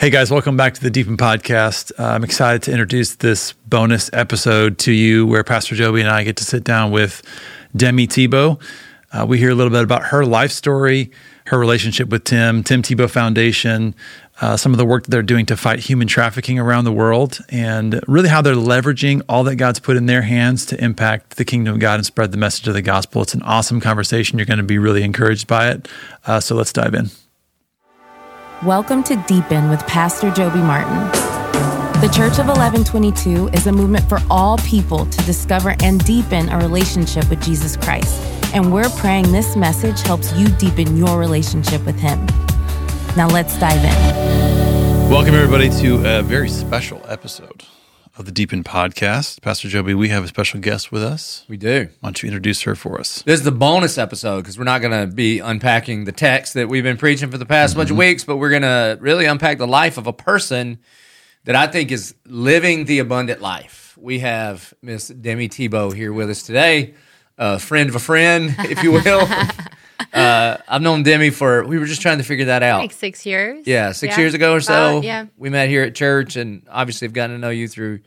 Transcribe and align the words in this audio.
Hey 0.00 0.10
guys, 0.10 0.30
welcome 0.30 0.56
back 0.56 0.74
to 0.74 0.80
the 0.80 0.90
Deepen 0.90 1.16
Podcast. 1.16 1.90
Uh, 1.98 2.04
I'm 2.04 2.22
excited 2.22 2.62
to 2.62 2.70
introduce 2.70 3.16
this 3.16 3.54
bonus 3.66 4.08
episode 4.12 4.78
to 4.78 4.92
you 4.92 5.26
where 5.26 5.42
Pastor 5.42 5.74
Joby 5.74 6.02
and 6.02 6.08
I 6.08 6.22
get 6.22 6.36
to 6.36 6.44
sit 6.44 6.62
down 6.62 6.92
with 6.92 7.20
Demi 7.74 8.06
Tebow. 8.06 8.62
Uh, 9.10 9.26
we 9.28 9.38
hear 9.38 9.50
a 9.50 9.56
little 9.56 9.72
bit 9.72 9.82
about 9.82 10.04
her 10.04 10.24
life 10.24 10.52
story, 10.52 11.10
her 11.46 11.58
relationship 11.58 12.10
with 12.10 12.22
Tim, 12.22 12.62
Tim 12.62 12.80
Tebow 12.80 13.10
Foundation, 13.10 13.92
uh, 14.40 14.56
some 14.56 14.72
of 14.72 14.78
the 14.78 14.84
work 14.84 15.02
that 15.02 15.10
they're 15.10 15.20
doing 15.20 15.46
to 15.46 15.56
fight 15.56 15.80
human 15.80 16.06
trafficking 16.06 16.60
around 16.60 16.84
the 16.84 16.92
world, 16.92 17.40
and 17.48 18.00
really 18.06 18.28
how 18.28 18.40
they're 18.40 18.54
leveraging 18.54 19.22
all 19.28 19.42
that 19.42 19.56
God's 19.56 19.80
put 19.80 19.96
in 19.96 20.06
their 20.06 20.22
hands 20.22 20.64
to 20.66 20.80
impact 20.80 21.38
the 21.38 21.44
kingdom 21.44 21.74
of 21.74 21.80
God 21.80 21.96
and 21.96 22.06
spread 22.06 22.30
the 22.30 22.38
message 22.38 22.68
of 22.68 22.74
the 22.74 22.82
gospel. 22.82 23.22
It's 23.22 23.34
an 23.34 23.42
awesome 23.42 23.80
conversation. 23.80 24.38
You're 24.38 24.46
going 24.46 24.58
to 24.58 24.62
be 24.62 24.78
really 24.78 25.02
encouraged 25.02 25.48
by 25.48 25.70
it. 25.70 25.88
Uh, 26.24 26.38
so 26.38 26.54
let's 26.54 26.72
dive 26.72 26.94
in. 26.94 27.10
Welcome 28.64 29.04
to 29.04 29.14
Deepen 29.28 29.70
with 29.70 29.86
Pastor 29.86 30.32
Joby 30.32 30.58
Martin. 30.58 30.98
The 32.00 32.08
Church 32.12 32.40
of 32.40 32.48
1122 32.48 33.50
is 33.50 33.68
a 33.68 33.72
movement 33.72 34.08
for 34.08 34.18
all 34.28 34.58
people 34.58 35.06
to 35.06 35.24
discover 35.24 35.76
and 35.80 36.04
deepen 36.04 36.48
a 36.48 36.58
relationship 36.58 37.30
with 37.30 37.40
Jesus 37.40 37.76
Christ. 37.76 38.20
And 38.52 38.72
we're 38.72 38.88
praying 38.96 39.30
this 39.30 39.54
message 39.54 40.00
helps 40.00 40.32
you 40.32 40.48
deepen 40.48 40.96
your 40.96 41.20
relationship 41.20 41.86
with 41.86 42.00
Him. 42.00 42.26
Now 43.16 43.28
let's 43.28 43.56
dive 43.60 43.78
in. 43.84 45.08
Welcome, 45.08 45.36
everybody, 45.36 45.70
to 45.80 46.18
a 46.18 46.22
very 46.24 46.48
special 46.48 47.00
episode 47.06 47.62
of 48.18 48.24
the 48.24 48.32
Deepen 48.32 48.64
podcast. 48.64 49.40
Pastor 49.42 49.68
Joby, 49.68 49.94
we 49.94 50.08
have 50.08 50.24
a 50.24 50.28
special 50.28 50.58
guest 50.60 50.90
with 50.90 51.02
us. 51.04 51.44
We 51.48 51.56
do. 51.56 51.88
Why 52.00 52.08
don't 52.08 52.20
you 52.22 52.26
introduce 52.26 52.62
her 52.62 52.74
for 52.74 52.98
us? 52.98 53.22
This 53.22 53.38
is 53.40 53.44
the 53.44 53.52
bonus 53.52 53.96
episode 53.96 54.38
because 54.42 54.58
we're 54.58 54.64
not 54.64 54.80
going 54.80 55.08
to 55.08 55.14
be 55.14 55.38
unpacking 55.38 56.04
the 56.04 56.10
text 56.12 56.54
that 56.54 56.68
we've 56.68 56.82
been 56.82 56.96
preaching 56.96 57.30
for 57.30 57.38
the 57.38 57.46
past 57.46 57.76
bunch 57.76 57.90
of 57.90 57.94
Mm-hmm. 57.94 57.98
weeks, 58.00 58.24
but 58.24 58.36
we're 58.38 58.50
going 58.50 58.62
to 58.62 58.98
really 59.00 59.24
unpack 59.26 59.58
the 59.58 59.68
life 59.68 59.98
of 59.98 60.06
a 60.08 60.12
person 60.12 60.78
that 61.44 61.54
I 61.54 61.68
think 61.68 61.92
is 61.92 62.14
living 62.26 62.86
the 62.86 62.98
abundant 62.98 63.40
life. 63.40 63.96
We 64.00 64.18
have 64.18 64.74
Miss 64.82 65.08
Demi 65.08 65.48
Tebow 65.48 65.94
here 65.94 66.12
with 66.12 66.28
us 66.28 66.42
today, 66.42 66.94
a 67.38 67.58
friend 67.60 67.88
of 67.88 67.94
a 67.94 68.00
friend, 68.00 68.54
if 68.60 68.82
you 68.82 68.92
will. 69.04 69.28
uh, 70.12 70.56
I've 70.68 70.82
known 70.82 71.02
Demi 71.04 71.30
for, 71.30 71.64
we 71.64 71.78
were 71.78 71.86
just 71.86 72.02
trying 72.02 72.18
to 72.18 72.24
figure 72.24 72.46
that 72.46 72.62
out. 72.64 72.80
like 72.80 72.92
six 72.92 73.24
years. 73.24 73.64
Yeah, 73.66 73.92
six 73.92 74.16
Yeah. 74.16 74.20
years 74.22 74.34
ago 74.34 74.54
or 74.54 74.60
so. 74.60 74.98
About, 74.98 75.04
yeah. 75.04 75.26
we 75.36 75.50
met 75.50 75.68
here 75.68 75.82
at 75.84 75.94
church, 75.94 76.36
and 76.36 76.66
obviously 76.70 77.06
have 77.06 77.12
gotten 77.12 77.36
to 77.36 77.40
know 77.40 77.50
you 77.50 77.66
through 77.68 78.00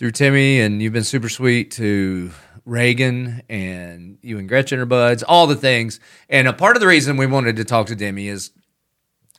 through 0.00 0.10
Timmy, 0.12 0.62
and 0.62 0.80
you've 0.80 0.94
been 0.94 1.04
super 1.04 1.28
sweet 1.28 1.72
to 1.72 2.30
Reagan, 2.64 3.42
and 3.50 4.16
you 4.22 4.38
and 4.38 4.48
Gretchen 4.48 4.78
are 4.80 4.86
buds, 4.86 5.22
all 5.22 5.46
the 5.46 5.54
things. 5.54 6.00
And 6.30 6.48
a 6.48 6.54
part 6.54 6.74
of 6.74 6.80
the 6.80 6.86
reason 6.86 7.18
we 7.18 7.26
wanted 7.26 7.56
to 7.56 7.66
talk 7.66 7.88
to 7.88 7.94
Demi 7.94 8.26
is 8.28 8.50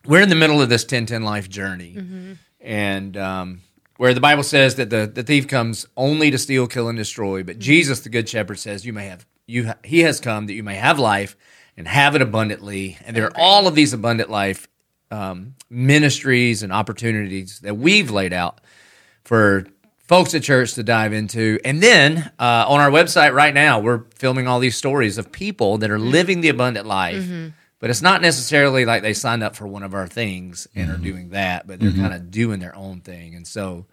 we're 0.06 0.22
in 0.22 0.30
the 0.30 0.36
middle 0.36 0.62
of 0.62 0.70
this 0.70 0.86
10-10 0.86 1.24
life 1.24 1.50
journey, 1.50 1.96
Mm-hmm. 1.98 2.34
and 2.60 3.18
um, 3.18 3.62
where 3.98 4.14
the 4.14 4.22
Bible 4.22 4.44
says 4.44 4.76
that 4.76 4.92
the, 4.92 5.08
the 5.12 5.24
thief 5.24 5.48
comes 5.48 5.88
only 5.98 6.30
to 6.30 6.38
steal, 6.38 6.68
kill, 6.68 6.90
and 6.90 6.98
destroy, 6.98 7.40
Mm-hmm. 7.40 7.48
but 7.48 7.58
Jesus, 7.58 8.02
the 8.02 8.10
Good 8.10 8.30
Shepherd, 8.30 8.60
says 8.60 8.86
you 8.86 8.94
may 8.94 9.08
have 9.08 9.26
you 9.48 9.66
ha- 9.66 9.78
he 9.84 10.02
has 10.02 10.20
come 10.20 10.46
that 10.46 10.54
you 10.54 10.62
may 10.62 10.76
have 10.76 11.00
life 11.00 11.36
and 11.76 11.88
have 11.88 12.16
it 12.16 12.22
abundantly. 12.22 13.00
And 13.04 13.16
there 13.18 13.26
are 13.26 13.34
all 13.36 13.68
of 13.68 13.74
these 13.74 13.94
abundant 13.94 14.30
life 14.30 14.68
um, 15.10 15.56
ministries 15.72 16.62
and 16.62 16.72
opportunities 16.72 17.62
that 17.62 17.76
we've 17.78 18.12
laid 18.12 18.32
out 18.32 18.62
for 19.24 19.66
folks 20.12 20.36
at 20.36 20.44
church 20.44 20.74
to 20.74 20.84
dive 20.84 21.14
into. 21.14 21.58
And 21.64 21.82
then 21.82 22.34
uh, 22.38 22.66
on 22.68 22.82
our 22.82 22.90
website 22.92 23.34
right 23.34 23.54
now, 23.54 23.80
we're 23.80 24.04
filming 24.16 24.46
all 24.46 24.60
these 24.60 24.76
stories 24.76 25.18
of 25.18 25.32
people 25.32 25.78
that 25.78 25.90
are 25.90 25.98
mm-hmm. 25.98 26.10
living 26.10 26.42
the 26.42 26.50
abundant 26.50 26.86
life. 26.86 27.24
Mm-hmm. 27.24 27.50
But 27.80 27.90
it's 27.90 28.02
not 28.02 28.22
necessarily 28.22 28.84
like 28.84 29.04
they 29.04 29.14
signed 29.14 29.42
up 29.42 29.56
for 29.56 29.66
one 29.66 29.84
of 29.84 29.94
our 29.94 30.08
things 30.08 30.68
and 30.76 30.90
are 30.90 30.96
mm-hmm. 30.96 31.04
doing 31.04 31.30
that, 31.30 31.66
but 31.66 31.80
they're 31.80 31.94
kind 31.94 32.14
of 32.14 32.30
doing 32.30 32.60
their 32.60 32.76
own 32.76 33.00
thing. 33.00 33.34
And 33.34 33.48
so, 33.48 33.88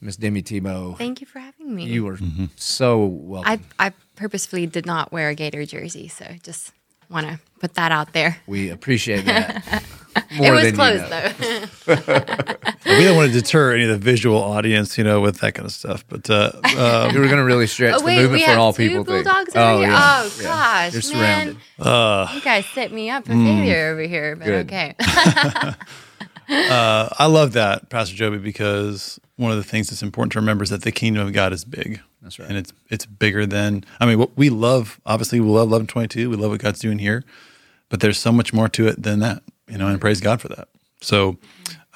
Miss 0.00 0.16
Demi 0.16 0.42
Tebow, 0.42 0.96
Thank 0.96 1.20
you 1.20 1.26
for 1.26 1.38
having 1.38 1.74
me. 1.74 1.84
you 1.84 2.04
were 2.04 2.18
so 2.56 3.04
welcome. 3.04 3.60
I 3.78 3.88
I 3.88 3.92
purposefully 4.16 4.66
did 4.66 4.86
not 4.86 5.12
wear 5.12 5.28
a 5.28 5.34
Gator 5.34 5.66
jersey, 5.66 6.08
so 6.08 6.24
just 6.42 6.72
want 7.12 7.26
to 7.28 7.38
put 7.60 7.74
that 7.74 7.92
out 7.92 8.12
there. 8.12 8.38
we 8.46 8.70
appreciate 8.70 9.24
that. 9.26 9.84
it 10.16 10.40
was 10.50 10.62
than 10.62 10.66
you 10.66 10.72
closed 10.72 11.10
know. 11.10 11.28
though. 11.86 12.96
we 12.98 13.04
don't 13.04 13.16
want 13.16 13.32
to 13.32 13.40
deter 13.40 13.74
any 13.74 13.84
of 13.84 13.90
the 13.90 13.98
visual 13.98 14.42
audience, 14.42 14.98
you 14.98 15.04
know, 15.04 15.20
with 15.20 15.38
that 15.40 15.54
kind 15.54 15.64
of 15.66 15.72
stuff. 15.72 16.04
But 16.08 16.28
uh, 16.28 16.52
uh, 16.64 17.10
You 17.12 17.20
were 17.20 17.26
going 17.26 17.38
to 17.38 17.44
really 17.44 17.66
stretch 17.66 17.94
oh 17.94 18.00
the 18.00 18.06
movement 18.06 18.32
we 18.32 18.40
for 18.40 18.46
have 18.50 18.58
all 18.58 18.72
two 18.72 18.88
people. 18.88 19.04
thing. 19.04 19.22
bulldogs 19.24 19.54
over 19.56 19.78
here. 19.82 19.88
yeah. 19.90 20.20
Oh 20.22 20.34
Yeah. 20.38 20.42
gosh, 20.44 20.92
You're 21.12 21.16
man, 21.22 21.56
surrounded. 21.78 22.34
you 22.34 22.40
guys 22.42 22.66
set 22.66 22.92
me 22.92 23.08
up 23.10 23.24
for 23.26 23.32
failure 23.32 23.88
over 23.92 24.02
here. 24.02 24.36
But 24.36 24.44
Good. 24.46 24.66
okay, 24.66 24.94
uh, 26.48 27.08
I 27.18 27.26
love 27.26 27.52
that, 27.54 27.88
Pastor 27.88 28.14
Joby, 28.14 28.38
because 28.38 29.18
one 29.36 29.50
of 29.52 29.56
the 29.56 29.64
things 29.64 29.88
that's 29.88 30.02
important 30.02 30.32
to 30.32 30.40
remember 30.40 30.64
is 30.64 30.70
that 30.70 30.82
the 30.82 30.92
kingdom 30.92 31.26
of 31.26 31.32
God 31.32 31.52
is 31.52 31.64
big. 31.64 32.00
That's 32.22 32.38
right. 32.38 32.48
And 32.48 32.56
it's 32.56 32.72
it's 32.88 33.04
bigger 33.04 33.46
than 33.46 33.84
I 33.98 34.06
mean, 34.06 34.18
what 34.18 34.36
we 34.36 34.48
love. 34.48 35.00
Obviously, 35.04 35.40
we 35.40 35.48
love 35.48 35.68
eleven 35.68 35.86
twenty 35.86 36.08
two. 36.08 36.30
We 36.30 36.36
love 36.36 36.50
what 36.50 36.60
God's 36.60 36.78
doing 36.78 36.98
here, 36.98 37.24
but 37.88 38.00
there's 38.00 38.18
so 38.18 38.30
much 38.32 38.52
more 38.52 38.68
to 38.68 38.86
it 38.86 39.02
than 39.02 39.18
that, 39.20 39.42
you 39.68 39.76
know. 39.76 39.88
And 39.88 40.00
praise 40.00 40.20
God 40.20 40.40
for 40.40 40.48
that. 40.48 40.68
So, 41.00 41.36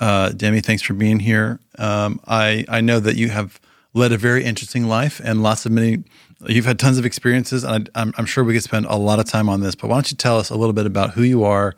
uh, 0.00 0.30
Demi, 0.30 0.60
thanks 0.60 0.82
for 0.82 0.94
being 0.94 1.20
here. 1.20 1.60
Um, 1.78 2.20
I 2.26 2.64
I 2.68 2.80
know 2.80 2.98
that 3.00 3.16
you 3.16 3.28
have 3.28 3.60
led 3.94 4.12
a 4.12 4.18
very 4.18 4.44
interesting 4.44 4.86
life 4.88 5.20
and 5.22 5.42
lots 5.42 5.64
of 5.64 5.72
many. 5.72 6.02
You've 6.46 6.66
had 6.66 6.78
tons 6.78 6.98
of 6.98 7.06
experiences, 7.06 7.64
and 7.64 7.88
I, 7.94 8.00
I'm, 8.02 8.12
I'm 8.18 8.26
sure 8.26 8.44
we 8.44 8.52
could 8.52 8.62
spend 8.62 8.86
a 8.86 8.96
lot 8.96 9.18
of 9.18 9.24
time 9.24 9.48
on 9.48 9.60
this. 9.60 9.74
But 9.74 9.88
why 9.88 9.96
don't 9.96 10.10
you 10.10 10.16
tell 10.16 10.38
us 10.38 10.50
a 10.50 10.56
little 10.56 10.74
bit 10.74 10.84
about 10.84 11.12
who 11.12 11.22
you 11.22 11.44
are 11.44 11.74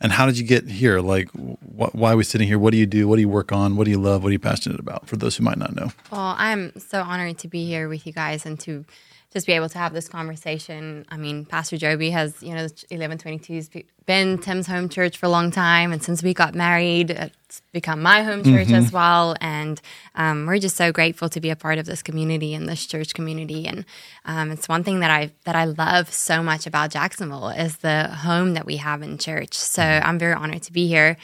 and 0.00 0.12
how 0.12 0.26
did 0.26 0.38
you 0.38 0.44
get 0.44 0.68
here? 0.68 1.00
Like, 1.00 1.30
wh- 1.30 1.94
why 1.94 2.12
are 2.12 2.16
we 2.16 2.24
sitting 2.24 2.46
here? 2.46 2.58
What 2.58 2.72
do 2.72 2.76
you 2.78 2.86
do? 2.86 3.08
What 3.08 3.16
do 3.16 3.22
you 3.22 3.28
work 3.28 3.52
on? 3.52 3.76
What 3.76 3.84
do 3.84 3.90
you 3.90 3.98
love? 3.98 4.22
What 4.22 4.28
are 4.30 4.32
you 4.32 4.38
passionate 4.38 4.78
about? 4.80 5.06
For 5.08 5.16
those 5.16 5.36
who 5.36 5.44
might 5.44 5.58
not 5.58 5.74
know. 5.74 5.90
well, 6.10 6.34
I'm 6.38 6.72
so 6.78 7.02
honored 7.02 7.38
to 7.38 7.48
be 7.48 7.64
here 7.66 7.88
with 7.88 8.06
you 8.06 8.12
guys 8.12 8.44
and 8.46 8.58
to 8.60 8.84
just 9.32 9.46
be 9.46 9.52
able 9.52 9.68
to 9.68 9.78
have 9.78 9.92
this 9.92 10.08
conversation. 10.08 11.04
I 11.08 11.16
mean, 11.16 11.44
Pastor 11.44 11.76
Joby 11.76 12.10
has, 12.10 12.42
you 12.42 12.54
know, 12.54 12.66
1122's 12.66 13.68
been 14.06 14.38
Tim's 14.38 14.66
home 14.66 14.88
church 14.88 15.18
for 15.18 15.26
a 15.26 15.28
long 15.28 15.50
time. 15.50 15.92
And 15.92 16.02
since 16.02 16.22
we 16.22 16.32
got 16.32 16.54
married, 16.54 17.10
it's 17.10 17.60
become 17.72 18.00
my 18.00 18.22
home 18.22 18.44
church 18.44 18.70
as 18.70 18.92
well. 18.92 19.34
And 19.40 19.80
um, 20.14 20.46
we're 20.46 20.58
just 20.58 20.76
so 20.76 20.92
grateful 20.92 21.28
to 21.28 21.40
be 21.40 21.50
a 21.50 21.56
part 21.56 21.78
of 21.78 21.86
this 21.86 22.02
community 22.02 22.54
and 22.54 22.68
this 22.68 22.86
church 22.86 23.14
community. 23.14 23.66
And 23.66 23.84
um, 24.24 24.50
it's 24.52 24.68
one 24.68 24.84
thing 24.84 25.00
that 25.00 25.10
I 25.10 25.32
that 25.44 25.56
I 25.56 25.64
love 25.64 26.12
so 26.12 26.42
much 26.42 26.66
about 26.66 26.90
Jacksonville 26.90 27.48
is 27.48 27.78
the 27.78 28.08
home 28.08 28.54
that 28.54 28.64
we 28.64 28.76
have 28.76 29.02
in 29.02 29.18
church. 29.18 29.54
So 29.54 29.82
I'm 29.82 30.18
very 30.18 30.34
honored 30.34 30.62
to 30.62 30.72
be 30.72 30.86
here. 30.86 31.16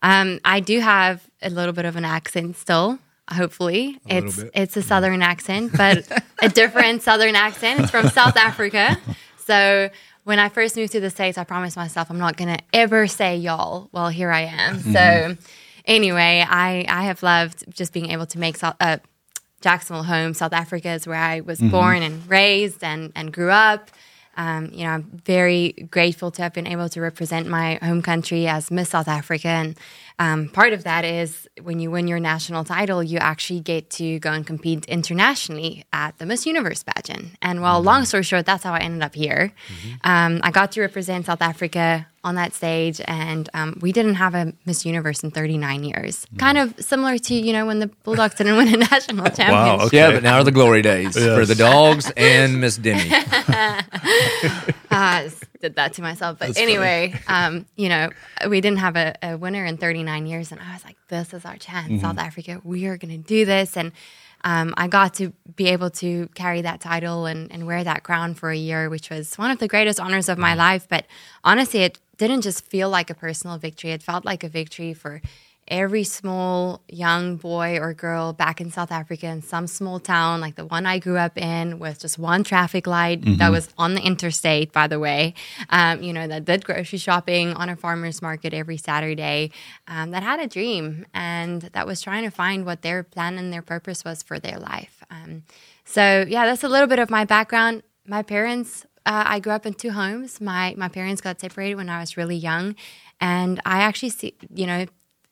Um, 0.00 0.38
I 0.44 0.60
do 0.60 0.80
have 0.80 1.28
a 1.42 1.50
little 1.50 1.72
bit 1.72 1.84
of 1.84 1.96
an 1.96 2.04
accent 2.04 2.56
still. 2.56 2.98
Hopefully, 3.30 3.98
it's 4.06 4.38
it's 4.54 4.76
a 4.76 4.82
southern 4.82 5.22
accent, 5.22 5.72
but 5.76 6.10
a 6.40 6.48
different 6.60 7.02
southern 7.02 7.34
accent. 7.34 7.80
It's 7.80 7.90
from 7.90 8.08
South 8.08 8.36
Africa. 8.36 8.98
So 9.44 9.90
when 10.24 10.38
I 10.38 10.48
first 10.48 10.76
moved 10.76 10.92
to 10.92 11.00
the 11.00 11.10
states, 11.10 11.38
I 11.38 11.44
promised 11.44 11.76
myself 11.76 12.10
I'm 12.10 12.18
not 12.18 12.36
gonna 12.36 12.58
ever 12.72 13.06
say 13.06 13.36
y'all. 13.36 13.88
Well, 13.92 14.08
here 14.08 14.30
I 14.30 14.42
am. 14.42 14.80
So 14.80 15.36
anyway, 15.84 16.44
I 16.48 16.84
I 16.88 17.04
have 17.04 17.22
loved 17.22 17.64
just 17.74 17.92
being 17.92 18.10
able 18.10 18.26
to 18.26 18.38
make 18.38 18.56
South, 18.56 18.76
uh, 18.80 18.98
Jacksonville 19.60 20.04
home. 20.04 20.34
South 20.34 20.52
Africa 20.52 20.90
is 20.90 21.06
where 21.06 21.16
I 21.16 21.40
was 21.40 21.60
born 21.60 22.02
and 22.02 22.28
raised 22.28 22.82
and 22.84 23.12
and 23.14 23.32
grew 23.32 23.50
up. 23.50 23.90
Um, 24.36 24.70
you 24.72 24.84
know, 24.84 24.90
I'm 24.90 25.20
very 25.24 25.72
grateful 25.90 26.30
to 26.30 26.42
have 26.42 26.52
been 26.52 26.68
able 26.68 26.88
to 26.90 27.00
represent 27.00 27.48
my 27.48 27.74
home 27.82 28.02
country 28.02 28.46
as 28.46 28.70
Miss 28.70 28.90
South 28.90 29.08
Africa. 29.08 29.48
And 29.48 29.76
um, 30.18 30.48
part 30.48 30.72
of 30.72 30.84
that 30.84 31.04
is 31.04 31.48
when 31.62 31.78
you 31.78 31.90
win 31.90 32.08
your 32.08 32.18
national 32.18 32.64
title, 32.64 33.02
you 33.02 33.18
actually 33.18 33.60
get 33.60 33.88
to 33.90 34.18
go 34.18 34.32
and 34.32 34.46
compete 34.46 34.84
internationally 34.86 35.84
at 35.92 36.18
the 36.18 36.26
Miss 36.26 36.44
Universe 36.44 36.82
pageant. 36.82 37.36
And 37.40 37.62
well, 37.62 37.80
long 37.80 38.04
story 38.04 38.24
short, 38.24 38.44
that's 38.44 38.64
how 38.64 38.72
I 38.74 38.80
ended 38.80 39.02
up 39.02 39.14
here. 39.14 39.52
Um, 40.02 40.40
I 40.42 40.50
got 40.50 40.72
to 40.72 40.80
represent 40.80 41.26
South 41.26 41.40
Africa 41.40 42.06
on 42.24 42.34
that 42.34 42.52
stage, 42.52 43.00
and 43.06 43.48
um, 43.54 43.78
we 43.80 43.92
didn't 43.92 44.16
have 44.16 44.34
a 44.34 44.52
Miss 44.66 44.84
Universe 44.84 45.22
in 45.22 45.30
39 45.30 45.84
years. 45.84 46.26
Kind 46.36 46.58
of 46.58 46.74
similar 46.80 47.16
to, 47.16 47.34
you 47.34 47.52
know, 47.52 47.64
when 47.66 47.78
the 47.78 47.86
Bulldogs 48.02 48.34
didn't 48.34 48.56
win 48.56 48.74
a 48.74 48.76
national 48.90 49.30
championship. 49.30 49.86
okay. 49.86 49.96
Yeah, 49.96 50.10
but 50.10 50.24
now 50.24 50.38
are 50.38 50.44
the 50.44 50.50
glory 50.52 50.82
days 50.82 51.14
for 51.36 51.46
the 51.46 51.54
dogs 51.54 52.10
and 52.16 52.60
Miss 52.60 52.76
Demi. 52.76 53.08
I 54.90 55.24
just 55.24 55.44
did 55.60 55.76
that 55.76 55.94
to 55.94 56.02
myself. 56.02 56.38
But 56.38 56.56
anyway, 56.56 57.14
um, 57.26 57.66
you 57.76 57.88
know, 57.88 58.10
we 58.48 58.60
didn't 58.60 58.78
have 58.78 58.96
a, 58.96 59.14
a 59.22 59.36
winner 59.36 59.64
in 59.64 59.76
39 59.76 60.26
years, 60.26 60.52
and 60.52 60.60
I 60.60 60.72
was 60.72 60.84
like, 60.84 60.96
"This 61.08 61.34
is 61.34 61.44
our 61.44 61.56
chance, 61.56 62.00
South 62.00 62.18
Africa. 62.18 62.60
We 62.64 62.86
are 62.86 62.96
going 62.96 63.10
to 63.10 63.28
do 63.28 63.44
this." 63.44 63.76
And 63.76 63.92
um, 64.44 64.74
I 64.76 64.86
got 64.88 65.14
to 65.14 65.32
be 65.56 65.68
able 65.68 65.90
to 65.90 66.28
carry 66.34 66.62
that 66.62 66.80
title 66.80 67.26
and, 67.26 67.50
and 67.50 67.66
wear 67.66 67.82
that 67.82 68.04
crown 68.04 68.34
for 68.34 68.50
a 68.50 68.56
year, 68.56 68.88
which 68.88 69.10
was 69.10 69.36
one 69.36 69.50
of 69.50 69.58
the 69.58 69.68
greatest 69.68 69.98
honors 69.98 70.28
of 70.28 70.38
my 70.38 70.54
life. 70.54 70.86
But 70.88 71.06
honestly, 71.42 71.80
it 71.80 71.98
didn't 72.16 72.42
just 72.42 72.64
feel 72.64 72.88
like 72.88 73.10
a 73.10 73.14
personal 73.14 73.58
victory; 73.58 73.90
it 73.90 74.02
felt 74.02 74.24
like 74.24 74.44
a 74.44 74.48
victory 74.48 74.94
for 74.94 75.20
every 75.68 76.04
small 76.04 76.82
young 76.88 77.36
boy 77.36 77.78
or 77.78 77.94
girl 77.94 78.32
back 78.32 78.60
in 78.60 78.70
South 78.70 78.90
Africa 78.90 79.26
in 79.26 79.42
some 79.42 79.66
small 79.66 80.00
town, 80.00 80.40
like 80.40 80.56
the 80.56 80.64
one 80.64 80.86
I 80.86 80.98
grew 80.98 81.16
up 81.16 81.38
in, 81.38 81.78
with 81.78 82.00
just 82.00 82.18
one 82.18 82.44
traffic 82.44 82.86
light 82.86 83.20
that 83.38 83.50
was 83.50 83.68
on 83.78 83.94
the 83.94 84.00
interstate, 84.00 84.72
by 84.72 84.86
the 84.86 84.98
way, 84.98 85.34
um, 85.70 86.02
you 86.02 86.12
know, 86.12 86.26
that 86.26 86.44
did 86.44 86.64
grocery 86.64 86.98
shopping 86.98 87.52
on 87.52 87.68
a 87.68 87.76
farmer's 87.76 88.20
market 88.20 88.52
every 88.54 88.76
Saturday, 88.76 89.50
um, 89.86 90.10
that 90.10 90.22
had 90.22 90.40
a 90.40 90.46
dream 90.46 91.06
and 91.14 91.62
that 91.62 91.86
was 91.86 92.00
trying 92.00 92.24
to 92.24 92.30
find 92.30 92.64
what 92.64 92.82
their 92.82 93.02
plan 93.02 93.38
and 93.38 93.52
their 93.52 93.62
purpose 93.62 94.04
was 94.04 94.22
for 94.22 94.38
their 94.38 94.58
life. 94.58 95.04
Um, 95.10 95.42
so, 95.84 96.24
yeah, 96.28 96.44
that's 96.46 96.64
a 96.64 96.68
little 96.68 96.88
bit 96.88 96.98
of 96.98 97.10
my 97.10 97.24
background. 97.24 97.82
My 98.06 98.22
parents, 98.22 98.86
uh, 99.06 99.24
I 99.26 99.40
grew 99.40 99.52
up 99.52 99.64
in 99.64 99.74
two 99.74 99.90
homes. 99.90 100.40
My 100.40 100.74
my 100.76 100.88
parents 100.88 101.20
got 101.20 101.40
separated 101.40 101.76
when 101.76 101.88
I 101.88 102.00
was 102.00 102.16
really 102.16 102.36
young, 102.36 102.76
and 103.20 103.60
I 103.64 103.80
actually 103.80 104.10
see, 104.10 104.34
you 104.54 104.66
know, 104.66 104.86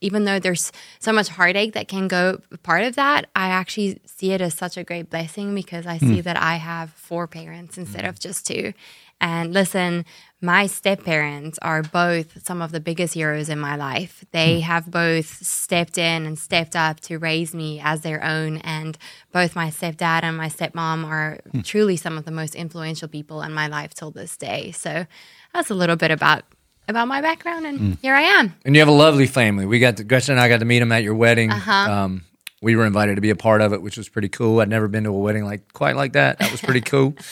even 0.06 0.24
though 0.24 0.38
there's 0.38 0.70
so 1.00 1.12
much 1.12 1.28
heartache 1.28 1.74
that 1.74 1.88
can 1.88 2.06
go 2.06 2.40
part 2.62 2.84
of 2.84 2.94
that, 2.94 3.28
I 3.34 3.48
actually 3.48 4.00
see 4.06 4.30
it 4.30 4.40
as 4.40 4.54
such 4.54 4.76
a 4.76 4.84
great 4.84 5.10
blessing 5.10 5.52
because 5.54 5.84
I 5.84 5.98
see 5.98 6.20
mm. 6.20 6.22
that 6.22 6.36
I 6.36 6.56
have 6.56 6.90
four 6.92 7.26
parents 7.26 7.76
instead 7.76 8.04
of 8.04 8.20
just 8.20 8.46
two. 8.46 8.72
And 9.20 9.52
listen, 9.52 10.04
my 10.40 10.66
step 10.66 11.02
parents 11.02 11.58
are 11.62 11.82
both 11.82 12.46
some 12.46 12.62
of 12.62 12.70
the 12.70 12.80
biggest 12.80 13.14
heroes 13.14 13.48
in 13.48 13.58
my 13.58 13.74
life. 13.74 14.24
They 14.30 14.60
mm. 14.60 14.62
have 14.62 14.90
both 14.90 15.44
stepped 15.44 15.98
in 15.98 16.24
and 16.24 16.38
stepped 16.38 16.76
up 16.76 17.00
to 17.00 17.18
raise 17.18 17.52
me 17.52 17.80
as 17.82 18.02
their 18.02 18.22
own. 18.22 18.58
And 18.58 18.96
both 19.32 19.56
my 19.56 19.70
stepdad 19.70 20.22
and 20.22 20.36
my 20.36 20.48
stepmom 20.48 21.04
are 21.04 21.40
hmm. 21.50 21.62
truly 21.62 21.96
some 21.96 22.16
of 22.16 22.24
the 22.26 22.30
most 22.30 22.54
influential 22.54 23.08
people 23.08 23.42
in 23.42 23.52
my 23.52 23.66
life 23.66 23.92
till 23.92 24.10
this 24.10 24.36
day. 24.36 24.70
So 24.70 25.06
that's 25.52 25.70
a 25.70 25.74
little 25.74 25.96
bit 25.96 26.10
about 26.10 26.44
about 26.88 27.08
my 27.08 27.20
background, 27.20 27.66
and 27.66 27.78
mm. 27.80 27.98
here 28.00 28.14
I 28.14 28.22
am. 28.22 28.54
And 28.64 28.74
you 28.74 28.80
have 28.80 28.88
a 28.88 28.92
lovely 28.92 29.26
family. 29.26 29.66
We 29.66 29.78
got 29.78 29.96
to, 29.98 30.04
Gretchen 30.04 30.32
and 30.32 30.40
I 30.40 30.48
got 30.48 30.60
to 30.60 30.64
meet 30.64 30.80
them 30.80 30.92
at 30.92 31.02
your 31.02 31.14
wedding. 31.14 31.50
Uh-huh. 31.50 31.72
Um, 31.72 32.24
we 32.62 32.76
were 32.76 32.86
invited 32.86 33.16
to 33.16 33.20
be 33.20 33.30
a 33.30 33.36
part 33.36 33.60
of 33.60 33.72
it, 33.72 33.82
which 33.82 33.96
was 33.96 34.08
pretty 34.08 34.28
cool. 34.28 34.60
I'd 34.60 34.68
never 34.68 34.88
been 34.88 35.04
to 35.04 35.10
a 35.10 35.18
wedding 35.18 35.44
like 35.44 35.72
quite 35.72 35.96
like 35.96 36.14
that. 36.14 36.38
That 36.38 36.50
was 36.50 36.60
pretty 36.60 36.80
cool. 36.80 37.14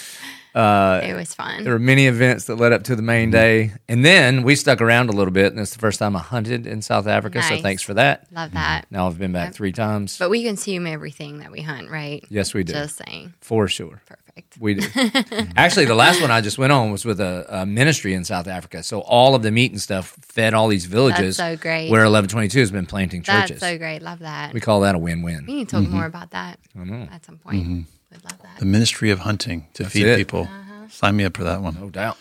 Uh, 0.54 1.00
it 1.02 1.14
was 1.14 1.34
fun. 1.34 1.64
There 1.64 1.72
were 1.72 1.80
many 1.80 2.06
events 2.06 2.44
that 2.44 2.56
led 2.56 2.72
up 2.72 2.84
to 2.84 2.94
the 2.94 3.02
main 3.02 3.32
mm-hmm. 3.32 3.32
day, 3.32 3.72
and 3.88 4.04
then 4.04 4.44
we 4.44 4.54
stuck 4.54 4.80
around 4.80 5.10
a 5.10 5.12
little 5.12 5.32
bit. 5.32 5.52
And 5.52 5.60
it's 5.60 5.72
the 5.72 5.80
first 5.80 5.98
time 5.98 6.14
I 6.14 6.20
hunted 6.20 6.66
in 6.66 6.80
South 6.80 7.08
Africa, 7.08 7.42
so 7.42 7.60
thanks 7.60 7.82
for 7.82 7.94
that. 7.94 8.28
Love 8.30 8.52
that. 8.52 8.84
Mm-hmm. 8.84 8.94
Now 8.94 9.08
I've 9.08 9.18
been 9.18 9.32
back 9.32 9.52
three 9.52 9.72
times. 9.72 10.16
But 10.16 10.30
we 10.30 10.44
consume 10.44 10.86
everything 10.86 11.38
that 11.38 11.50
we 11.50 11.60
hunt, 11.60 11.90
right? 11.90 12.24
Yes, 12.28 12.54
we 12.54 12.62
do 12.62 12.72
Just 12.72 13.02
saying. 13.04 13.34
for 13.40 13.66
sure. 13.66 14.00
Perfect. 14.06 14.23
We 14.58 14.74
do. 14.74 14.86
Actually, 15.56 15.86
the 15.86 15.94
last 15.94 16.20
one 16.20 16.30
I 16.30 16.40
just 16.40 16.58
went 16.58 16.72
on 16.72 16.90
was 16.90 17.04
with 17.04 17.20
a, 17.20 17.46
a 17.48 17.66
ministry 17.66 18.14
in 18.14 18.24
South 18.24 18.46
Africa. 18.48 18.82
So 18.82 19.00
all 19.00 19.34
of 19.34 19.42
the 19.42 19.50
meat 19.50 19.70
and 19.72 19.80
stuff 19.80 20.16
fed 20.22 20.54
all 20.54 20.68
these 20.68 20.86
villages. 20.86 21.36
That's 21.36 21.58
so 21.58 21.60
great. 21.60 21.90
Where 21.90 22.04
eleven 22.04 22.28
twenty 22.28 22.48
two 22.48 22.60
has 22.60 22.70
been 22.70 22.86
planting 22.86 23.22
churches. 23.22 23.50
That's 23.50 23.50
churches. 23.50 23.62
so 23.62 23.78
great. 23.78 24.02
Love 24.02 24.20
that. 24.20 24.52
we 24.52 24.60
call 24.60 24.80
that 24.80 24.94
a 24.94 24.98
win 24.98 25.22
win. 25.22 25.44
We 25.46 25.54
need 25.54 25.68
to 25.68 25.82
talk 25.82 25.88
more 25.88 26.06
about 26.06 26.30
that 26.32 26.58
at 26.76 27.24
some 27.24 27.38
point. 27.38 27.86
Would 28.10 28.24
love 28.24 28.42
that. 28.42 28.58
The 28.58 28.64
ministry 28.64 29.10
of 29.10 29.20
hunting 29.20 29.66
to 29.74 29.84
feed 29.84 30.06
it. 30.06 30.16
people. 30.16 30.42
Uh-huh. 30.42 30.88
Sign 30.88 31.16
me 31.16 31.24
up 31.24 31.36
for 31.36 31.44
that 31.44 31.60
one. 31.60 31.74
No 31.80 31.90
doubt. 31.90 32.16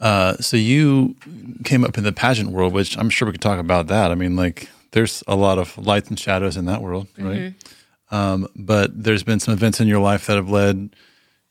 Uh, 0.00 0.34
so 0.38 0.56
you 0.56 1.14
came 1.62 1.84
up 1.84 1.96
in 1.96 2.02
the 2.02 2.12
pageant 2.12 2.50
world, 2.50 2.72
which 2.72 2.98
I'm 2.98 3.08
sure 3.08 3.26
we 3.26 3.32
could 3.32 3.40
talk 3.40 3.60
about 3.60 3.86
that. 3.86 4.10
I 4.10 4.16
mean, 4.16 4.34
like 4.34 4.68
there's 4.90 5.22
a 5.28 5.36
lot 5.36 5.58
of 5.58 5.78
lights 5.78 6.08
and 6.08 6.18
shadows 6.18 6.56
in 6.56 6.64
that 6.64 6.82
world, 6.82 7.06
right? 7.16 7.54
Um, 8.12 8.46
but 8.54 9.02
there's 9.02 9.24
been 9.24 9.40
some 9.40 9.54
events 9.54 9.80
in 9.80 9.88
your 9.88 10.00
life 10.00 10.26
that 10.26 10.36
have 10.36 10.50
led 10.50 10.94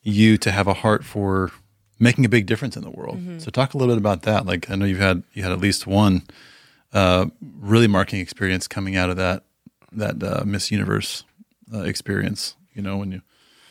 you 0.02 0.38
to 0.38 0.50
have 0.50 0.68
a 0.68 0.74
heart 0.74 1.04
for 1.04 1.50
making 1.98 2.24
a 2.24 2.28
big 2.28 2.46
difference 2.46 2.76
in 2.76 2.82
the 2.82 2.90
world. 2.90 3.18
So 3.38 3.50
talk 3.50 3.74
a 3.74 3.76
little 3.76 3.94
bit 3.94 3.98
about 3.98 4.22
that. 4.22 4.46
Like 4.46 4.70
I 4.70 4.76
know 4.76 4.84
you've 4.84 4.98
had 4.98 5.22
you 5.34 5.42
had 5.42 5.52
at 5.52 5.60
least 5.60 5.86
one 5.86 6.22
uh, 6.92 7.26
really 7.60 7.88
marking 7.88 8.20
experience 8.20 8.66
coming 8.68 8.96
out 8.96 9.10
of 9.10 9.16
that 9.16 9.44
that 9.92 10.22
uh, 10.22 10.44
Miss 10.44 10.70
Universe 10.70 11.24
uh, 11.74 11.80
experience. 11.80 12.56
You 12.74 12.82
know 12.82 12.96
when 12.96 13.12
you 13.12 13.22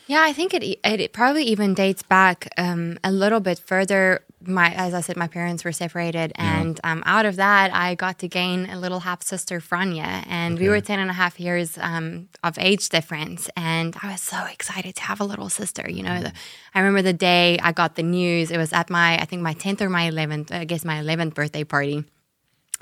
Yeah, 0.06 0.22
I 0.22 0.32
think 0.32 0.54
it, 0.54 0.62
it 0.62 0.78
it 0.84 1.12
probably 1.12 1.44
even 1.44 1.74
dates 1.74 2.02
back 2.02 2.48
um, 2.56 2.98
a 3.02 3.10
little 3.10 3.40
bit 3.40 3.58
further. 3.58 4.24
My 4.46 4.72
as 4.74 4.94
I 4.94 5.00
said, 5.00 5.16
my 5.16 5.28
parents 5.28 5.64
were 5.64 5.72
separated, 5.72 6.32
and 6.36 6.80
um, 6.84 7.02
out 7.06 7.26
of 7.26 7.36
that, 7.36 7.72
I 7.74 7.94
got 7.94 8.18
to 8.20 8.28
gain 8.28 8.68
a 8.70 8.78
little 8.78 9.00
half 9.00 9.22
sister, 9.22 9.60
Franje, 9.60 10.24
and 10.26 10.58
we 10.58 10.68
were 10.68 10.80
10 10.80 10.98
and 10.98 11.10
a 11.10 11.12
half 11.12 11.38
years 11.38 11.78
um, 11.78 12.28
of 12.42 12.58
age 12.58 12.88
difference, 12.88 13.48
and 13.56 13.96
I 14.02 14.12
was 14.12 14.20
so 14.20 14.44
excited 14.46 14.96
to 14.96 15.02
have 15.02 15.20
a 15.20 15.24
little 15.24 15.48
sister. 15.48 15.88
You 15.88 16.02
know, 16.02 16.20
the, 16.22 16.32
I 16.74 16.80
remember 16.80 17.02
the 17.02 17.12
day 17.12 17.58
I 17.62 17.72
got 17.72 17.96
the 17.96 18.02
news. 18.02 18.50
It 18.50 18.58
was 18.58 18.72
at 18.72 18.90
my 18.90 19.18
I 19.18 19.24
think 19.24 19.42
my 19.42 19.54
10th 19.54 19.80
or 19.80 19.88
my 19.88 20.10
11th, 20.10 20.52
I 20.52 20.64
guess 20.64 20.84
my 20.84 21.00
11th 21.00 21.34
birthday 21.34 21.64
party. 21.64 22.04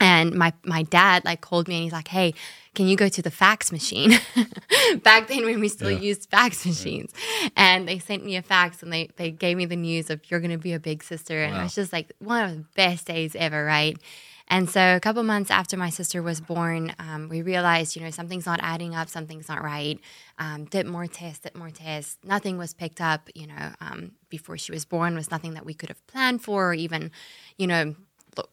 And 0.00 0.34
my 0.34 0.52
my 0.64 0.82
dad 0.82 1.24
like 1.24 1.42
called 1.42 1.68
me 1.68 1.76
and 1.76 1.84
he's 1.84 1.92
like, 1.92 2.08
"Hey, 2.08 2.34
can 2.74 2.86
you 2.86 2.96
go 2.96 3.08
to 3.08 3.22
the 3.22 3.30
fax 3.30 3.70
machine?" 3.70 4.18
Back 5.02 5.28
then, 5.28 5.44
when 5.44 5.60
we 5.60 5.68
still 5.68 5.90
used 5.90 6.30
fax 6.30 6.64
machines, 6.64 7.12
and 7.54 7.86
they 7.86 7.98
sent 7.98 8.24
me 8.24 8.36
a 8.36 8.42
fax 8.42 8.82
and 8.82 8.92
they 8.92 9.10
they 9.16 9.30
gave 9.30 9.56
me 9.56 9.66
the 9.66 9.76
news 9.76 10.08
of 10.08 10.20
you're 10.30 10.40
going 10.40 10.50
to 10.50 10.58
be 10.58 10.72
a 10.72 10.80
big 10.80 11.02
sister, 11.02 11.42
and 11.42 11.54
it 11.54 11.62
was 11.62 11.74
just 11.74 11.92
like 11.92 12.12
one 12.18 12.42
of 12.44 12.56
the 12.56 12.64
best 12.74 13.06
days 13.06 13.36
ever, 13.36 13.64
right? 13.64 13.96
And 14.50 14.68
so 14.68 14.96
a 14.96 15.00
couple 15.00 15.22
months 15.22 15.48
after 15.48 15.76
my 15.76 15.90
sister 15.90 16.22
was 16.22 16.40
born, 16.40 16.92
um, 16.98 17.28
we 17.28 17.40
realized, 17.40 17.94
you 17.94 18.02
know, 18.02 18.10
something's 18.10 18.46
not 18.46 18.58
adding 18.60 18.96
up, 18.96 19.08
something's 19.08 19.48
not 19.48 19.62
right. 19.62 20.00
Um, 20.40 20.64
did 20.64 20.88
more 20.88 21.06
tests, 21.06 21.44
did 21.44 21.54
more 21.54 21.70
tests. 21.70 22.18
Nothing 22.24 22.58
was 22.58 22.74
picked 22.74 23.00
up, 23.00 23.30
you 23.32 23.46
know, 23.46 23.70
um, 23.80 24.10
before 24.28 24.58
she 24.58 24.72
was 24.72 24.84
born 24.84 25.14
was 25.14 25.30
nothing 25.30 25.54
that 25.54 25.64
we 25.64 25.72
could 25.72 25.88
have 25.88 26.04
planned 26.08 26.42
for 26.42 26.70
or 26.70 26.74
even, 26.74 27.12
you 27.58 27.68
know, 27.68 27.94
look, 28.36 28.50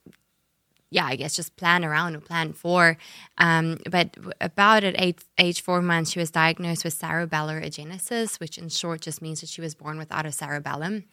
yeah, 0.90 1.06
I 1.06 1.18
guess 1.18 1.36
just 1.36 1.58
plan 1.58 1.84
around 1.84 2.16
or 2.16 2.22
plan 2.22 2.54
for. 2.54 2.98
Um, 3.38 3.78
but 3.90 4.16
about 4.40 4.86
at 4.86 4.96
age, 5.00 5.18
age 5.38 5.62
four 5.62 5.82
months, 5.82 6.12
she 6.12 6.20
was 6.20 6.32
diagnosed 6.32 6.86
with 6.86 6.98
cerebellar 6.98 7.62
agenesis, 7.64 8.40
which 8.40 8.58
in 8.58 8.70
short 8.70 9.02
just 9.02 9.22
means 9.22 9.42
that 9.42 9.50
she 9.50 9.60
was 9.60 9.76
born 9.76 9.98
without 9.98 10.26
a 10.26 10.32
cerebellum, 10.32 11.04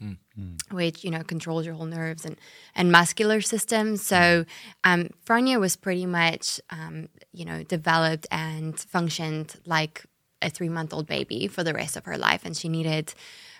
which 0.70 1.02
you 1.04 1.10
know 1.10 1.22
controls 1.24 1.66
your 1.66 1.74
whole 1.74 1.86
nerves 1.86 2.24
and 2.24 2.36
and 2.76 2.92
muscular 2.92 3.40
system. 3.40 3.96
So 3.96 4.44
um, 4.84 5.10
was 5.28 5.76
pretty 5.76 6.06
much 6.06 6.60
um, 6.70 7.08
you 7.32 7.44
know 7.44 7.64
developed 7.64 8.26
and 8.30 8.78
functioned 8.78 9.56
like 9.66 10.04
a 10.40 10.50
three 10.50 10.68
month 10.68 10.92
old 10.94 11.06
baby 11.06 11.48
for 11.48 11.64
the 11.64 11.74
rest 11.74 11.96
of 11.96 12.04
her 12.04 12.16
life, 12.16 12.42
and 12.44 12.56
she 12.56 12.68
needed 12.68 13.12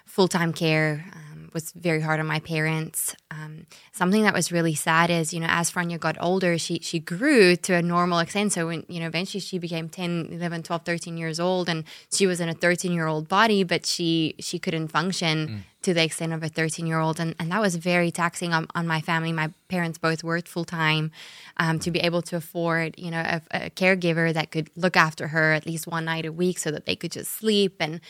full 0.05 0.29
time 0.29 0.53
care. 0.53 1.05
Um, 1.15 1.35
was 1.55 1.71
very 1.71 2.01
hard 2.01 2.19
on 2.19 2.27
my 2.27 2.41
parents. 2.41 3.15
Um, 3.31 3.67
something 3.93 4.25
that 4.25 4.35
was 4.35 4.51
really 4.51 4.75
sad 4.75 5.09
is, 5.09 5.33
you 5.33 5.39
know, 5.39 5.47
as 5.49 5.71
Franje 5.71 5.99
got 6.01 6.17
older, 6.21 6.59
she 6.59 6.81
she 6.81 6.99
grew 6.99 7.55
to 7.57 7.75
a 7.75 7.81
normal 7.81 8.19
extent. 8.19 8.53
So 8.53 8.67
when, 8.67 8.85
you 8.89 8.99
know, 8.99 9.07
eventually 9.07 9.41
she 9.41 9.59
became 9.59 9.89
10, 9.89 10.31
11, 10.33 10.65
12, 10.65 10.85
13 10.85 11.17
years 11.17 11.39
old 11.39 11.69
and 11.69 11.85
she 12.13 12.27
was 12.27 12.41
in 12.41 12.49
a 12.49 12.55
13 12.55 12.93
year 12.93 13.07
old 13.07 13.29
body, 13.29 13.63
but 13.63 13.87
she 13.87 14.35
she 14.41 14.59
couldn't 14.59 14.89
function 14.89 15.65
to 15.83 15.93
the 15.93 16.03
extent 16.03 16.33
of 16.33 16.43
a 16.43 16.49
13 16.49 16.87
year 16.87 16.99
old. 16.99 17.21
And, 17.21 17.35
and 17.39 17.53
that 17.53 17.61
was 17.61 17.77
very 17.77 18.11
taxing 18.11 18.53
on, 18.53 18.67
on 18.75 18.87
my 18.87 19.01
family. 19.01 19.33
My 19.33 19.51
parents 19.69 19.99
both 19.99 20.25
worked 20.25 20.49
full 20.49 20.65
time 20.65 21.13
um, 21.59 21.79
to 21.81 21.91
be 21.91 22.01
able 22.01 22.23
to 22.23 22.37
afford, 22.37 22.99
you 22.99 23.11
know, 23.11 23.21
a, 23.21 23.43
a 23.53 23.71
caregiver 23.71 24.33
that 24.33 24.51
could 24.51 24.71
look 24.77 24.97
after 24.97 25.29
her 25.29 25.53
at 25.53 25.67
least 25.67 25.87
one 25.87 26.07
night 26.07 26.27
a 26.27 26.33
week 26.33 26.59
so 26.59 26.71
that 26.71 26.87
they 26.87 26.97
could 26.97 27.13
just 27.13 27.31
sleep. 27.31 27.77
And 27.81 28.01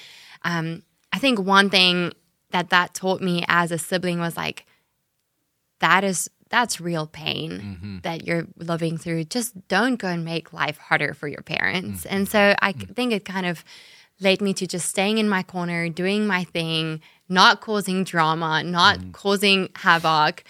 um, 0.45 0.83
I 1.14 1.18
think 1.18 1.38
one 1.38 1.71
thing 1.71 2.12
that 2.50 2.71
that 2.71 2.92
taught 2.92 3.21
me 3.21 3.44
as 3.47 3.71
a 3.71 3.78
sibling 3.78 4.18
was 4.18 4.37
like 4.37 4.66
that 5.78 6.02
is 6.02 6.28
that's 6.49 6.80
real 6.80 7.06
pain 7.06 7.50
mm-hmm. 7.52 7.99
that 8.02 8.26
you're 8.26 8.49
living 8.56 8.99
through. 8.99 9.25
Just 9.25 9.68
don't 9.68 9.94
go 9.94 10.09
and 10.09 10.25
make 10.25 10.52
life 10.52 10.76
harder 10.76 11.14
for 11.14 11.28
your 11.28 11.42
parents. 11.42 12.00
Mm-hmm. 12.00 12.14
And 12.14 12.28
so 12.28 12.56
i 12.61 12.73
c- 12.73 12.87
think 12.87 13.12
it 13.12 13.25
kind 13.25 13.47
of 13.47 13.64
led 14.21 14.40
me 14.40 14.52
to 14.54 14.66
just 14.66 14.88
staying 14.88 15.18
in 15.18 15.28
my 15.28 15.44
corner 15.44 15.88
doing 15.88 16.26
my 16.26 16.42
thing 16.42 17.00
not 17.28 17.61
causing 17.61 18.02
drama 18.02 18.64
not 18.64 18.99
causing 19.12 19.68
havoc. 19.76 20.42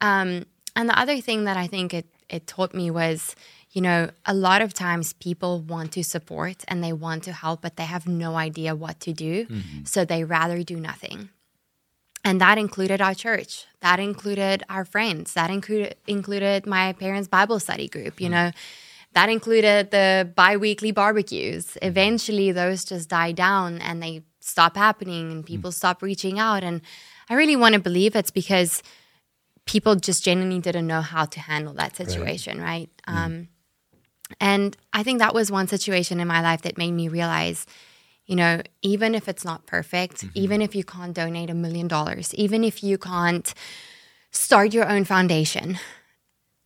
Um, 0.00 0.46
and 0.76 0.88
the 0.88 0.98
other 0.98 1.20
thing 1.20 1.44
that 1.44 1.56
i 1.56 1.66
think 1.66 1.92
it, 1.92 2.06
it 2.28 2.46
taught 2.46 2.74
me 2.74 2.90
was 2.90 3.34
you 3.72 3.80
know 3.80 4.10
a 4.26 4.34
lot 4.34 4.62
of 4.62 4.74
times 4.74 5.14
people 5.14 5.60
want 5.60 5.92
to 5.92 6.04
support 6.04 6.64
and 6.68 6.82
they 6.84 6.92
want 6.92 7.24
to 7.24 7.32
help 7.32 7.62
but 7.62 7.76
they 7.76 7.84
have 7.84 8.06
no 8.06 8.36
idea 8.36 8.74
what 8.74 9.00
to 9.00 9.12
do. 9.12 9.46
Mm-hmm. 9.46 9.84
So 9.84 10.04
they 10.04 10.24
rather 10.24 10.62
do 10.62 10.78
nothing. 10.78 11.30
And 12.24 12.40
that 12.40 12.56
included 12.56 13.00
our 13.00 13.14
church. 13.14 13.66
That 13.80 13.98
included 13.98 14.62
our 14.68 14.84
friends. 14.84 15.34
That 15.34 15.50
included 15.50 15.96
included 16.06 16.66
my 16.66 16.92
parents 16.92 17.28
bible 17.28 17.60
study 17.60 17.88
group 17.88 18.20
you 18.20 18.28
mm-hmm. 18.28 18.46
know. 18.46 18.50
That 19.14 19.28
included 19.28 19.90
the 19.90 20.32
bi-weekly 20.34 20.92
barbecues. 20.92 21.66
Mm-hmm. 21.66 21.86
Eventually 21.86 22.52
those 22.52 22.84
just 22.84 23.08
died 23.10 23.36
down 23.36 23.78
and 23.80 24.02
they 24.02 24.22
stop 24.40 24.76
happening 24.76 25.30
and 25.30 25.46
people 25.46 25.70
mm. 25.70 25.74
stop 25.74 26.02
reaching 26.02 26.38
out. 26.38 26.64
And 26.64 26.80
i 27.30 27.34
really 27.34 27.56
want 27.56 27.74
to 27.74 27.80
believe 27.80 28.16
it's 28.16 28.30
because 28.30 28.82
people 29.66 29.94
just 29.94 30.24
genuinely 30.24 30.60
didn't 30.60 30.86
know 30.86 31.00
how 31.00 31.24
to 31.24 31.40
handle 31.40 31.72
that 31.74 31.96
situation 31.96 32.60
right, 32.60 32.90
mm. 33.08 33.14
Um, 33.14 33.48
and 34.40 34.76
i 34.92 35.02
think 35.02 35.18
that 35.18 35.34
was 35.34 35.50
one 35.50 35.68
situation 35.68 36.20
in 36.20 36.28
my 36.28 36.40
life 36.40 36.62
that 36.62 36.78
made 36.78 36.92
me 36.92 37.08
realize 37.08 37.66
you 38.26 38.36
know, 38.36 38.62
even 38.82 39.14
if 39.14 39.28
it's 39.28 39.44
not 39.44 39.66
perfect, 39.66 40.24
even 40.34 40.62
if 40.62 40.74
you 40.74 40.84
can't 40.84 41.12
donate 41.12 41.50
a 41.50 41.54
million 41.54 41.88
dollars, 41.88 42.32
even 42.36 42.62
if 42.64 42.82
you 42.82 42.96
can't 42.96 43.52
start 44.30 44.72
your 44.72 44.88
own 44.88 45.04
foundation, 45.04 45.78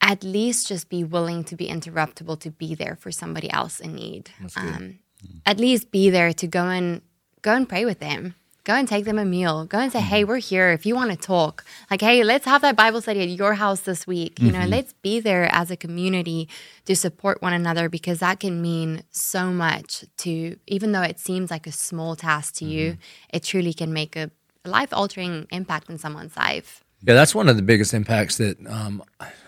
at 0.00 0.22
least 0.22 0.68
just 0.68 0.88
be 0.88 1.02
willing 1.02 1.42
to 1.44 1.56
be 1.56 1.66
interruptible 1.66 2.38
to 2.40 2.50
be 2.50 2.74
there 2.74 2.94
for 2.94 3.10
somebody 3.10 3.50
else 3.50 3.80
in 3.80 3.94
need. 3.94 4.30
Um, 4.78 4.98
at 5.46 5.58
least 5.58 5.90
be 5.90 6.10
there 6.10 6.32
to 6.34 6.46
go 6.46 6.68
and 6.68 7.00
go 7.42 7.54
and 7.54 7.68
pray 7.68 7.84
with 7.84 8.00
them. 8.00 8.34
Go 8.66 8.74
and 8.74 8.88
take 8.88 9.04
them 9.04 9.16
a 9.16 9.24
meal. 9.24 9.64
Go 9.64 9.78
and 9.78 9.92
say, 9.92 10.00
"Hey, 10.00 10.22
mm-hmm. 10.22 10.28
we're 10.28 10.38
here. 10.38 10.70
If 10.72 10.84
you 10.84 10.96
want 10.96 11.12
to 11.12 11.16
talk, 11.16 11.64
like, 11.88 12.00
hey, 12.00 12.24
let's 12.24 12.44
have 12.46 12.62
that 12.62 12.74
Bible 12.74 13.00
study 13.00 13.20
at 13.22 13.28
your 13.28 13.54
house 13.54 13.82
this 13.82 14.08
week. 14.08 14.40
You 14.40 14.50
know, 14.50 14.58
mm-hmm. 14.58 14.70
let's 14.70 14.92
be 14.94 15.20
there 15.20 15.48
as 15.54 15.70
a 15.70 15.76
community 15.76 16.48
to 16.84 16.96
support 16.96 17.40
one 17.40 17.52
another 17.52 17.88
because 17.88 18.18
that 18.18 18.40
can 18.40 18.60
mean 18.60 19.04
so 19.12 19.52
much 19.52 20.04
to. 20.18 20.56
Even 20.66 20.90
though 20.90 21.02
it 21.02 21.20
seems 21.20 21.48
like 21.48 21.68
a 21.68 21.72
small 21.72 22.16
task 22.16 22.56
to 22.56 22.64
you, 22.64 22.92
mm-hmm. 22.94 23.36
it 23.36 23.44
truly 23.44 23.72
can 23.72 23.92
make 23.92 24.16
a, 24.16 24.32
a 24.64 24.68
life-altering 24.68 25.46
impact 25.52 25.88
in 25.88 25.96
someone's 25.96 26.36
life. 26.36 26.82
Yeah, 27.02 27.14
that's 27.14 27.36
one 27.36 27.48
of 27.48 27.54
the 27.54 27.62
biggest 27.62 27.94
impacts 27.94 28.36
that 28.38 28.58
um, 28.66 29.00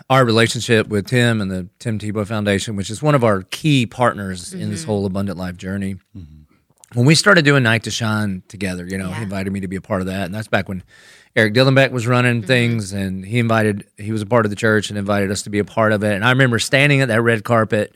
our 0.08 0.24
relationship 0.24 0.86
with 0.86 1.08
Tim 1.08 1.40
and 1.40 1.50
the 1.50 1.68
Tim 1.80 1.98
Tebow 1.98 2.24
Foundation, 2.24 2.76
which 2.76 2.88
is 2.88 3.02
one 3.02 3.16
of 3.16 3.24
our 3.24 3.42
key 3.42 3.84
partners 3.84 4.54
in 4.54 4.70
this 4.70 4.84
whole 4.84 5.06
abundant 5.06 5.38
life 5.38 5.56
journey. 5.56 5.96
When 6.94 7.04
we 7.04 7.14
started 7.14 7.44
doing 7.44 7.62
Night 7.62 7.82
to 7.84 7.90
Shine 7.90 8.42
together, 8.48 8.86
you 8.86 8.96
know, 8.96 9.10
Yeah. 9.10 9.16
he 9.16 9.22
invited 9.24 9.52
me 9.52 9.60
to 9.60 9.68
be 9.68 9.76
a 9.76 9.80
part 9.80 10.00
of 10.00 10.06
that, 10.06 10.24
and 10.26 10.34
that's 10.34 10.48
back 10.48 10.68
when 10.68 10.82
Eric 11.36 11.54
Dillenbeck 11.54 11.90
was 11.90 12.06
running 12.06 12.38
mm-hmm. 12.38 12.46
things, 12.46 12.92
and 12.92 13.24
he 13.24 13.38
invited, 13.38 13.84
he 13.98 14.10
was 14.10 14.22
a 14.22 14.26
part 14.26 14.46
of 14.46 14.50
the 14.50 14.56
church 14.56 14.88
and 14.88 14.98
invited 14.98 15.30
us 15.30 15.42
to 15.42 15.50
be 15.50 15.58
a 15.58 15.64
part 15.64 15.92
of 15.92 16.02
it. 16.02 16.14
And 16.14 16.24
I 16.24 16.30
remember 16.30 16.58
standing 16.58 17.00
at 17.00 17.08
that 17.08 17.20
red 17.20 17.44
carpet 17.44 17.94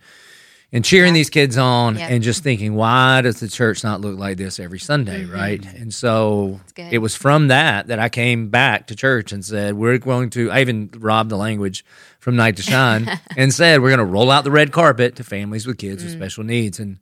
and 0.74 0.84
cheering 0.84 1.12
these 1.12 1.28
kids 1.28 1.58
on, 1.58 1.96
Yeah. 1.96 2.08
and 2.08 2.22
just 2.22 2.42
thinking, 2.42 2.74
why 2.74 3.20
does 3.20 3.40
the 3.40 3.48
church 3.48 3.84
not 3.84 4.00
look 4.00 4.18
like 4.18 4.38
this 4.38 4.58
every 4.58 4.78
Sunday, 4.78 5.22
mm-hmm. 5.22 5.34
right? 5.34 5.64
And 5.74 5.92
so 5.92 6.60
it 6.76 6.98
was 6.98 7.14
from 7.14 7.48
that 7.48 7.88
that 7.88 7.98
I 7.98 8.08
came 8.08 8.48
back 8.48 8.86
to 8.86 8.96
church 8.96 9.32
and 9.32 9.44
said, 9.44 9.74
We're 9.74 9.98
going 9.98 10.30
to, 10.30 10.50
I 10.50 10.60
even 10.60 10.90
robbed 10.96 11.30
the 11.30 11.36
language 11.36 11.84
from 12.20 12.36
Night 12.36 12.56
to 12.56 12.62
Shine 12.62 13.06
and 13.36 13.52
said, 13.52 13.82
We're 13.82 13.90
going 13.94 13.98
to 13.98 14.04
roll 14.04 14.30
out 14.30 14.44
the 14.44 14.50
red 14.50 14.72
carpet 14.72 15.16
to 15.16 15.24
families 15.24 15.66
with 15.66 15.76
kids 15.76 16.02
with 16.04 16.14
mm. 16.14 16.16
special 16.16 16.44
needs. 16.44 16.78
And 16.80 16.98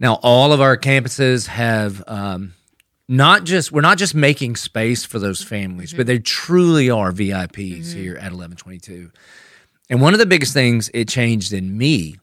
now 0.00 0.14
all 0.22 0.52
of 0.52 0.60
our 0.60 0.76
campuses 0.76 1.46
have, 1.46 2.02
um, 2.08 2.54
not 3.08 3.44
just 3.44 3.72
we're 3.72 3.80
not 3.80 3.98
just 3.98 4.14
making 4.14 4.56
space 4.56 5.04
for 5.04 5.18
those 5.18 5.42
families, 5.42 5.92
but 5.92 6.02
mm-hmm. 6.02 6.06
they 6.06 6.18
truly 6.20 6.90
are 6.90 7.12
VIPs 7.12 7.80
mm-hmm. 7.80 7.98
here 7.98 8.16
at 8.16 8.32
eleven 8.32 8.56
twenty 8.56 8.78
two. 8.78 9.10
And 9.88 10.00
one 10.00 10.14
of 10.14 10.20
the 10.20 10.26
biggest 10.26 10.52
things 10.54 10.90
it 10.94 11.08
changed 11.08 11.52
in 11.52 11.76
me 11.76 12.16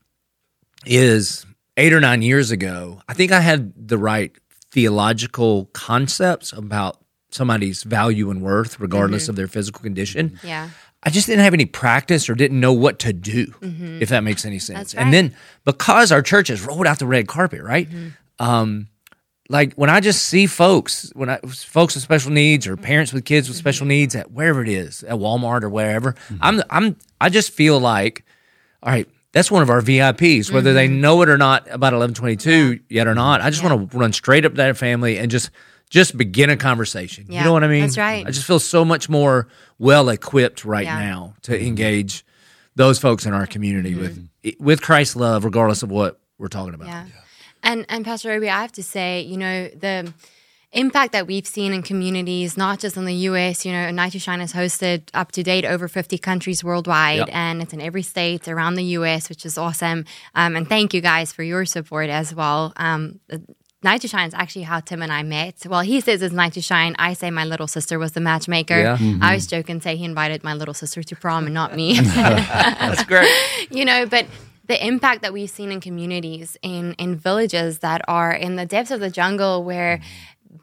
is 0.85 1.45
eight 1.75 1.93
or 1.93 1.99
nine 1.99 2.21
years 2.21 2.51
ago, 2.51 3.01
I 3.07 3.13
think 3.13 3.31
I 3.31 3.41
had 3.41 3.73
the 3.75 3.97
right 3.97 4.31
theological 4.71 5.65
concepts 5.73 6.53
about 6.53 7.01
somebody's 7.31 7.83
value 7.83 8.29
and 8.29 8.41
worth, 8.41 8.79
regardless 8.79 9.23
mm-hmm. 9.23 9.31
of 9.31 9.35
their 9.35 9.47
physical 9.47 9.81
condition. 9.81 10.39
Yeah. 10.43 10.69
I 11.07 11.09
just 11.09 11.25
didn't 11.25 11.45
have 11.45 11.53
any 11.53 11.63
practice 11.63 12.29
or 12.29 12.35
didn't 12.35 12.59
know 12.59 12.73
what 12.73 12.99
to 12.99 13.13
do, 13.13 13.45
mm-hmm. 13.45 14.01
if 14.01 14.09
that 14.09 14.25
makes 14.25 14.43
any 14.43 14.59
sense. 14.59 14.91
That's 14.91 14.95
And 14.95 15.13
then 15.13 15.33
because 15.63 16.11
our 16.11 16.21
church 16.21 16.49
has 16.49 16.61
rolled 16.61 16.85
out 16.85 16.99
the 16.99 17.07
red 17.07 17.29
carpet, 17.29 17.61
right? 17.61 17.89
Mm-hmm. 17.89 18.45
Um, 18.45 18.89
like 19.47 19.73
when 19.75 19.89
I 19.89 20.01
just 20.01 20.25
see 20.25 20.47
folks, 20.47 21.09
when 21.15 21.29
I 21.29 21.37
folks 21.37 21.95
with 21.95 22.03
special 22.03 22.31
needs 22.31 22.67
or 22.67 22.75
mm-hmm. 22.75 22.83
parents 22.83 23.13
with 23.13 23.23
kids 23.23 23.47
with 23.47 23.57
special 23.57 23.87
needs 23.87 24.15
at 24.15 24.31
wherever 24.31 24.61
it 24.61 24.67
is, 24.67 25.01
at 25.03 25.15
Walmart 25.15 25.63
or 25.63 25.69
wherever, 25.69 26.13
I'm 26.41 26.61
I'm 26.69 26.97
I 27.21 27.29
just 27.29 27.51
feel 27.51 27.79
like, 27.79 28.25
all 28.83 28.91
right, 28.91 29.07
that's 29.31 29.49
one 29.49 29.61
of 29.61 29.69
our 29.69 29.79
VIPs, 29.79 30.51
whether 30.51 30.73
they 30.73 30.89
know 30.89 31.21
it 31.21 31.29
or 31.29 31.37
not 31.37 31.61
about 31.67 31.93
1122 31.93 32.81
yet 32.89 33.07
or 33.07 33.15
not. 33.15 33.39
I 33.39 33.49
just 33.49 33.63
want 33.63 33.91
to 33.91 33.97
run 33.97 34.11
straight 34.11 34.43
up 34.43 34.51
to 34.51 34.57
that 34.57 34.75
family 34.75 35.17
and 35.17 35.31
just 35.31 35.51
just 35.89 36.17
begin 36.17 36.49
a 36.49 36.57
conversation. 36.57 37.25
you 37.29 37.41
know 37.41 37.53
what 37.53 37.63
I 37.63 37.67
mean? 37.67 37.81
that's 37.81 37.97
right. 37.97 38.25
I 38.25 38.31
just 38.31 38.45
feel 38.47 38.59
so 38.59 38.83
much 38.85 39.09
more 39.09 39.47
well 39.79 40.09
equipped 40.09 40.65
right 40.65 40.85
Yeah. 40.85 40.99
now 40.99 41.33
to 41.43 41.59
engage 41.65 42.25
those 42.75 42.99
folks 42.99 43.25
in 43.25 43.33
our 43.33 43.47
community 43.47 43.95
with 43.95 44.27
with 44.59 44.81
Christ's 44.81 45.15
love, 45.15 45.43
regardless 45.45 45.83
of 45.83 45.89
what 45.91 46.19
we're 46.37 46.47
talking 46.47 46.73
about. 46.73 46.87
Yeah. 46.87 47.05
And 47.63 47.85
and 47.89 48.05
Pastor 48.05 48.33
Joby, 48.33 48.49
I 48.49 48.61
have 48.61 48.71
to 48.73 48.83
say, 48.83 49.21
you 49.21 49.37
know, 49.37 49.67
the 49.69 50.13
impact 50.73 51.13
that 51.13 51.25
we've 51.25 51.47
seen 51.47 51.73
in 51.73 51.81
communities, 51.81 52.57
not 52.57 52.77
just 52.79 52.97
in 52.97 53.05
the 53.05 53.13
US, 53.31 53.65
you 53.65 53.71
know, 53.71 53.89
Night 53.89 54.11
to 54.11 54.19
Shine 54.19 54.41
has 54.41 54.53
hosted 54.53 55.03
up 55.13 55.31
to 55.31 55.41
date 55.41 55.65
over 55.65 55.87
50 55.87 56.17
countries 56.17 56.63
worldwide, 56.63 57.19
Yep. 57.19 57.29
and 57.31 57.61
it's 57.61 57.73
in 57.73 57.81
every 57.81 58.03
state 58.03 58.47
around 58.47 58.75
the 58.75 58.83
US, 58.99 59.29
which 59.29 59.45
is 59.45 59.57
awesome. 59.57 60.05
Um, 60.35 60.55
and 60.57 60.67
thank 60.67 60.93
you 60.93 61.01
guys 61.01 61.31
for 61.31 61.41
your 61.43 61.65
support 61.65 62.09
as 62.09 62.35
well. 62.35 62.73
Um, 62.75 63.19
Night 63.83 64.01
to 64.01 64.07
Shine 64.07 64.27
is 64.27 64.33
actually 64.33 64.63
how 64.63 64.79
Tim 64.79 65.03
and 65.03 65.13
I 65.13 65.21
met. 65.21 65.65
Well, 65.67 65.81
he 65.81 66.01
says 66.01 66.21
it's 66.21 66.33
Night 66.33 66.53
to 66.53 66.61
Shine. 66.61 66.95
I 66.97 67.13
say 67.13 67.29
my 67.29 67.45
little 67.45 67.67
sister 67.67 67.99
was 67.99 68.13
the 68.13 68.19
matchmaker. 68.19 68.79
Yeah. 68.79 68.97
Mm-hmm. 68.97 69.23
I 69.23 69.27
always 69.27 69.45
joke 69.45 69.69
and 69.69 69.83
say 69.83 69.95
he 69.95 70.05
invited 70.05 70.43
my 70.43 70.55
little 70.55 70.73
sister 70.73 71.03
to 71.03 71.15
prom 71.15 71.45
and 71.45 71.53
not 71.53 71.75
me. 71.75 71.99
That's 72.01 73.03
great. 73.03 73.29
you 73.69 73.85
know 73.85 74.05
but 74.05 74.25
the 74.67 74.85
impact 74.85 75.21
that 75.21 75.33
we've 75.33 75.49
seen 75.49 75.71
in 75.71 75.79
communities 75.79 76.57
in 76.61 76.93
in 76.93 77.15
villages 77.15 77.79
that 77.79 78.01
are 78.07 78.31
in 78.31 78.55
the 78.55 78.65
depths 78.65 78.91
of 78.91 78.99
the 78.99 79.09
jungle 79.09 79.63
where 79.63 80.01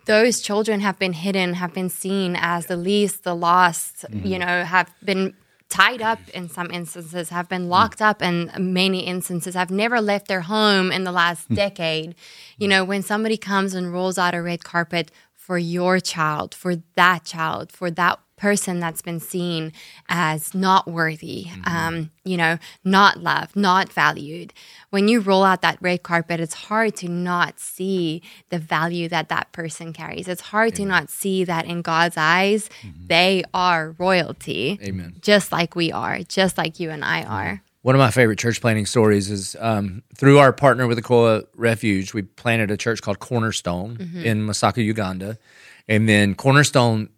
those 0.06 0.40
children 0.40 0.80
have 0.80 0.98
been 0.98 1.12
hidden 1.12 1.54
have 1.54 1.72
been 1.72 1.88
seen 1.88 2.36
as 2.38 2.66
the 2.66 2.76
least 2.76 3.24
the 3.24 3.34
lost 3.34 4.04
mm-hmm. 4.10 4.26
you 4.26 4.38
know 4.38 4.64
have 4.64 4.90
been 5.04 5.34
tied 5.68 6.02
up 6.02 6.20
in 6.30 6.48
some 6.48 6.70
instances 6.70 7.30
have 7.30 7.48
been 7.48 7.68
locked 7.68 8.00
up 8.00 8.22
in 8.22 8.50
many 8.58 9.00
instances 9.00 9.54
have 9.54 9.70
never 9.70 10.00
left 10.00 10.28
their 10.28 10.42
home 10.42 10.92
in 10.92 11.04
the 11.04 11.12
last 11.12 11.48
hmm. 11.48 11.54
decade. 11.54 12.14
You 12.58 12.68
know 12.68 12.84
when 12.84 13.02
somebody 13.02 13.36
comes 13.36 13.74
and 13.74 13.92
rolls 13.92 14.18
out 14.18 14.34
a 14.34 14.42
red 14.42 14.64
carpet 14.64 15.10
for 15.34 15.58
your 15.58 16.00
child 16.00 16.54
for 16.54 16.76
that 16.94 17.24
child 17.24 17.70
for 17.70 17.90
that 17.90 18.18
person 18.44 18.78
that's 18.78 19.00
been 19.00 19.20
seen 19.20 19.72
as 20.10 20.54
not 20.54 20.86
worthy, 20.86 21.46
um, 21.64 22.10
you 22.24 22.36
know, 22.36 22.58
not 22.84 23.12
loved, 23.22 23.56
not 23.56 23.90
valued. 23.90 24.52
When 24.90 25.08
you 25.08 25.20
roll 25.20 25.44
out 25.44 25.62
that 25.62 25.78
red 25.80 26.02
carpet, 26.02 26.40
it's 26.40 26.52
hard 26.68 26.94
to 26.96 27.08
not 27.08 27.58
see 27.58 28.20
the 28.50 28.58
value 28.58 29.08
that 29.08 29.30
that 29.30 29.46
person 29.52 29.94
carries. 29.94 30.28
It's 30.28 30.42
hard 30.42 30.74
to 30.74 30.84
not 30.84 31.08
see 31.08 31.42
that 31.44 31.64
in 31.64 31.80
God's 31.80 32.16
eyes, 32.18 32.68
they 33.06 33.44
are 33.54 33.94
royalty. 33.98 34.78
Amen. 34.82 35.16
Just 35.22 35.50
like 35.50 35.74
we 35.74 35.90
are, 35.90 36.18
just 36.38 36.58
like 36.58 36.78
you 36.78 36.90
and 36.90 37.02
I 37.02 37.22
are. 37.22 37.62
One 37.80 37.94
of 37.94 37.98
my 37.98 38.10
favorite 38.10 38.38
church 38.38 38.60
planting 38.60 38.86
stories 38.86 39.30
is 39.30 39.56
um, 39.58 40.02
through 40.16 40.38
our 40.38 40.52
partner 40.52 40.86
with 40.86 40.96
the 40.98 41.02
Koa 41.02 41.44
Refuge, 41.56 42.12
we 42.12 42.22
planted 42.22 42.70
a 42.70 42.76
church 42.76 43.00
called 43.00 43.20
Cornerstone 43.20 43.96
Mm-hmm. 43.96 44.22
in 44.24 44.46
Masaka, 44.46 44.84
Uganda. 44.84 45.38
And 45.86 46.08
then 46.08 46.34
Cornerstone, 46.34 47.10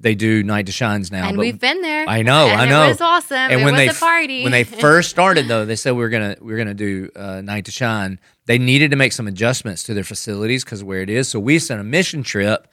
they 0.00 0.14
do 0.14 0.42
Night 0.42 0.66
to 0.66 0.72
Shines 0.72 1.12
now. 1.12 1.28
And 1.28 1.36
but- 1.36 1.42
we've 1.42 1.60
been 1.60 1.82
there. 1.82 2.08
I 2.08 2.22
know, 2.22 2.48
and 2.48 2.60
I 2.60 2.68
know. 2.68 2.84
It 2.86 2.88
was 2.88 3.00
awesome. 3.00 3.36
And 3.36 3.52
it 3.52 3.56
when 3.64 3.74
was 3.74 3.78
they 3.80 3.86
a 3.88 3.90
f- 3.90 4.00
party. 4.00 4.42
when 4.42 4.52
they 4.52 4.64
first 4.86 5.10
started, 5.10 5.46
though, 5.46 5.64
they 5.66 5.76
said 5.76 5.92
we 5.92 5.98
were 6.02 6.08
gonna 6.08 6.36
we 6.40 6.52
were 6.52 6.58
gonna 6.58 6.74
do 6.74 7.10
uh, 7.14 7.40
Night 7.42 7.66
to 7.66 7.70
Shine. 7.70 8.18
They 8.46 8.58
needed 8.58 8.90
to 8.90 8.96
make 8.96 9.12
some 9.12 9.28
adjustments 9.28 9.82
to 9.84 9.94
their 9.94 10.04
facilities 10.04 10.64
because 10.64 10.82
where 10.82 11.00
it 11.02 11.10
is. 11.10 11.28
So 11.28 11.38
we 11.38 11.58
sent 11.58 11.80
a 11.80 11.84
mission 11.84 12.22
trip, 12.22 12.66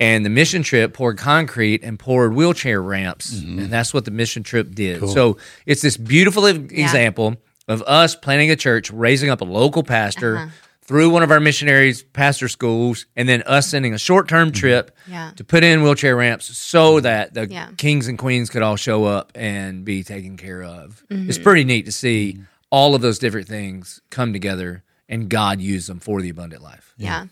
and 0.00 0.24
the 0.24 0.30
mission 0.30 0.62
trip 0.62 0.94
poured 0.94 1.18
concrete 1.18 1.82
and 1.82 1.98
poured 1.98 2.32
wheelchair 2.34 2.80
ramps, 2.80 3.38
and 3.40 3.70
that's 3.70 3.92
what 3.92 4.04
the 4.04 4.10
mission 4.10 4.42
trip 4.42 4.74
did. 4.74 5.06
So 5.10 5.36
it's 5.66 5.82
this 5.82 5.96
beautiful 5.96 6.48
e- 6.48 6.52
example 6.52 7.36
of 7.66 7.82
us 7.82 8.14
planning 8.14 8.50
a 8.50 8.56
church, 8.56 8.90
raising 8.90 9.28
up 9.30 9.40
a 9.40 9.44
local 9.44 9.82
pastor. 9.82 10.36
Uh-huh. 10.38 10.50
Through 10.88 11.10
one 11.10 11.22
of 11.22 11.30
our 11.30 11.38
missionaries 11.38 12.02
pastor 12.02 12.48
schools, 12.48 13.04
and 13.14 13.28
then 13.28 13.42
us 13.42 13.66
sending 13.68 13.92
a 13.92 13.98
short 13.98 14.26
term 14.26 14.48
mm-hmm. 14.48 14.58
trip 14.58 14.96
Yeah. 15.06 15.32
to 15.36 15.44
put 15.44 15.62
in 15.62 15.82
wheelchair 15.82 16.16
ramps 16.16 16.46
so 16.56 16.94
mm-hmm. 16.94 17.02
that 17.02 17.34
the 17.34 17.46
Yeah. 17.46 17.68
kings 17.76 18.08
and 18.08 18.18
queens 18.18 18.48
could 18.48 18.62
all 18.62 18.76
show 18.76 19.04
up 19.04 19.30
and 19.34 19.84
be 19.84 20.02
taken 20.02 20.38
care 20.38 20.62
of. 20.62 21.04
Mm-hmm. 21.10 21.28
It's 21.28 21.38
pretty 21.38 21.64
neat 21.64 21.84
to 21.84 21.92
see 21.92 22.32
mm-hmm. 22.32 22.44
all 22.70 22.94
of 22.94 23.02
those 23.02 23.18
different 23.18 23.46
things 23.46 24.00
come 24.08 24.32
together 24.32 24.82
and 25.10 25.28
God 25.28 25.60
use 25.60 25.86
them 25.88 26.00
for 26.00 26.22
the 26.22 26.30
abundant 26.30 26.62
life. 26.62 26.94
Yeah. 26.96 27.26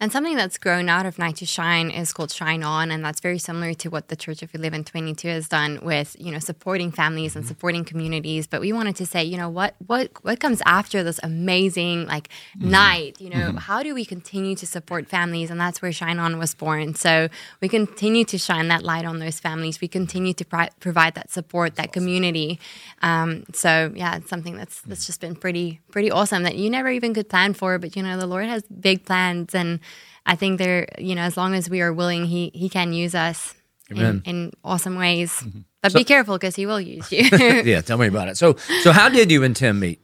And 0.00 0.12
something 0.12 0.36
that's 0.36 0.58
grown 0.58 0.88
out 0.88 1.06
of 1.06 1.18
Night 1.18 1.36
to 1.36 1.46
Shine 1.46 1.90
is 1.90 2.12
called 2.12 2.30
Shine 2.30 2.62
On, 2.62 2.92
and 2.92 3.04
that's 3.04 3.18
very 3.18 3.38
similar 3.38 3.74
to 3.74 3.88
what 3.88 4.06
the 4.06 4.14
Church 4.14 4.42
of 4.42 4.54
Eleven 4.54 4.84
Twenty 4.84 5.12
Two 5.12 5.26
has 5.26 5.48
done 5.48 5.80
with 5.82 6.14
you 6.20 6.30
know 6.30 6.38
supporting 6.38 6.92
families 6.92 7.34
and 7.34 7.44
mm-hmm. 7.44 7.48
supporting 7.48 7.84
communities. 7.84 8.46
But 8.46 8.60
we 8.60 8.72
wanted 8.72 8.94
to 8.96 9.06
say, 9.06 9.24
you 9.24 9.36
know, 9.36 9.48
what 9.48 9.74
what 9.84 10.12
what 10.22 10.38
comes 10.38 10.62
after 10.64 11.02
this 11.02 11.18
amazing 11.24 12.06
like 12.06 12.28
mm-hmm. 12.56 12.70
night? 12.70 13.20
You 13.20 13.30
know, 13.30 13.48
mm-hmm. 13.48 13.56
how 13.56 13.82
do 13.82 13.92
we 13.92 14.04
continue 14.04 14.54
to 14.54 14.66
support 14.68 15.08
families? 15.08 15.50
And 15.50 15.60
that's 15.60 15.82
where 15.82 15.90
Shine 15.90 16.20
On 16.20 16.38
was 16.38 16.54
born. 16.54 16.94
So 16.94 17.28
we 17.60 17.68
continue 17.68 18.24
to 18.26 18.38
shine 18.38 18.68
that 18.68 18.84
light 18.84 19.04
on 19.04 19.18
those 19.18 19.40
families. 19.40 19.80
We 19.80 19.88
continue 19.88 20.32
to 20.34 20.44
pri- 20.44 20.70
provide 20.78 21.16
that 21.16 21.32
support, 21.32 21.74
that 21.74 21.92
community. 21.92 22.60
Um, 23.02 23.46
so 23.52 23.92
yeah, 23.96 24.18
it's 24.18 24.30
something 24.30 24.56
that's 24.56 24.80
that's 24.82 25.02
mm. 25.02 25.06
just 25.06 25.20
been 25.20 25.34
pretty 25.34 25.80
pretty 25.90 26.12
awesome 26.12 26.44
that 26.44 26.54
you 26.54 26.70
never 26.70 26.88
even 26.88 27.14
could 27.14 27.28
plan 27.28 27.52
for. 27.52 27.80
But 27.80 27.96
you 27.96 28.02
know, 28.04 28.16
the 28.16 28.28
Lord 28.28 28.46
has 28.46 28.62
big 28.62 29.04
plans, 29.04 29.56
and 29.56 29.80
I 30.28 30.36
think 30.36 30.58
there, 30.58 30.86
you 30.98 31.14
know, 31.14 31.22
as 31.22 31.36
long 31.36 31.54
as 31.54 31.68
we 31.68 31.80
are 31.80 31.92
willing, 31.92 32.26
He 32.26 32.52
He 32.54 32.68
can 32.68 32.92
use 32.92 33.14
us 33.14 33.54
in, 33.90 34.22
in 34.24 34.52
awesome 34.62 34.96
ways. 34.96 35.42
But 35.82 35.94
be 35.94 36.04
careful 36.04 36.36
because 36.36 36.54
He 36.54 36.66
will 36.66 36.80
use 36.80 37.10
you. 37.10 37.24
yeah, 37.64 37.80
tell 37.80 37.98
me 37.98 38.06
about 38.06 38.28
it. 38.28 38.36
So, 38.36 38.56
so 38.82 38.92
how 38.92 39.08
did 39.08 39.30
you 39.30 39.42
and 39.42 39.56
Tim 39.56 39.80
meet? 39.80 40.00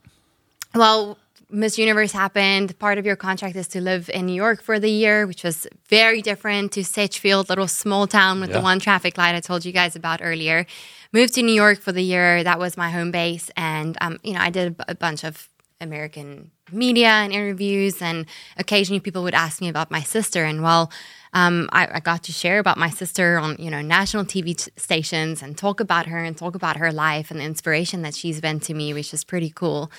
well, 0.75 1.19
Miss 1.51 1.79
Universe 1.79 2.11
happened. 2.11 2.77
Part 2.81 2.99
of 2.99 3.07
your 3.07 3.15
contract 3.17 3.55
is 3.55 3.69
to 3.69 3.81
live 3.81 4.11
in 4.13 4.27
New 4.27 4.35
York 4.35 4.61
for 4.61 4.81
the 4.81 4.91
year, 4.91 5.27
which 5.27 5.45
was 5.45 5.69
very 5.89 6.21
different 6.21 6.73
to 6.73 6.85
Sedgefield, 6.85 7.49
little 7.49 7.69
small 7.69 8.07
town 8.09 8.41
with 8.41 8.51
the 8.53 8.61
one 8.61 8.81
traffic 8.81 9.17
light 9.17 9.37
I 9.37 9.41
told 9.41 9.65
you 9.65 9.71
guys 9.71 9.95
about 9.95 10.21
earlier. 10.23 10.67
Moved 11.13 11.35
to 11.35 11.43
New 11.43 11.55
York 11.55 11.81
for 11.81 11.93
the 11.93 12.03
year. 12.03 12.43
That 12.43 12.59
was 12.59 12.77
my 12.77 12.91
home 12.91 13.13
base, 13.13 13.51
and 13.57 13.97
um, 14.01 14.19
you 14.25 14.33
know, 14.33 14.41
I 14.41 14.51
did 14.51 14.75
a 14.89 14.97
bunch 14.97 15.23
of 15.23 15.49
American 15.81 16.51
media 16.75 17.09
and 17.09 17.33
interviews, 17.33 18.03
and 18.03 18.27
occasionally 18.57 19.01
people 19.01 19.23
would 19.23 19.35
ask 19.35 19.61
me 19.61 19.69
about 19.69 19.91
my 19.91 20.03
sister. 20.03 20.45
And 20.45 20.63
well, 20.63 20.91
um, 21.35 21.69
I, 21.73 21.89
I 21.95 22.01
got 22.01 22.23
to 22.25 22.33
share 22.33 22.61
about 22.61 22.79
my 22.79 22.89
sister 22.89 23.39
on 23.39 23.57
you 23.59 23.71
know 23.71 23.83
national 23.83 24.25
TV 24.25 24.57
t- 24.57 24.71
stations 24.77 25.43
and 25.43 25.59
talk 25.59 25.81
about 25.81 26.07
her 26.07 26.23
and 26.23 26.39
talk 26.39 26.55
about 26.55 26.77
her 26.77 26.93
life 26.93 27.31
and 27.31 27.41
the 27.41 27.45
inspiration 27.45 28.03
that 28.03 28.15
she's 28.15 28.41
been 28.41 28.61
to 28.61 28.73
me, 28.73 28.95
which 28.95 29.13
is 29.13 29.25
pretty 29.25 29.51
cool. 29.51 29.91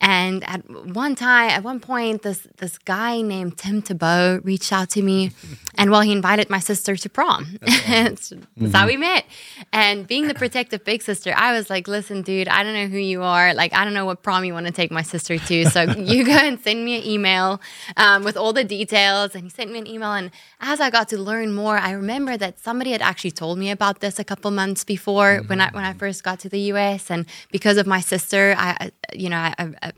And 0.00 0.42
at 0.48 0.68
one 0.68 1.14
time, 1.14 1.50
at 1.50 1.62
one 1.62 1.78
point, 1.78 2.22
this 2.22 2.46
this 2.58 2.76
guy 2.76 3.22
named 3.22 3.56
Tim 3.56 3.82
Tebow 3.82 4.44
reached 4.44 4.72
out 4.72 4.90
to 4.90 5.02
me, 5.02 5.30
and 5.76 5.90
well, 5.92 6.00
he 6.00 6.10
invited 6.10 6.50
my 6.50 6.58
sister 6.58 6.96
to 6.96 7.08
prom. 7.08 7.58
that's, 7.86 8.32
that's 8.56 8.74
how 8.74 8.86
we 8.86 8.96
met. 8.96 9.24
And 9.72 10.08
being 10.08 10.26
the 10.26 10.34
protective 10.34 10.84
big 10.84 11.02
sister, 11.02 11.32
I 11.36 11.52
was 11.52 11.70
like, 11.70 11.86
"Listen, 11.86 12.22
dude, 12.22 12.48
I 12.48 12.64
don't 12.64 12.74
know 12.74 12.88
who 12.88 12.98
you 12.98 13.22
are. 13.22 13.54
Like, 13.54 13.72
I 13.74 13.84
don't 13.84 13.94
know 13.94 14.06
what 14.06 14.24
prom 14.24 14.44
you 14.44 14.54
want 14.54 14.66
to 14.66 14.72
take 14.72 14.90
my 14.90 15.02
sister 15.02 15.38
to. 15.38 15.66
So 15.66 15.82
you 15.98 16.19
go 16.24 16.32
and 16.32 16.60
send 16.60 16.84
me 16.84 16.98
an 16.98 17.04
email 17.06 17.60
um, 17.96 18.24
with 18.24 18.36
all 18.36 18.52
the 18.52 18.64
details." 18.64 19.34
And 19.34 19.44
he 19.44 19.50
sent 19.50 19.70
me 19.72 19.78
an 19.78 19.86
email, 19.86 20.12
and 20.12 20.30
as 20.60 20.80
I 20.80 20.90
got 20.90 21.08
to 21.08 21.18
learn 21.18 21.52
more, 21.52 21.76
I 21.78 21.92
remember 21.92 22.36
that 22.36 22.58
somebody 22.58 22.92
had 22.92 23.02
actually 23.02 23.32
told 23.32 23.58
me 23.58 23.70
about 23.70 24.00
this 24.00 24.18
a 24.18 24.24
couple 24.24 24.50
months 24.50 24.84
before 24.84 25.42
when 25.46 25.60
I 25.60 25.70
when 25.70 25.84
I 25.84 25.92
first 25.92 26.22
got 26.22 26.40
to 26.40 26.48
the 26.48 26.60
U.S. 26.72 27.10
And 27.10 27.26
because 27.50 27.76
of 27.76 27.86
my 27.86 28.00
sister, 28.00 28.54
I, 28.56 28.90
you 29.12 29.28
know, 29.28 29.38
I, 29.38 29.54
I, 29.58 29.92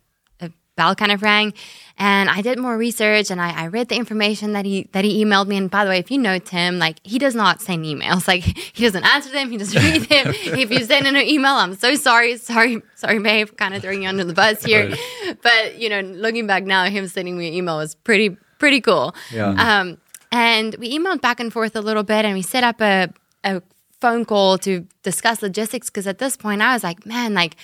bell 0.76 0.94
kind 0.94 1.12
of 1.12 1.22
rang 1.22 1.52
and 1.98 2.30
I 2.30 2.42
did 2.42 2.58
more 2.58 2.76
research 2.76 3.30
and 3.30 3.40
I, 3.40 3.62
I 3.62 3.66
read 3.66 3.88
the 3.88 3.96
information 3.96 4.52
that 4.52 4.64
he 4.64 4.88
that 4.92 5.04
he 5.04 5.24
emailed 5.24 5.46
me. 5.46 5.56
And 5.56 5.70
by 5.70 5.84
the 5.84 5.90
way, 5.90 5.98
if 5.98 6.10
you 6.10 6.18
know 6.18 6.38
Tim, 6.38 6.78
like 6.78 6.98
he 7.04 7.18
does 7.18 7.34
not 7.34 7.60
send 7.60 7.84
emails. 7.84 8.26
Like 8.32 8.44
he 8.44 8.84
doesn't 8.84 9.04
answer 9.04 9.30
them, 9.30 9.50
he 9.50 9.58
doesn't 9.58 9.82
read 9.82 10.02
them. 10.02 10.28
if 10.34 10.70
you 10.70 10.84
send 10.84 11.06
an 11.06 11.16
email, 11.16 11.52
I'm 11.52 11.74
so 11.74 11.96
sorry. 11.96 12.38
Sorry, 12.38 12.80
sorry, 12.94 13.18
babe, 13.18 13.56
kind 13.56 13.74
of 13.74 13.82
throwing 13.82 14.04
you 14.04 14.08
under 14.08 14.24
the 14.24 14.32
bus 14.32 14.64
here. 14.64 14.94
But 15.42 15.78
you 15.78 15.90
know, 15.90 16.00
looking 16.00 16.46
back 16.46 16.64
now, 16.64 16.84
him 16.84 17.06
sending 17.08 17.36
me 17.36 17.48
an 17.48 17.54
email 17.54 17.76
was 17.76 17.94
pretty 17.94 18.36
pretty 18.58 18.80
cool. 18.80 19.14
Yeah. 19.30 19.80
Um, 19.80 19.98
and 20.30 20.74
we 20.76 20.96
emailed 20.96 21.20
back 21.20 21.40
and 21.40 21.52
forth 21.52 21.76
a 21.76 21.80
little 21.80 22.04
bit 22.04 22.24
and 22.24 22.34
we 22.34 22.42
set 22.42 22.64
up 22.64 22.80
a, 22.80 23.12
a 23.44 23.60
phone 24.00 24.24
call 24.24 24.56
to 24.58 24.86
discuss 25.02 25.42
logistics 25.42 25.90
because 25.90 26.06
at 26.06 26.18
this 26.18 26.36
point 26.36 26.62
I 26.62 26.72
was 26.72 26.82
like, 26.82 27.04
man, 27.04 27.34
like 27.34 27.56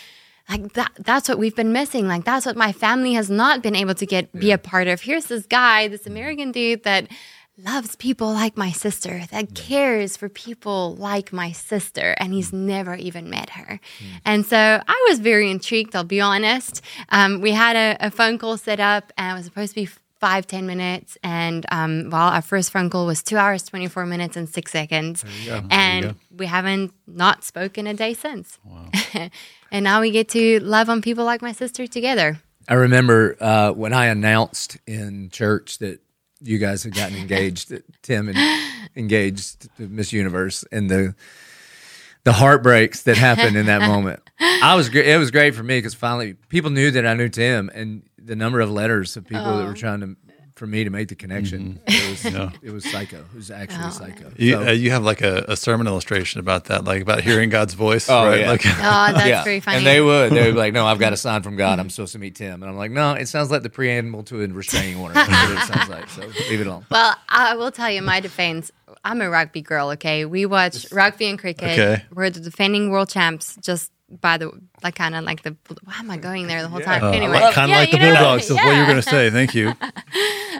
like 0.48 0.72
that 0.74 0.92
that's 0.98 1.28
what 1.28 1.38
we've 1.38 1.56
been 1.56 1.72
missing. 1.72 2.08
Like 2.08 2.24
that's 2.24 2.46
what 2.46 2.56
my 2.56 2.72
family 2.72 3.14
has 3.14 3.30
not 3.30 3.62
been 3.62 3.76
able 3.76 3.94
to 3.94 4.06
get 4.06 4.32
be 4.32 4.50
a 4.52 4.58
part 4.58 4.88
of. 4.88 5.02
Here's 5.02 5.26
this 5.26 5.46
guy, 5.46 5.88
this 5.88 6.06
American 6.06 6.52
dude 6.52 6.84
that 6.84 7.08
loves 7.58 7.96
people 7.96 8.32
like 8.32 8.56
my 8.56 8.70
sister, 8.70 9.22
that 9.32 9.54
cares 9.54 10.16
for 10.16 10.28
people 10.28 10.94
like 10.94 11.32
my 11.32 11.50
sister, 11.50 12.14
and 12.18 12.32
he's 12.32 12.52
never 12.52 12.94
even 12.94 13.28
met 13.28 13.50
her. 13.50 13.80
And 14.24 14.46
so 14.46 14.56
I 14.56 15.06
was 15.08 15.18
very 15.18 15.50
intrigued, 15.50 15.96
I'll 15.96 16.04
be 16.04 16.20
honest. 16.20 16.82
Um, 17.08 17.40
we 17.40 17.50
had 17.50 17.74
a, 17.74 18.06
a 18.06 18.10
phone 18.10 18.38
call 18.38 18.56
set 18.56 18.78
up, 18.78 19.12
and 19.18 19.32
it 19.32 19.38
was 19.38 19.44
supposed 19.46 19.74
to 19.74 19.80
be 19.80 19.88
five, 20.18 20.46
10 20.46 20.66
minutes. 20.66 21.16
And 21.22 21.64
um, 21.70 22.10
well, 22.10 22.28
our 22.28 22.42
first 22.42 22.70
phone 22.72 22.90
call 22.90 23.06
was 23.06 23.22
two 23.22 23.36
hours, 23.36 23.62
24 23.64 24.06
minutes, 24.06 24.36
and 24.36 24.48
six 24.48 24.72
seconds. 24.72 25.24
And 25.70 26.04
we 26.36 26.46
haven't 26.46 26.92
not 27.06 27.44
spoken 27.44 27.86
a 27.86 27.94
day 27.94 28.14
since. 28.14 28.58
and 29.70 29.84
now 29.84 30.00
we 30.00 30.10
get 30.10 30.28
to 30.30 30.60
love 30.60 30.88
on 30.88 31.02
people 31.02 31.24
like 31.24 31.42
my 31.42 31.52
sister 31.52 31.86
together. 31.86 32.40
I 32.68 32.74
remember 32.74 33.36
uh, 33.40 33.72
when 33.72 33.92
I 33.92 34.06
announced 34.06 34.76
in 34.86 35.30
church 35.30 35.78
that 35.78 36.00
you 36.40 36.58
guys 36.58 36.82
had 36.84 36.94
gotten 36.94 37.16
engaged, 37.16 37.70
that 37.70 37.84
Tim 38.02 38.28
and 38.28 38.38
engaged 38.96 39.74
to 39.76 39.88
Miss 39.88 40.12
Universe, 40.12 40.64
and 40.70 40.90
the 40.90 41.14
the 42.24 42.32
heartbreaks 42.32 43.04
that 43.04 43.16
happened 43.16 43.56
in 43.56 43.66
that 43.66 43.80
moment. 43.88 44.20
I 44.40 44.74
was 44.74 44.90
gr- 44.90 44.98
it 44.98 45.18
was 45.18 45.30
great 45.30 45.54
for 45.54 45.62
me 45.62 45.78
because 45.78 45.94
finally 45.94 46.34
people 46.34 46.70
knew 46.70 46.90
that 46.90 47.06
I 47.06 47.14
knew 47.14 47.28
Tim, 47.28 47.70
and 47.72 48.02
the 48.28 48.36
number 48.36 48.60
of 48.60 48.70
letters 48.70 49.16
of 49.16 49.26
people 49.26 49.56
that 49.58 49.66
were 49.66 49.74
trying 49.74 50.00
to 50.00 50.16
for 50.54 50.66
me 50.66 50.82
to 50.82 50.90
make 50.90 51.06
the 51.06 51.14
connection. 51.14 51.78
It 51.86 52.10
was 52.24 52.52
it 52.62 52.72
was 52.72 52.84
psycho. 52.90 53.18
It 53.18 53.34
was 53.36 53.48
actually 53.50 53.92
psycho. 53.92 54.32
You, 54.36 54.52
So- 54.54 54.66
uh, 54.66 54.70
you 54.72 54.90
have 54.90 55.04
like 55.04 55.20
a, 55.20 55.44
a 55.46 55.56
sermon 55.56 55.86
illustration 55.86 56.40
about 56.40 56.64
that, 56.64 56.82
like 56.84 57.00
about 57.00 57.20
hearing 57.20 57.48
God's 57.48 57.74
voice. 57.74 58.10
Oh, 58.10 58.26
right? 58.26 58.40
yeah. 58.40 58.50
Like, 58.50 58.66
Oh, 58.66 58.70
that's 59.18 59.44
very 59.44 59.60
funny. 59.60 59.76
And 59.78 59.86
they 59.86 60.00
would. 60.00 60.32
They 60.32 60.42
would 60.46 60.54
be 60.54 60.58
like, 60.58 60.72
no, 60.72 60.84
I've 60.84 60.98
got 60.98 61.12
a 61.12 61.16
sign 61.16 61.42
from 61.44 61.54
God. 61.56 61.78
I'm 61.78 61.88
supposed 61.90 62.12
to 62.14 62.18
meet 62.18 62.34
Tim. 62.34 62.60
And 62.62 62.68
I'm 62.70 62.76
like, 62.76 62.90
no, 62.90 63.12
it 63.12 63.26
sounds 63.28 63.52
like 63.52 63.62
the 63.62 63.70
preamble 63.70 64.24
to 64.24 64.42
a 64.42 64.48
restraining 64.48 64.96
order. 64.96 65.14
It 65.28 65.66
sounds 65.72 65.88
like. 65.88 66.08
So 66.10 66.22
leave 66.50 66.60
it 66.60 66.66
alone. 66.66 66.84
Well, 66.90 67.14
I 67.28 67.54
will 67.54 67.70
tell 67.70 67.90
you 67.90 68.02
my 68.02 68.18
defense. 68.18 68.72
I'm 69.04 69.20
a 69.20 69.30
rugby 69.30 69.62
girl. 69.62 69.90
Okay, 69.90 70.24
we 70.24 70.46
watch 70.46 70.90
rugby 70.92 71.26
and 71.26 71.38
cricket. 71.38 71.78
Okay. 71.78 72.02
We're 72.12 72.30
the 72.30 72.40
defending 72.40 72.90
world 72.90 73.08
champs. 73.08 73.56
Just 73.56 73.92
by 74.10 74.38
the 74.38 74.50
like, 74.82 74.94
kind 74.94 75.14
of 75.14 75.24
like 75.24 75.42
the. 75.42 75.56
Why 75.84 75.94
am 75.98 76.10
I 76.10 76.16
going 76.16 76.46
there 76.46 76.62
the 76.62 76.68
whole 76.68 76.80
time? 76.80 77.02
uh, 77.02 77.10
anyway, 77.10 77.38
kind 77.52 77.70
of 77.70 77.70
Yeah, 77.70 77.78
like 77.78 77.90
the 77.90 77.98
you 77.98 78.02
know, 78.04 78.14
Bulldogs 78.14 78.44
is 78.44 78.56
what 78.56 78.76
you're 78.76 78.86
going 78.86 78.96
to 78.96 79.02
say. 79.02 79.30
Thank 79.30 79.54
you. 79.54 79.74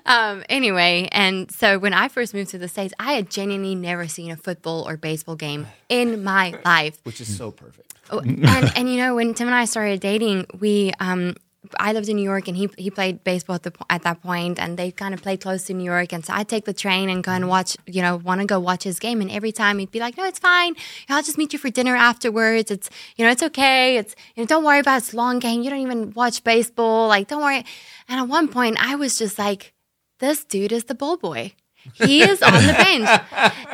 Um, 0.06 0.42
anyway, 0.48 1.08
and 1.12 1.50
so 1.50 1.78
when 1.78 1.92
I 1.92 2.08
first 2.08 2.32
moved 2.32 2.50
to 2.50 2.58
the 2.58 2.68
states, 2.68 2.94
I 2.98 3.12
had 3.12 3.28
genuinely 3.28 3.74
never 3.74 4.08
seen 4.08 4.30
a 4.30 4.36
football 4.36 4.88
or 4.88 4.96
baseball 4.96 5.36
game 5.36 5.66
in 5.90 6.24
my 6.24 6.58
life. 6.64 6.98
Which 7.02 7.20
is 7.20 7.36
so 7.36 7.50
perfect. 7.50 7.94
Oh, 8.10 8.20
and 8.20 8.72
and 8.74 8.88
you 8.88 8.96
know 8.96 9.16
when 9.16 9.34
Tim 9.34 9.48
and 9.48 9.54
I 9.54 9.66
started 9.66 10.00
dating, 10.00 10.46
we 10.58 10.92
um 10.98 11.34
I 11.78 11.92
lived 11.92 12.08
in 12.08 12.16
New 12.16 12.22
York 12.22 12.46
and 12.46 12.56
he 12.56 12.70
he 12.78 12.90
played 12.90 13.24
baseball 13.24 13.56
at 13.56 13.64
the 13.64 13.72
at 13.90 14.02
that 14.02 14.22
point, 14.22 14.58
and 14.60 14.78
they 14.78 14.90
kind 14.92 15.12
of 15.12 15.22
played 15.22 15.40
close 15.40 15.64
to 15.64 15.74
New 15.74 15.84
York, 15.84 16.12
and 16.12 16.24
so 16.24 16.32
I 16.32 16.38
would 16.38 16.48
take 16.48 16.64
the 16.64 16.72
train 16.72 17.10
and 17.10 17.22
go 17.22 17.32
and 17.32 17.48
watch, 17.48 17.76
you 17.86 18.00
know, 18.00 18.16
want 18.16 18.40
to 18.40 18.46
go 18.46 18.60
watch 18.60 18.84
his 18.84 18.98
game, 18.98 19.20
and 19.20 19.30
every 19.30 19.50
time 19.50 19.78
he'd 19.78 19.90
be 19.90 19.98
like, 19.98 20.16
"No, 20.16 20.24
it's 20.24 20.38
fine. 20.38 20.76
I'll 21.08 21.22
just 21.22 21.36
meet 21.36 21.52
you 21.52 21.58
for 21.58 21.68
dinner 21.68 21.96
afterwards. 21.96 22.70
It's 22.70 22.88
you 23.16 23.24
know, 23.24 23.30
it's 23.30 23.42
okay. 23.42 23.96
It's 23.96 24.14
you 24.36 24.42
know, 24.42 24.46
don't 24.46 24.64
worry 24.64 24.78
about 24.78 24.96
it. 24.96 24.98
it's 24.98 25.14
long 25.14 25.40
game. 25.40 25.62
You 25.62 25.70
don't 25.70 25.80
even 25.80 26.12
watch 26.12 26.44
baseball. 26.44 27.08
Like, 27.08 27.26
don't 27.28 27.42
worry." 27.42 27.64
And 28.08 28.20
at 28.20 28.28
one 28.28 28.48
point, 28.48 28.76
I 28.80 28.94
was 28.94 29.18
just 29.18 29.38
like, 29.38 29.74
"This 30.20 30.44
dude 30.44 30.72
is 30.72 30.84
the 30.84 30.94
ball 30.94 31.16
boy." 31.16 31.54
He 31.94 32.22
is 32.22 32.42
on 32.42 32.66
the 32.66 32.72
bench, 32.72 33.08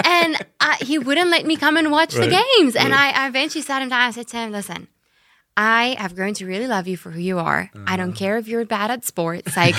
and 0.05 0.47
I, 0.61 0.77
he 0.81 0.99
wouldn't 0.99 1.31
let 1.31 1.45
me 1.47 1.57
come 1.57 1.77
and 1.77 1.91
watch 1.91 2.15
the 2.15 2.29
games. 2.29 2.77
And 2.77 2.95
I, 2.95 3.11
I 3.11 3.29
eventually 3.29 3.63
sat 3.63 3.83
him 3.83 3.89
down. 3.89 4.01
I 4.01 4.11
said 4.11 4.29
to 4.29 4.37
him, 4.37 4.53
"Listen, 4.53 4.89
I 5.57 5.97
have 5.99 6.15
grown 6.17 6.35
to 6.35 6.47
really 6.47 6.67
love 6.67 6.89
you 6.89 6.97
for 6.97 7.11
who 7.11 7.21
you 7.21 7.39
are. 7.39 7.71
I 7.87 7.97
don't 7.97 8.13
care 8.13 8.39
if 8.39 8.49
you're 8.49 8.65
bad 8.65 8.91
at 8.91 9.05
sports. 9.05 9.57
Like, 9.57 9.77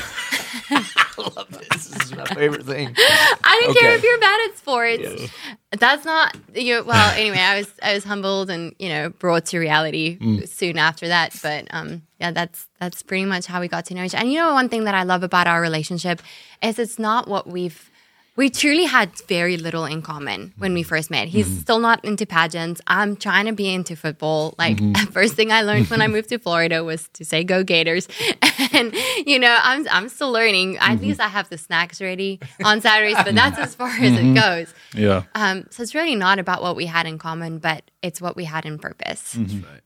I 0.72 0.86
love 1.18 1.48
This 1.52 1.88
This 1.90 2.04
is 2.06 2.16
my 2.16 2.26
favorite 2.26 2.66
thing. 2.66 2.94
I 2.98 3.62
don't 3.64 3.78
care 3.78 3.92
if 3.96 4.04
you're 4.04 4.20
bad 4.20 4.50
at 4.50 4.58
sports. 4.58 5.32
That's 5.72 6.06
not 6.06 6.36
you. 6.54 6.84
Well, 6.86 7.14
anyway, 7.18 7.40
I 7.40 7.58
was 7.60 7.72
I 7.84 7.94
was 7.94 8.04
humbled 8.04 8.50
and 8.50 8.74
you 8.80 8.90
know 8.90 9.10
brought 9.10 9.46
to 9.48 9.60
reality 9.60 10.18
soon 10.46 10.78
after 10.78 11.08
that. 11.10 11.38
But 11.44 11.68
um, 11.72 12.04
yeah, 12.20 12.32
that's 12.32 12.68
that's 12.80 13.04
pretty 13.04 13.26
much 13.26 13.46
how 13.46 13.60
we 13.60 13.68
got 13.68 13.86
to 13.88 13.94
know 13.94 14.04
each. 14.04 14.14
other. 14.16 14.24
And 14.24 14.32
you 14.32 14.40
know, 14.40 14.54
one 14.54 14.70
thing 14.70 14.86
that 14.86 14.96
I 14.96 15.04
love 15.04 15.24
about 15.24 15.48
our 15.48 15.62
relationship 15.62 16.22
is 16.64 16.80
it's 16.80 16.98
not 17.00 17.28
what 17.28 17.48
we've. 17.48 17.92
We 18.36 18.50
truly 18.50 18.84
had 18.84 19.12
very 19.28 19.58
little 19.58 19.86
in 19.86 20.02
common 20.02 20.54
when 20.58 20.74
we 20.74 20.82
mm-hmm. 20.82 20.90
first 20.90 21.10
met. 21.10 21.30
He's 21.30 21.48
mm-hmm. 21.48 21.60
still 21.60 21.80
not 21.80 22.04
into 22.04 22.26
pageants. 22.26 22.82
I'm 22.86 23.16
trying 23.16 23.46
to 23.46 23.54
be 23.54 23.74
into 23.74 23.96
football. 23.96 24.56
Like 24.58 24.78
mm-hmm. 24.78 25.06
first 25.12 25.36
thing 25.36 25.52
I 25.52 25.62
learned 25.62 25.90
when 25.90 26.02
I 26.02 26.08
moved 26.08 26.30
to 26.30 26.38
Florida 26.38 26.84
was 26.84 27.08
to 27.14 27.24
say 27.24 27.44
"Go 27.44 27.64
Gators," 27.64 28.08
and 28.74 28.94
you 29.26 29.40
know 29.40 29.58
I'm 29.62 29.88
I'm 29.90 30.10
still 30.10 30.32
learning. 30.32 30.78
At 30.78 31.00
least 31.02 31.20
I 31.20 31.28
have 31.28 31.50
the 31.50 31.58
snacks 31.58 32.02
ready 32.02 32.40
on 32.64 32.82
Saturdays, 32.82 33.18
but 33.24 33.36
that's 33.36 33.58
as 33.58 33.76
far 33.76 33.90
as 33.90 34.14
it 34.14 34.34
goes. 34.34 34.74
Yeah. 34.94 35.24
Um, 35.34 35.66
so 35.70 35.84
it's 35.84 35.96
really 35.96 36.16
not 36.16 36.40
about 36.40 36.62
what 36.62 36.76
we 36.76 36.86
had 36.86 37.06
in 37.06 37.18
common, 37.18 37.60
but 37.60 37.90
it's 38.02 38.22
what 38.22 38.36
we 38.36 38.44
had 38.46 38.66
in 38.66 38.78
purpose. 38.78 39.38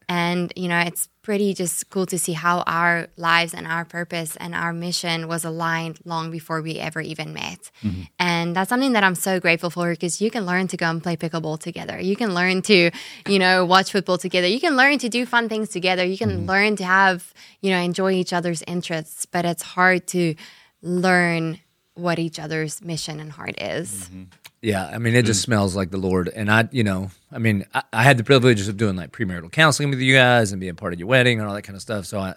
And, 0.09 0.51
you 0.55 0.67
know, 0.67 0.79
it's 0.79 1.07
pretty 1.29 1.53
just 1.53 1.87
cool 1.91 2.07
to 2.07 2.17
see 2.17 2.33
how 2.33 2.61
our 2.61 3.07
lives 3.15 3.53
and 3.53 3.67
our 3.67 3.85
purpose 3.85 4.35
and 4.37 4.55
our 4.55 4.73
mission 4.73 5.27
was 5.27 5.45
aligned 5.45 5.99
long 6.03 6.31
before 6.31 6.59
we 6.59 6.79
ever 6.79 7.01
even 7.01 7.33
met. 7.33 7.69
Mm-hmm. 7.83 8.01
And 8.17 8.55
that's 8.55 8.67
something 8.67 8.93
that 8.93 9.03
I'm 9.03 9.13
so 9.13 9.39
grateful 9.39 9.69
for 9.69 9.91
because 9.91 10.19
you 10.23 10.31
can 10.31 10.47
learn 10.47 10.67
to 10.69 10.75
go 10.75 10.89
and 10.89 11.03
play 11.03 11.15
pickleball 11.15 11.59
together. 11.59 11.99
You 11.99 12.15
can 12.15 12.33
learn 12.33 12.63
to, 12.63 12.89
you 13.27 13.37
know, 13.37 13.63
watch 13.63 13.91
football 13.91 14.17
together. 14.17 14.47
You 14.47 14.59
can 14.59 14.75
learn 14.75 14.97
to 14.97 15.07
do 15.07 15.27
fun 15.27 15.49
things 15.49 15.69
together. 15.69 16.03
You 16.03 16.17
can 16.17 16.31
mm-hmm. 16.31 16.45
learn 16.47 16.75
to 16.77 16.83
have, 16.83 17.31
you 17.61 17.69
know, 17.69 17.77
enjoy 17.79 18.13
each 18.13 18.33
other's 18.33 18.63
interests, 18.65 19.27
but 19.27 19.45
it's 19.45 19.61
hard 19.61 20.07
to 20.07 20.33
learn 20.81 21.59
what 21.93 22.17
each 22.17 22.39
other's 22.39 22.81
mission 22.81 23.19
and 23.19 23.31
heart 23.33 23.61
is. 23.61 24.09
Mm-hmm. 24.09 24.23
Yeah, 24.62 24.86
I 24.86 24.98
mean, 24.98 25.15
it 25.15 25.26
just 25.26 25.41
smells 25.41 25.76
like 25.76 25.89
the 25.89 25.98
Lord. 25.98 26.28
And 26.28 26.52
I, 26.52 26.67
you 26.72 26.84
know, 26.84 27.12
I 27.32 27.38
mean, 27.38 27.65
I, 27.74 27.84
I 27.93 28.04
had 28.04 28.17
the 28.17 28.26
privileges 28.26 28.67
of 28.67 28.76
doing 28.76 28.98
like 28.98 29.12
premarital 29.12 29.52
counseling 29.52 29.89
with 29.89 30.00
you 30.00 30.13
guys 30.13 30.52
and 30.52 30.60
being 30.60 30.76
part 30.76 30.91
of 30.91 31.00
your 31.00 31.08
wedding 31.08 31.39
and 31.39 31.48
all 31.48 31.56
that 31.56 31.62
kind 31.62 31.78
of 31.78 31.82
stuff. 31.82 32.06
So 32.06 32.19
I, 32.19 32.36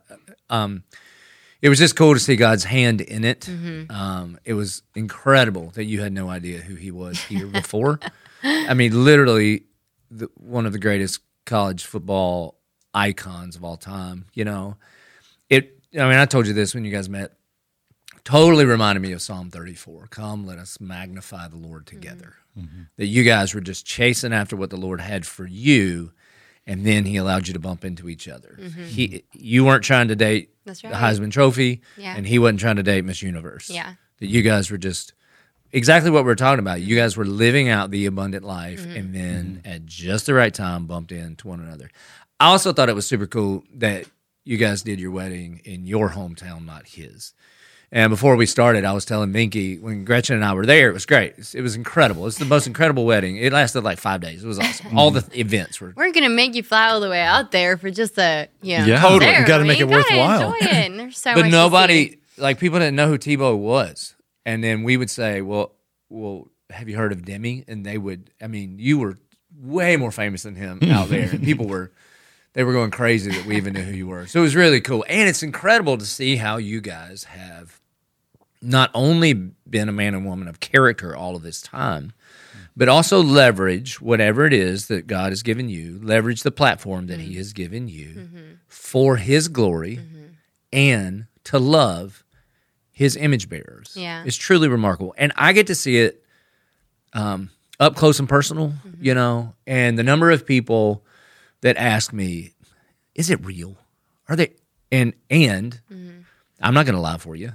um, 0.49 0.85
it 1.61 1.69
was 1.69 1.79
just 1.79 1.97
cool 1.97 2.15
to 2.15 2.21
see 2.21 2.37
God's 2.37 2.65
hand 2.65 3.01
in 3.01 3.25
it. 3.25 3.49
Um, 3.91 4.39
it 4.45 4.55
was 4.55 4.83
incredible 4.95 5.71
that 5.75 5.85
you 5.85 6.01
had 6.01 6.13
no 6.13 6.29
idea 6.29 6.59
who 6.59 6.75
He 6.77 6.91
was 6.91 7.21
here 7.21 7.47
before. 7.47 7.99
I 8.43 8.75
mean, 8.75 9.05
literally, 9.05 9.65
the, 10.11 10.29
one 10.37 10.67
of 10.67 10.73
the 10.73 10.79
greatest 10.79 11.21
college 11.45 11.85
football 11.85 12.59
icons 12.95 13.57
of 13.57 13.65
all 13.65 13.77
time. 13.77 14.27
You 14.35 14.45
know, 14.45 14.77
it 15.49 15.79
I 15.95 16.09
mean, 16.09 16.19
I 16.19 16.27
told 16.27 16.47
you 16.47 16.53
this 16.53 16.75
when 16.75 16.85
you 16.85 16.93
guys 16.93 17.09
met. 17.09 17.33
Totally 18.25 18.65
reminded 18.65 19.01
me 19.01 19.13
of 19.13 19.21
Psalm 19.23 19.51
34. 19.51 20.07
Come, 20.09 20.47
let 20.47 20.59
us 20.59 20.81
magnify 20.81 21.49
the 21.49 21.57
Lord 21.57 21.87
together. 21.87 22.35
Mm-hmm. 22.59 22.83
That 22.97 23.07
you 23.07 23.25
guys 23.25 23.53
were 23.55 23.61
just 23.61 23.85
chasing 23.85 24.33
after 24.33 24.55
what 24.55 24.71
the 24.71 24.77
Lord 24.77 25.01
had 25.01 25.27
for 25.27 25.45
you, 25.47 26.13
and 26.67 26.87
then 26.87 27.05
He 27.05 27.17
allowed 27.17 27.49
you 27.49 27.55
to 27.55 27.59
bump 27.61 27.85
into 27.85 28.09
each 28.09 28.29
other. 28.29 28.57
He, 28.87 29.25
you 29.33 29.65
weren't 29.65 29.85
trying 29.85 30.09
to 30.09 30.17
date 30.17 30.51
Mm-hmm. 30.65 30.91
The. 30.91 30.95
Heisman 30.97 31.33
Trophy, 31.33 31.81
Yeah. 31.97 32.15
and 32.17 32.25
he 32.25 32.39
wasn't 32.39 32.61
trying 32.61 32.77
to 32.77 32.85
date 32.85 33.05
Miss 33.05 33.21
Universe. 33.21 33.69
Yeah. 33.69 33.95
That 34.21 34.29
you 34.29 34.43
guys 34.43 34.71
were 34.71 34.79
just 34.79 35.13
exactly 35.73 36.09
what 36.13 36.25
we're 36.25 36.37
talking 36.37 36.61
about. 36.61 36.81
You 36.83 36.95
guys 36.95 37.17
were 37.17 37.25
living 37.25 37.69
out 37.69 37.91
the 37.91 38.07
abundant 38.07 38.45
life, 38.45 38.83
Mm-hmm. 38.83 38.97
and 38.97 39.13
then 39.15 39.63
at 39.65 39.85
just 39.87 40.27
the 40.27 40.35
right 40.35 40.55
time, 40.55 40.87
bumped 40.87 41.11
into 41.11 41.49
one 41.49 41.59
another. 41.59 41.91
I 42.39 42.47
also 42.47 42.73
thought 42.73 42.89
it 42.89 42.95
was 42.95 43.09
super 43.09 43.27
cool 43.27 43.65
that 43.75 44.05
you 44.45 44.57
guys 44.57 44.83
did 44.83 45.01
your 45.01 45.11
wedding 45.11 45.61
in 45.65 45.85
your 45.85 46.11
hometown, 46.11 46.65
not 46.65 46.87
his. 46.87 47.35
And 47.95 48.09
before 48.09 48.37
we 48.37 48.47
started, 48.47 48.87
I 48.87 48.93
was 48.95 49.05
telling 49.05 49.35
Vinky 49.35 49.79
when 49.79 50.07
Gretchen 50.07 50.35
and 50.35 50.45
I 50.45 50.55
were 50.55 50.65
there, 50.65 50.89
it 50.89 50.95
was 50.95 51.05
great. 51.05 51.35
It 51.55 51.61
was 51.61 51.77
incredible. 51.77 52.27
It's 52.27 52.39
the 52.39 52.47
most 52.47 52.67
incredible 52.67 53.05
wedding. 53.05 53.37
It 53.37 53.53
lasted 53.53 53.85
like 53.85 53.99
five 53.99 54.23
days. 54.23 54.43
It 54.43 54.47
was 54.47 54.59
awesome. 54.59 54.97
All 54.99 55.11
the 55.11 55.21
mm-hmm. 55.21 55.41
events 55.41 55.79
were. 55.79 55.93
We're 55.95 56.11
gonna 56.11 56.31
make 56.31 56.55
you 56.55 56.63
fly 56.63 56.89
all 56.89 57.01
the 57.01 57.11
way 57.11 57.21
out 57.21 57.51
there 57.51 57.77
for 57.77 57.91
just 57.91 58.19
a 58.19 58.49
you 58.63 58.79
know, 58.79 58.87
Yeah, 58.87 59.01
Totally. 59.01 59.21
ceremony. 59.21 59.41
You 59.43 59.47
gotta 59.47 59.65
make 59.65 59.77
it 59.77 59.81
You 59.81 59.87
worthwhile. 59.89 60.55
Enjoy 60.55 60.67
it. 60.67 60.73
And 60.73 61.01
there's 61.01 61.19
so 61.19 61.35
but 61.35 61.43
to 61.43 61.49
nobody, 61.51 62.17
like 62.39 62.59
people 62.59 62.79
didn't 62.79 62.97
know 62.97 63.09
who 63.09 63.19
Tebow 63.19 63.59
was. 63.59 64.15
And 64.47 64.65
then 64.65 64.85
we 64.85 64.97
would 64.97 65.11
say, 65.11 65.43
well, 65.43 65.73
well, 66.09 66.49
have 66.71 66.89
you 66.89 66.97
heard 66.97 67.13
of 67.13 67.27
Demi? 67.27 67.65
And 67.69 67.85
they 67.85 67.99
would, 67.99 68.31
I 68.41 68.47
mean, 68.47 68.79
you 68.79 68.99
were 68.99 69.19
way 69.55 69.99
more 69.99 70.11
famous 70.11 70.45
than 70.45 70.57
him 70.57 70.81
out 70.91 71.11
there. 71.11 71.29
And 71.33 71.45
people 71.45 71.67
were, 71.67 71.93
they 72.55 72.65
were 72.65 72.73
going 72.73 72.91
crazy 72.91 73.31
that 73.31 73.45
we 73.45 73.57
even 73.57 73.75
knew 73.75 73.83
who 73.83 73.93
you 73.93 74.07
were. 74.07 74.27
So 74.27 74.41
it 74.41 74.45
was 74.45 74.57
really 74.57 74.81
cool. 74.81 75.05
And 75.09 75.29
it's 75.29 75.43
incredible 75.43 75.99
to 75.99 76.07
see 76.07 76.37
how 76.37 76.57
you 76.57 76.81
guys 76.81 77.25
have 77.25 77.82
not 78.63 78.91
only 78.95 79.33
been 79.33 79.89
a 79.89 79.93
man 79.93 80.15
and 80.15 80.25
woman 80.25 80.49
of 80.49 80.61
character 80.61 81.15
all 81.17 81.35
of 81.35 81.43
this 81.43 81.61
time, 81.61 82.13
but 82.77 82.89
also 82.89 83.23
leverage 83.23 84.01
whatever 84.01 84.47
it 84.47 84.53
is 84.53 84.87
that 84.89 85.07
God 85.07 85.31
has 85.31 85.43
given 85.43 85.69
you, 85.69 85.99
leverage 86.03 86.43
the 86.43 86.51
platform 86.51 87.07
that 87.09 87.21
He 87.21 87.31
mm-hmm. 87.31 87.39
has 87.39 87.53
given 87.53 87.89
you 87.89 88.07
mm-hmm. 88.07 88.53
for 88.69 89.17
His 89.17 89.49
glory 89.49 89.97
mm-hmm. 89.99 90.27
and 90.73 91.27
to 91.45 91.59
love 91.59 92.25
His 92.93 93.17
image 93.17 93.49
bearers. 93.49 93.95
Yeah. 93.95 94.23
It's 94.25 94.37
truly 94.37 94.69
remarkable. 94.69 95.15
And 95.19 95.33
I 95.37 95.53
get 95.53 95.67
to 95.67 95.75
see 95.75 95.99
it 95.99 96.25
um, 97.13 97.51
up 97.79 97.97
close 97.97 98.19
and 98.19 98.29
personal, 98.29 98.73
you 99.01 99.13
know, 99.13 99.55
and 99.67 99.99
the 99.99 100.03
number 100.03 100.31
of 100.31 100.47
people 100.47 101.05
that 101.61 101.77
ask 101.77 102.13
me, 102.13 102.55
is 103.15 103.29
it 103.29 103.45
real? 103.45 103.77
Are 104.29 104.37
they, 104.37 104.53
and, 104.91 105.13
and 105.29 105.79
I'm 106.61 106.75
not 106.75 106.87
going 106.87 106.95
to 106.95 107.01
lie 107.01 107.19
for 107.19 107.37
you. 107.37 107.53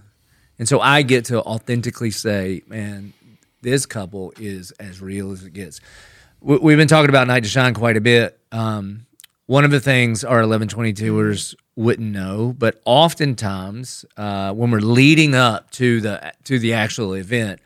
And 0.60 0.67
so 0.67 0.80
I 0.80 1.02
get 1.04 1.26
to 1.26 1.41
authentically 1.41 2.12
say, 2.12 2.63
man, 2.67 3.13
this 3.62 3.86
couple 3.86 4.34
is 4.39 4.72
as 4.72 5.02
real 5.02 5.32
as 5.32 5.43
it 5.43 5.54
gets. 5.54 5.80
We- 6.41 6.58
We've 6.58 6.78
been 6.78 6.88
talking 6.88 7.10
about 7.10 7.28
Night 7.28 7.43
to 7.43 7.50
Shine 7.50 7.74
quite 7.74 7.98
a 7.98 8.02
bit. 8.02 8.39
Um, 8.52 9.06
one 9.46 9.63
of 9.65 9.72
the 9.72 9.80
things 9.80 10.24
our 10.24 10.41
1122ers 10.41 11.56
wouldn't 11.76 12.12
know, 12.12 12.56
but 12.58 12.82
oftentimes 12.86 14.04
uh, 14.17 14.54
when 14.54 14.72
we're 14.72 14.80
leading 14.80 15.36
up 15.36 15.70
to 15.72 16.02
the 16.02 16.34
to 16.46 16.60
the 16.60 16.74
actual 16.74 17.13
event, 17.13 17.60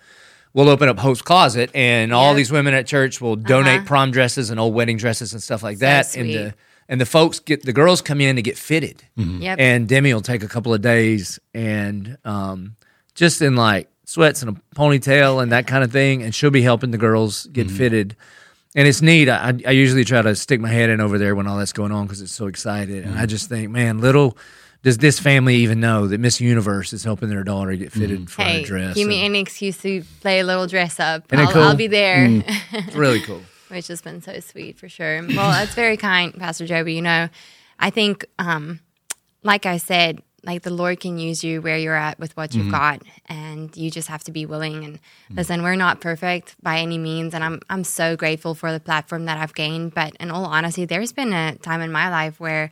we'll 0.54 0.70
open 0.70 0.90
up 0.90 1.00
Hope's 1.00 1.22
Closet, 1.22 1.70
and 1.74 2.14
all 2.14 2.34
these 2.34 2.52
women 2.52 2.74
at 2.74 2.86
church 2.88 3.20
will 3.22 3.36
donate 3.36 3.86
prom 3.86 4.12
dresses 4.12 4.50
and 4.50 4.60
old 4.60 4.74
wedding 4.74 4.98
dresses 4.98 5.34
and 5.34 5.42
stuff 5.42 5.64
like 5.64 5.78
that. 5.80 6.16
And 6.16 6.30
the 6.50 6.54
and 6.90 7.00
the 7.02 7.06
folks 7.06 7.40
get 7.40 7.64
the 7.64 7.74
girls 7.74 8.02
come 8.02 8.20
in 8.22 8.36
to 8.36 8.42
get 8.42 8.58
fitted, 8.58 9.04
Yep. 9.16 9.60
and 9.60 9.88
Demi 9.88 10.14
will 10.14 10.22
take 10.22 10.44
a 10.44 10.48
couple 10.48 10.74
of 10.74 10.82
days 10.82 11.40
and 11.54 12.18
um, 12.26 12.76
just 13.16 13.42
in 13.42 13.56
like 13.56 13.90
sweats 14.06 14.42
and 14.42 14.58
a 14.58 14.76
ponytail 14.76 15.42
and 15.42 15.52
that 15.52 15.68
kind 15.68 15.84
of 15.84 15.92
thing, 15.92 16.24
and 16.24 16.34
she'll 16.34 16.52
be 16.52 16.62
helping 16.62 16.92
the 16.92 16.98
girls 16.98 17.46
get 17.48 17.68
mm-hmm. 17.68 17.78
fitted. 17.78 18.16
And 18.74 18.88
it's 18.88 19.02
neat. 19.02 19.28
I, 19.28 19.54
I 19.66 19.72
usually 19.72 20.06
try 20.06 20.22
to 20.22 20.34
stick 20.36 20.62
my 20.62 20.70
head 20.70 20.90
in 20.90 21.02
over 21.02 21.18
there 21.18 21.36
when 21.36 21.46
all 21.46 21.58
that's 21.58 21.74
going 21.74 21.92
on 21.92 22.06
because 22.06 22.22
it's 22.22 22.32
so 22.32 22.48
excited. 22.48 23.04
And 23.04 23.14
I 23.14 23.18
mm-hmm. 23.18 23.28
just 23.28 23.50
think, 23.50 23.70
man, 23.70 24.00
little 24.00 24.38
does 24.84 24.98
this 24.98 25.20
family 25.20 25.58
even 25.58 25.80
know 25.80 26.08
that 26.08 26.20
Miss 26.20 26.42
Universe 26.42 26.94
is 26.94 27.04
helping 27.04 27.30
their 27.30 27.44
daughter 27.44 27.76
get 27.76 27.92
fitted 27.92 28.22
mm-hmm. 28.22 28.26
for 28.26 28.42
hey, 28.42 28.62
her 28.62 28.66
dress. 28.66 28.96
give 28.96 29.08
me 29.08 29.18
And 29.18 29.26
any 29.26 29.40
excuse 29.40 29.78
to 29.80 30.04
play 30.22 30.40
a 30.40 30.46
little 30.46 30.68
dress 30.68 31.00
up. 31.00 31.26
I'll, 31.32 31.52
cool? 31.52 31.62
I'll 31.62 31.76
be 31.76 31.88
there. 31.88 32.26
it's 32.26 32.48
mm. 32.48 32.96
really 32.96 33.22
cool. 33.22 33.42
which 33.68 33.88
has 33.88 34.02
been 34.02 34.22
so 34.22 34.40
sweet 34.40 34.80
for 34.80 34.90
sure. 34.90 35.22
Well, 35.22 35.52
that's 35.52 35.76
very 35.76 35.98
kind, 35.98 36.34
Pastor 36.34 36.66
Joby. 36.66 36.96
You 36.96 37.04
know, 37.04 37.30
I 37.80 37.90
think, 37.92 38.26
um, 38.40 38.80
like 39.44 39.66
I 39.66 39.78
said, 39.78 40.24
like 40.44 40.64
the 40.64 40.72
Lord 40.72 41.00
can 41.00 41.20
use 41.20 41.44
you 41.44 41.62
where 41.62 41.78
you're 41.78 41.96
at 41.96 42.20
with 42.20 42.36
what 42.36 42.56
you've 42.56 42.64
mm-hmm. 42.64 42.72
got, 42.72 43.02
and 43.28 43.76
you 43.78 43.92
just 43.92 44.08
have 44.08 44.24
to 44.24 44.32
be 44.32 44.46
willing. 44.46 44.84
And 44.84 44.96
mm. 44.96 45.38
listen, 45.38 45.62
we're 45.62 45.76
not 45.76 46.02
perfect 46.02 46.56
by 46.64 46.80
any 46.80 46.98
means, 46.98 47.34
and 47.34 47.44
I'm 47.44 47.60
I'm 47.70 47.84
so 47.84 48.16
grateful 48.16 48.56
for 48.56 48.72
the 48.72 48.80
platform 48.80 49.26
that 49.26 49.38
I've 49.38 49.54
gained. 49.54 49.94
But 49.94 50.16
in 50.20 50.32
all 50.32 50.46
honesty, 50.46 50.86
there's 50.86 51.14
been 51.14 51.34
a 51.34 51.56
time 51.56 51.82
in 51.82 51.92
my 51.92 52.10
life 52.10 52.40
where, 52.40 52.72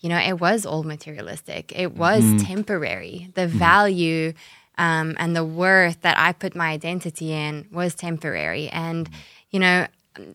you 0.00 0.08
know, 0.08 0.18
it 0.18 0.40
was 0.40 0.66
all 0.66 0.82
materialistic. 0.82 1.72
It 1.74 1.96
was 1.96 2.22
mm-hmm. 2.22 2.38
temporary. 2.38 3.30
The 3.34 3.42
mm-hmm. 3.42 3.58
value 3.58 4.32
um, 4.78 5.16
and 5.18 5.34
the 5.34 5.44
worth 5.44 6.02
that 6.02 6.18
I 6.18 6.32
put 6.32 6.54
my 6.54 6.68
identity 6.68 7.32
in 7.32 7.66
was 7.72 7.94
temporary. 7.94 8.68
And, 8.68 9.08
you 9.50 9.60
know, 9.60 9.86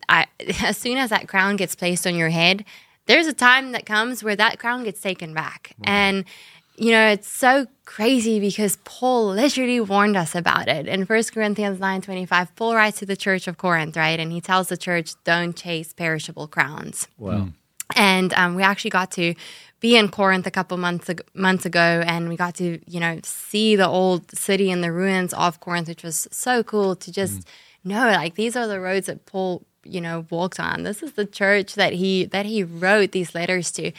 I, 0.09 0.25
as 0.63 0.77
soon 0.77 0.97
as 0.97 1.11
that 1.11 1.27
crown 1.27 1.57
gets 1.57 1.75
placed 1.75 2.07
on 2.07 2.15
your 2.15 2.29
head, 2.29 2.65
there's 3.05 3.27
a 3.27 3.33
time 3.33 3.71
that 3.73 3.85
comes 3.85 4.23
where 4.23 4.35
that 4.35 4.59
crown 4.59 4.83
gets 4.83 5.01
taken 5.01 5.33
back. 5.33 5.75
And, 5.83 6.25
you 6.75 6.91
know, 6.91 7.09
it's 7.09 7.27
so 7.27 7.67
crazy 7.85 8.39
because 8.39 8.77
Paul 8.83 9.27
literally 9.27 9.79
warned 9.79 10.15
us 10.15 10.33
about 10.35 10.67
it. 10.67 10.87
In 10.87 11.03
1 11.03 11.23
Corinthians 11.33 11.79
9 11.79 12.01
25, 12.01 12.55
Paul 12.55 12.75
writes 12.75 12.99
to 12.99 13.05
the 13.05 13.17
church 13.17 13.47
of 13.47 13.57
Corinth, 13.57 13.97
right? 13.97 14.19
And 14.19 14.31
he 14.31 14.41
tells 14.41 14.69
the 14.69 14.77
church, 14.77 15.13
don't 15.23 15.55
chase 15.55 15.93
perishable 15.93 16.47
crowns. 16.47 17.07
Wow. 17.17 17.49
And 17.95 18.33
um, 18.33 18.55
we 18.55 18.63
actually 18.63 18.91
got 18.91 19.11
to 19.11 19.35
be 19.81 19.97
in 19.97 20.09
Corinth 20.09 20.47
a 20.47 20.51
couple 20.51 20.77
months 20.77 21.09
ago, 21.09 21.23
months 21.33 21.65
ago, 21.65 22.03
and 22.05 22.29
we 22.29 22.37
got 22.37 22.55
to 22.55 22.79
you 22.87 22.99
know 22.99 23.19
see 23.23 23.75
the 23.75 23.87
old 23.87 24.31
city 24.31 24.71
and 24.71 24.83
the 24.83 24.91
ruins 24.91 25.33
of 25.33 25.59
Corinth, 25.59 25.89
which 25.89 26.03
was 26.03 26.27
so 26.31 26.63
cool 26.63 26.95
to 26.95 27.11
just 27.11 27.45
know 27.83 28.07
like 28.07 28.35
these 28.35 28.55
are 28.55 28.67
the 28.67 28.79
roads 28.79 29.07
that 29.07 29.25
Paul 29.25 29.63
you 29.83 29.99
know 29.99 30.25
walked 30.29 30.59
on. 30.59 30.83
This 30.83 31.03
is 31.03 31.13
the 31.13 31.25
church 31.25 31.75
that 31.75 31.93
he 31.93 32.25
that 32.25 32.45
he 32.45 32.63
wrote 32.63 33.11
these 33.11 33.35
letters 33.35 33.71
to, 33.73 33.91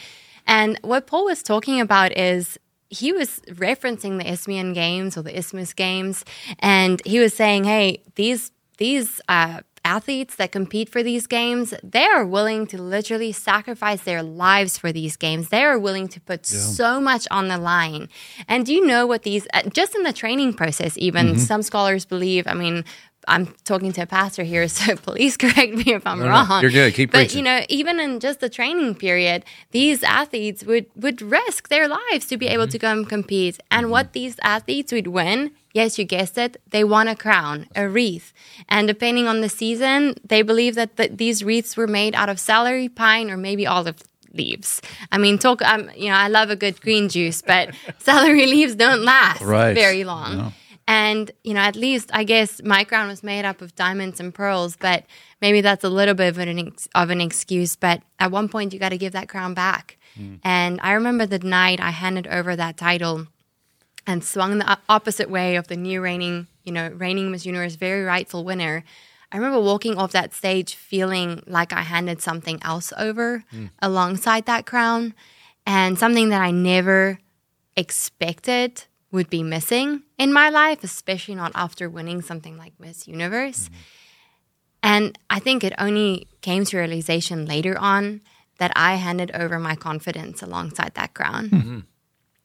and 0.47 0.79
what 0.83 1.07
Paul 1.07 1.25
was 1.27 1.43
talking 1.43 1.81
about 1.81 2.17
is 2.17 2.59
he 2.89 3.13
was 3.13 3.41
referencing 3.49 4.19
the 4.19 4.31
Isthmian 4.31 4.75
Games 4.75 5.17
or 5.17 5.23
the 5.23 5.37
Isthmus 5.37 5.73
Games, 5.73 6.25
and 6.59 7.01
he 7.07 7.19
was 7.21 7.33
saying, 7.35 7.65
"Hey, 7.65 8.03
these 8.17 8.53
these 8.79 9.21
uh, 9.29 9.61
athletes 9.85 10.37
that 10.37 10.53
compete 10.53 10.89
for 10.89 11.03
these 11.03 11.27
games, 11.27 11.75
they 11.83 12.05
are 12.05 12.25
willing 12.25 12.67
to 12.69 12.81
literally 12.81 13.33
sacrifice 13.33 14.03
their 14.03 14.23
lives 14.23 14.79
for 14.79 14.93
these 14.93 15.17
games. 15.17 15.49
They 15.49 15.65
are 15.65 15.79
willing 15.79 16.09
to 16.09 16.21
put 16.21 16.47
so 16.47 17.01
much 17.01 17.27
on 17.31 17.49
the 17.49 17.59
line. 17.59 18.09
And 18.47 18.65
do 18.67 18.75
you 18.75 18.87
know 18.87 19.07
what 19.07 19.23
these? 19.23 19.47
Uh, 19.55 19.63
just 19.71 19.95
in 19.95 20.03
the 20.03 20.13
training 20.13 20.55
process, 20.55 20.97
even 20.99 21.39
some 21.39 21.63
scholars 21.63 22.05
believe. 22.05 22.47
I 22.47 22.55
mean." 22.55 22.85
I'm 23.29 23.47
talking 23.65 23.93
to 23.93 24.03
a 24.03 24.07
pastor 24.07 24.43
here, 24.43 24.67
so 24.79 24.97
please 24.97 25.37
correct 25.37 25.75
me 25.75 25.95
if 25.95 26.07
I'm 26.07 26.19
No, 26.19 26.25
no, 26.27 26.31
wrong. 26.31 26.63
you're 26.63 26.71
good. 26.71 26.93
Keep 26.95 27.13
but 27.13 27.19
preaching. 27.19 27.39
you 27.39 27.45
know, 27.45 27.65
even 27.69 28.01
in 28.01 28.21
just 28.21 28.41
the 28.41 28.49
training 28.49 28.95
period, 28.97 29.45
these 29.71 30.03
athletes 30.03 30.65
would 30.65 30.87
would 30.97 31.23
risk 31.23 31.69
their 31.69 31.87
lives 31.89 32.27
to 32.27 32.37
be 32.37 32.49
able 32.49 32.67
to 32.69 32.79
come 32.79 33.05
compete. 33.05 33.59
And 33.71 33.91
what 33.91 34.13
these 34.13 34.37
athletes 34.43 34.93
would 34.93 35.07
win, 35.09 35.53
yes, 35.73 35.99
you 35.99 36.05
guessed 36.05 36.37
it, 36.39 36.61
they 36.71 36.85
won 36.85 37.07
a 37.09 37.15
crown, 37.17 37.67
a 37.77 37.89
wreath. 37.89 38.33
And 38.69 38.89
depending 38.89 39.27
on 39.29 39.41
the 39.41 39.49
season, 39.49 40.15
they 40.25 40.43
believe 40.43 40.75
that 40.75 40.97
the, 40.97 41.09
these 41.09 41.45
wreaths 41.45 41.77
were 41.77 41.87
made 41.87 42.15
out 42.15 42.29
of 42.29 42.39
celery, 42.41 42.89
pine, 42.89 43.31
or 43.31 43.37
maybe 43.37 43.67
olive 43.67 43.97
leaves. 44.35 44.81
I 45.13 45.19
mean, 45.19 45.39
talk. 45.39 45.61
Um, 45.63 45.91
you 45.97 46.09
know, 46.09 46.17
I 46.17 46.29
love 46.29 46.49
a 46.51 46.57
good 46.57 46.81
green 46.81 47.09
juice, 47.09 47.43
but 47.43 47.71
celery 47.99 48.47
leaves 48.47 48.75
don't 48.75 49.05
last 49.05 49.43
Right. 49.43 49.75
very 49.75 50.05
long. 50.05 50.55
And, 50.89 51.31
you 51.45 51.55
know, 51.55 51.61
at 51.61 51.77
least 51.77 52.11
I 52.13 52.25
guess 52.25 52.61
my 52.63 52.85
crown 52.85 53.09
was 53.09 53.23
made 53.23 53.45
up 53.45 53.63
of 53.63 53.75
diamonds 53.75 54.19
and 54.21 54.35
pearls, 54.35 54.77
but 54.77 55.05
maybe 55.41 55.61
that's 55.61 55.85
a 55.85 55.89
little 55.89 56.15
bit 56.15 56.29
of 56.29 56.39
an, 56.39 56.59
ex- 56.59 56.89
of 56.95 57.11
an 57.11 57.21
excuse. 57.21 57.77
But 57.77 58.03
at 58.19 58.31
one 58.31 58.49
point, 58.49 58.73
you 58.73 58.79
got 58.79 58.89
to 58.89 58.99
give 58.99 59.13
that 59.13 59.29
crown 59.29 59.55
back. 59.55 59.97
Mm. 60.19 60.41
And 60.43 60.81
I 60.83 60.93
remember 60.93 61.25
the 61.25 61.39
night 61.39 61.81
I 61.81 61.91
handed 61.91 62.27
over 62.27 62.57
that 62.57 62.77
title 62.77 63.29
and 64.07 64.25
swung 64.25 64.59
the 64.59 64.79
opposite 64.89 65.31
way 65.31 65.57
of 65.57 65.69
the 65.69 65.77
new 65.77 66.01
reigning, 66.01 66.49
you 66.65 66.73
know, 66.73 66.89
reigning 66.89 67.31
Miss 67.31 67.47
Universe, 67.47 67.77
very 67.77 68.03
rightful 68.03 68.45
winner. 68.45 68.85
I 69.31 69.37
remember 69.37 69.61
walking 69.61 69.97
off 69.97 70.13
that 70.13 70.35
stage 70.35 70.75
feeling 70.75 71.43
like 71.47 71.73
I 71.73 71.83
handed 71.83 72.21
something 72.21 72.61
else 72.63 72.93
over 72.99 73.45
mm. 73.53 73.71
alongside 73.81 74.47
that 74.47 74.67
crown 74.67 75.15
and 75.65 75.99
something 75.99 76.31
that 76.31 76.43
I 76.43 76.51
never 76.51 77.19
expected 77.77 78.85
would 79.13 79.31
be 79.31 79.43
missing 79.43 80.03
in 80.19 80.33
my 80.33 80.49
life, 80.49 80.83
especially 80.83 81.35
not 81.35 81.53
after 81.55 81.89
winning 81.89 82.23
something 82.23 82.57
like 82.57 82.73
Miss 82.81 83.07
Universe. 83.07 83.65
Mm-hmm. 83.69 83.75
And 84.83 85.19
I 85.31 85.39
think 85.39 85.63
it 85.63 85.75
only 85.79 86.27
came 86.41 86.65
to 86.65 86.79
realization 86.79 87.47
later 87.47 87.79
on 87.79 88.23
that 88.59 88.73
I 88.75 88.97
handed 88.97 89.31
over 89.33 89.59
my 89.59 89.77
confidence 89.77 90.43
alongside 90.43 90.95
that 90.95 91.15
crown. 91.15 91.51
Mm-hmm. 91.51 91.79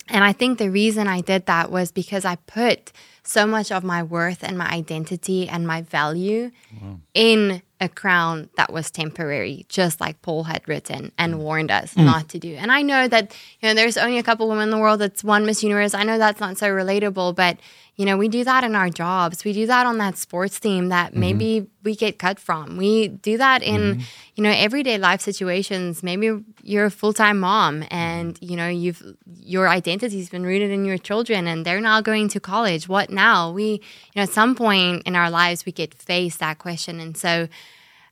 And 0.10 0.24
I 0.24 0.34
think 0.34 0.58
the 0.58 0.70
reason 0.70 1.08
I 1.08 1.22
did 1.22 1.48
that 1.48 1.72
was 1.72 1.92
because 1.92 2.26
I 2.26 2.36
put 2.36 2.92
so 3.28 3.46
much 3.46 3.72
of 3.72 3.84
my 3.84 4.04
worth 4.04 4.44
and 4.44 4.58
my 4.58 4.70
identity 4.70 5.48
and 5.48 5.68
my 5.68 5.82
value 5.82 6.52
wow. 6.82 7.00
in 7.14 7.62
a 7.80 7.88
crown 7.88 8.50
that 8.58 8.74
was 8.74 8.90
temporary, 8.90 9.66
just 9.70 10.02
like 10.02 10.22
Paul 10.22 10.46
had 10.46 10.68
written 10.68 11.12
and 11.18 11.36
mm. 11.36 11.38
warned 11.38 11.70
us 11.70 11.94
mm. 11.94 12.06
not 12.06 12.30
to 12.30 12.40
do. 12.40 12.56
And 12.56 12.72
I 12.72 12.82
know 12.82 13.08
that 13.08 13.36
you 13.62 13.70
know 13.70 13.76
there's 13.76 13.98
only 13.98 14.18
a 14.18 14.24
couple 14.24 14.50
women 14.50 14.64
in 14.64 14.72
the 14.72 14.80
world 14.80 15.00
that's 15.00 15.24
won 15.24 15.46
Miss 15.46 15.64
Universe. 15.64 15.94
I 15.94 16.04
know 16.04 16.18
that's 16.18 16.40
not 16.40 16.58
so 16.58 16.70
relatable, 16.70 17.36
but 17.36 17.60
you 17.96 18.06
know 18.06 18.18
we 18.18 18.30
do 18.30 18.44
that 18.44 18.64
in 18.64 18.76
our 18.76 18.90
jobs. 18.90 19.44
We 19.44 19.54
do 19.54 19.68
that 19.68 19.86
on 19.86 20.00
that 20.00 20.18
sports 20.18 20.60
team 20.60 20.90
that 20.90 21.12
mm-hmm. 21.12 21.20
maybe 21.20 21.68
we 21.84 21.96
get 21.96 22.18
cut 22.18 22.40
from. 22.40 22.78
We 22.78 23.10
do 23.10 23.38
that 23.38 23.62
in 23.62 23.82
mm-hmm. 23.82 24.02
you 24.36 24.44
know 24.44 24.52
everyday 24.52 24.98
life 24.98 25.22
situations. 25.22 26.02
Maybe 26.02 26.32
you're 26.64 26.86
a 26.86 26.92
full 26.92 27.14
time 27.14 27.40
mom 27.40 27.86
and 27.92 28.40
you 28.42 28.56
know 28.56 28.68
you've 28.68 29.04
your 29.40 29.70
identity's 29.70 30.30
been 30.30 30.44
rooted 30.44 30.72
in 30.72 30.84
your 30.84 30.98
children 30.98 31.46
and 31.46 31.64
they're 31.64 31.82
now 31.82 32.02
going 32.02 32.28
to 32.30 32.40
college. 32.40 32.90
What 32.90 33.12
now? 33.18 33.52
We 33.52 33.66
you 33.72 34.16
know 34.16 34.24
at 34.24 34.30
some 34.30 34.56
point 34.56 35.04
in 35.06 35.16
our 35.16 35.30
lives 35.30 35.66
we 35.66 35.74
get 35.74 35.94
faced 35.94 36.40
that 36.40 36.60
question, 36.60 37.02
and 37.02 37.18
so 37.18 37.50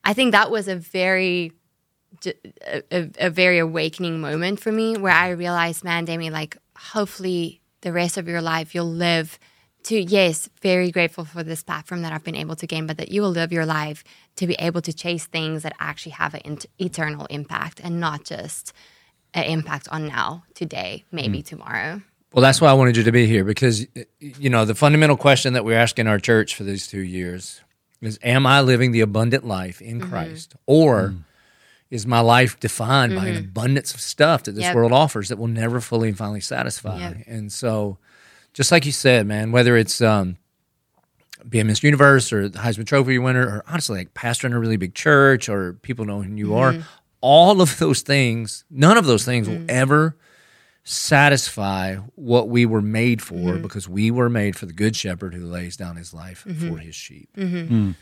I 0.03 0.13
think 0.13 0.33
that 0.33 0.51
was 0.51 0.67
a 0.67 0.75
very 0.75 1.51
a, 2.91 3.09
a, 3.19 3.29
very 3.29 3.59
awakening 3.59 4.21
moment 4.21 4.59
for 4.59 4.71
me 4.71 4.97
where 4.97 5.13
I 5.13 5.29
realized, 5.29 5.83
man, 5.83 6.05
Demi, 6.05 6.29
like 6.29 6.57
hopefully 6.77 7.61
the 7.81 7.91
rest 7.91 8.17
of 8.17 8.27
your 8.27 8.41
life 8.41 8.73
you'll 8.73 8.91
live 8.91 9.37
to 9.85 10.01
yes, 10.01 10.49
very 10.61 10.91
grateful 10.91 11.25
for 11.25 11.43
this 11.43 11.61
platform 11.61 12.01
that 12.01 12.11
I've 12.11 12.23
been 12.23 12.35
able 12.35 12.55
to 12.55 12.65
gain, 12.65 12.87
but 12.87 12.97
that 12.97 13.11
you 13.11 13.21
will 13.21 13.29
live 13.29 13.51
your 13.51 13.65
life 13.65 14.03
to 14.37 14.47
be 14.47 14.55
able 14.55 14.81
to 14.81 14.91
chase 14.91 15.25
things 15.27 15.61
that 15.63 15.73
actually 15.79 16.13
have 16.13 16.33
an 16.33 16.57
eternal 16.79 17.27
impact 17.27 17.79
and 17.83 17.99
not 17.99 18.23
just 18.23 18.73
an 19.35 19.43
impact 19.43 19.87
on 19.91 20.07
now, 20.07 20.43
today, 20.55 21.03
maybe 21.11 21.43
mm. 21.43 21.45
tomorrow. 21.45 22.01
Well, 22.35 22.41
that's 22.41 22.59
why 22.59 22.69
I 22.69 22.73
wanted 22.73 22.97
you 22.97 23.03
to 23.03 23.13
be 23.13 23.27
here 23.27 23.45
because 23.45 23.87
you 24.19 24.49
know 24.49 24.65
the 24.65 24.75
fundamental 24.75 25.15
question 25.15 25.53
that 25.53 25.63
we're 25.63 25.77
asking 25.77 26.07
our 26.07 26.19
church 26.19 26.53
for 26.53 26.65
these 26.65 26.85
two 26.85 26.99
years 26.99 27.61
is 28.01 28.19
am 28.23 28.45
I 28.45 28.59
living 28.59 28.91
the 28.91 28.99
abundant 28.99 29.47
life 29.47 29.81
in 29.81 30.01
mm-hmm. 30.01 30.09
Christ? 30.09 30.53
Or 30.65 31.11
mm. 31.11 31.23
is 31.89 32.05
my 32.05 32.19
life 32.19 32.59
defined 32.59 33.13
mm-hmm. 33.13 33.21
by 33.21 33.27
an 33.29 33.35
mm-hmm. 33.35 33.45
abundance 33.45 33.93
of 33.93 34.01
stuff 34.01 34.43
that 34.43 34.51
this 34.51 34.65
yep. 34.65 34.75
world 34.75 34.91
offers 34.91 35.29
that 35.29 35.37
will 35.37 35.47
never 35.47 35.79
fully 35.79 36.09
and 36.09 36.17
finally 36.17 36.41
satisfy? 36.41 36.99
Yep. 36.99 37.17
And 37.25 37.53
so, 37.53 37.99
just 38.51 38.69
like 38.69 38.85
you 38.85 38.91
said, 38.91 39.25
man, 39.25 39.53
whether 39.53 39.77
it's 39.77 40.01
um, 40.01 40.35
being 41.47 41.67
Miss 41.67 41.83
Universe 41.83 42.33
or 42.33 42.49
the 42.49 42.59
Heisman 42.59 42.85
Trophy 42.85 43.17
winner, 43.17 43.47
or 43.47 43.63
honestly, 43.65 43.99
like 43.99 44.13
pastor 44.13 44.45
in 44.45 44.51
a 44.51 44.59
really 44.59 44.75
big 44.75 44.93
church 44.93 45.47
or 45.47 45.71
people 45.71 46.03
know 46.03 46.21
who 46.21 46.35
you 46.35 46.47
mm-hmm. 46.47 46.79
are, 46.81 46.85
all 47.21 47.61
of 47.61 47.79
those 47.79 48.01
things, 48.01 48.65
none 48.69 48.97
of 48.97 49.05
those 49.05 49.23
things 49.23 49.47
will 49.47 49.55
mm. 49.55 49.69
ever 49.69 50.17
satisfy 50.87 51.95
what 52.13 52.47
we 52.47 52.65
were 52.65 52.81
made 52.81 53.19
for 53.19 53.35
mm-hmm. 53.35 53.61
because 53.63 53.89
we 53.89 54.11
were 54.11 54.29
made 54.29 54.55
for 54.55 54.67
the 54.67 54.73
good 54.73 54.95
shepherd 54.95 55.33
who 55.33 55.45
lays 55.45 55.75
down 55.75 55.95
his 55.95 56.13
life 56.13 56.45
mm-hmm. 56.47 56.69
for 56.69 56.77
his 56.77 56.93
sheep. 56.93 57.27
Mm-hmm. 57.35 57.89
Mm. 57.89 57.95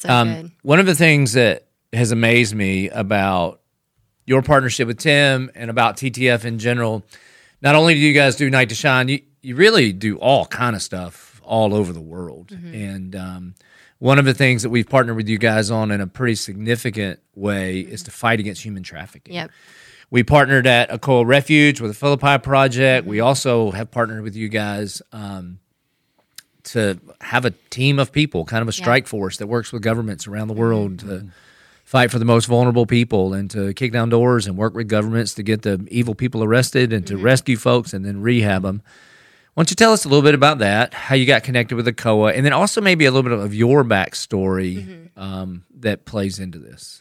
So 0.00 0.08
um, 0.08 0.52
one 0.62 0.80
of 0.80 0.86
the 0.86 0.94
things 0.94 1.34
that 1.34 1.66
has 1.92 2.12
amazed 2.12 2.54
me 2.54 2.88
about 2.88 3.60
your 4.24 4.40
partnership 4.40 4.86
with 4.86 4.98
Tim 4.98 5.50
and 5.54 5.70
about 5.70 5.98
TTF 5.98 6.46
in 6.46 6.58
general, 6.58 7.04
not 7.60 7.74
only 7.74 7.92
do 7.92 8.00
you 8.00 8.14
guys 8.14 8.36
do 8.36 8.48
Night 8.48 8.70
to 8.70 8.74
Shine, 8.74 9.08
you, 9.08 9.20
you 9.42 9.54
really 9.54 9.92
do 9.92 10.16
all 10.16 10.46
kind 10.46 10.74
of 10.74 10.80
stuff 10.80 11.42
all 11.44 11.74
over 11.74 11.92
the 11.92 12.00
world. 12.00 12.48
Mm-hmm. 12.48 12.74
And 12.74 13.16
um, 13.16 13.54
one 13.98 14.18
of 14.18 14.24
the 14.24 14.32
things 14.32 14.62
that 14.62 14.70
we've 14.70 14.88
partnered 14.88 15.16
with 15.16 15.28
you 15.28 15.36
guys 15.36 15.70
on 15.70 15.90
in 15.90 16.00
a 16.00 16.06
pretty 16.06 16.36
significant 16.36 17.20
way 17.34 17.80
is 17.80 18.02
to 18.04 18.10
fight 18.10 18.40
against 18.40 18.62
human 18.64 18.82
trafficking. 18.82 19.34
Yep. 19.34 19.50
We 20.10 20.24
partnered 20.24 20.66
at 20.66 20.90
Akoa 20.90 21.24
Refuge 21.24 21.80
with 21.80 21.92
the 21.92 21.96
Philippi 21.96 22.38
Project. 22.38 23.06
We 23.06 23.20
also 23.20 23.70
have 23.70 23.92
partnered 23.92 24.22
with 24.22 24.34
you 24.34 24.48
guys 24.48 25.00
um, 25.12 25.60
to 26.64 26.98
have 27.20 27.44
a 27.44 27.52
team 27.70 28.00
of 28.00 28.10
people, 28.10 28.44
kind 28.44 28.62
of 28.62 28.68
a 28.68 28.72
strike 28.72 29.04
yeah. 29.04 29.10
force 29.10 29.36
that 29.36 29.46
works 29.46 29.72
with 29.72 29.82
governments 29.82 30.26
around 30.26 30.48
the 30.48 30.54
world 30.54 30.96
mm-hmm. 30.96 31.08
to 31.08 31.32
fight 31.84 32.10
for 32.10 32.18
the 32.18 32.24
most 32.24 32.46
vulnerable 32.46 32.86
people 32.86 33.34
and 33.34 33.50
to 33.52 33.72
kick 33.74 33.92
down 33.92 34.08
doors 34.08 34.46
and 34.48 34.56
work 34.56 34.74
with 34.74 34.88
governments 34.88 35.34
to 35.34 35.44
get 35.44 35.62
the 35.62 35.86
evil 35.90 36.14
people 36.14 36.42
arrested 36.42 36.92
and 36.92 37.06
to 37.06 37.14
mm-hmm. 37.14 37.24
rescue 37.24 37.56
folks 37.56 37.92
and 37.92 38.04
then 38.04 38.20
rehab 38.20 38.62
them. 38.62 38.82
Why 39.54 39.62
don't 39.62 39.70
you 39.70 39.76
tell 39.76 39.92
us 39.92 40.04
a 40.04 40.08
little 40.08 40.22
bit 40.22 40.34
about 40.34 40.58
that, 40.58 40.94
how 40.94 41.14
you 41.14 41.26
got 41.26 41.42
connected 41.42 41.74
with 41.76 41.86
Akoa, 41.86 42.36
and 42.36 42.44
then 42.44 42.52
also 42.52 42.80
maybe 42.80 43.04
a 43.06 43.10
little 43.10 43.28
bit 43.28 43.38
of 43.38 43.54
your 43.54 43.84
backstory 43.84 44.84
mm-hmm. 44.84 45.20
um, 45.20 45.64
that 45.78 46.04
plays 46.04 46.38
into 46.38 46.58
this? 46.58 47.00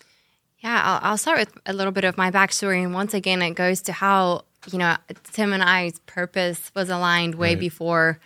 Yeah, 0.61 0.81
I'll, 0.83 1.11
I'll 1.11 1.17
start 1.17 1.39
with 1.39 1.57
a 1.65 1.73
little 1.73 1.91
bit 1.91 2.03
of 2.03 2.17
my 2.17 2.31
backstory. 2.31 2.83
And 2.83 2.93
once 2.93 3.13
again, 3.13 3.41
it 3.41 3.51
goes 3.51 3.81
to 3.83 3.93
how, 3.93 4.43
you 4.71 4.77
know, 4.77 4.97
Tim 5.31 5.53
and 5.53 5.63
I's 5.63 5.99
purpose 5.99 6.71
was 6.75 6.89
aligned 6.89 7.35
way 7.35 7.49
right. 7.49 7.59
before 7.59 8.19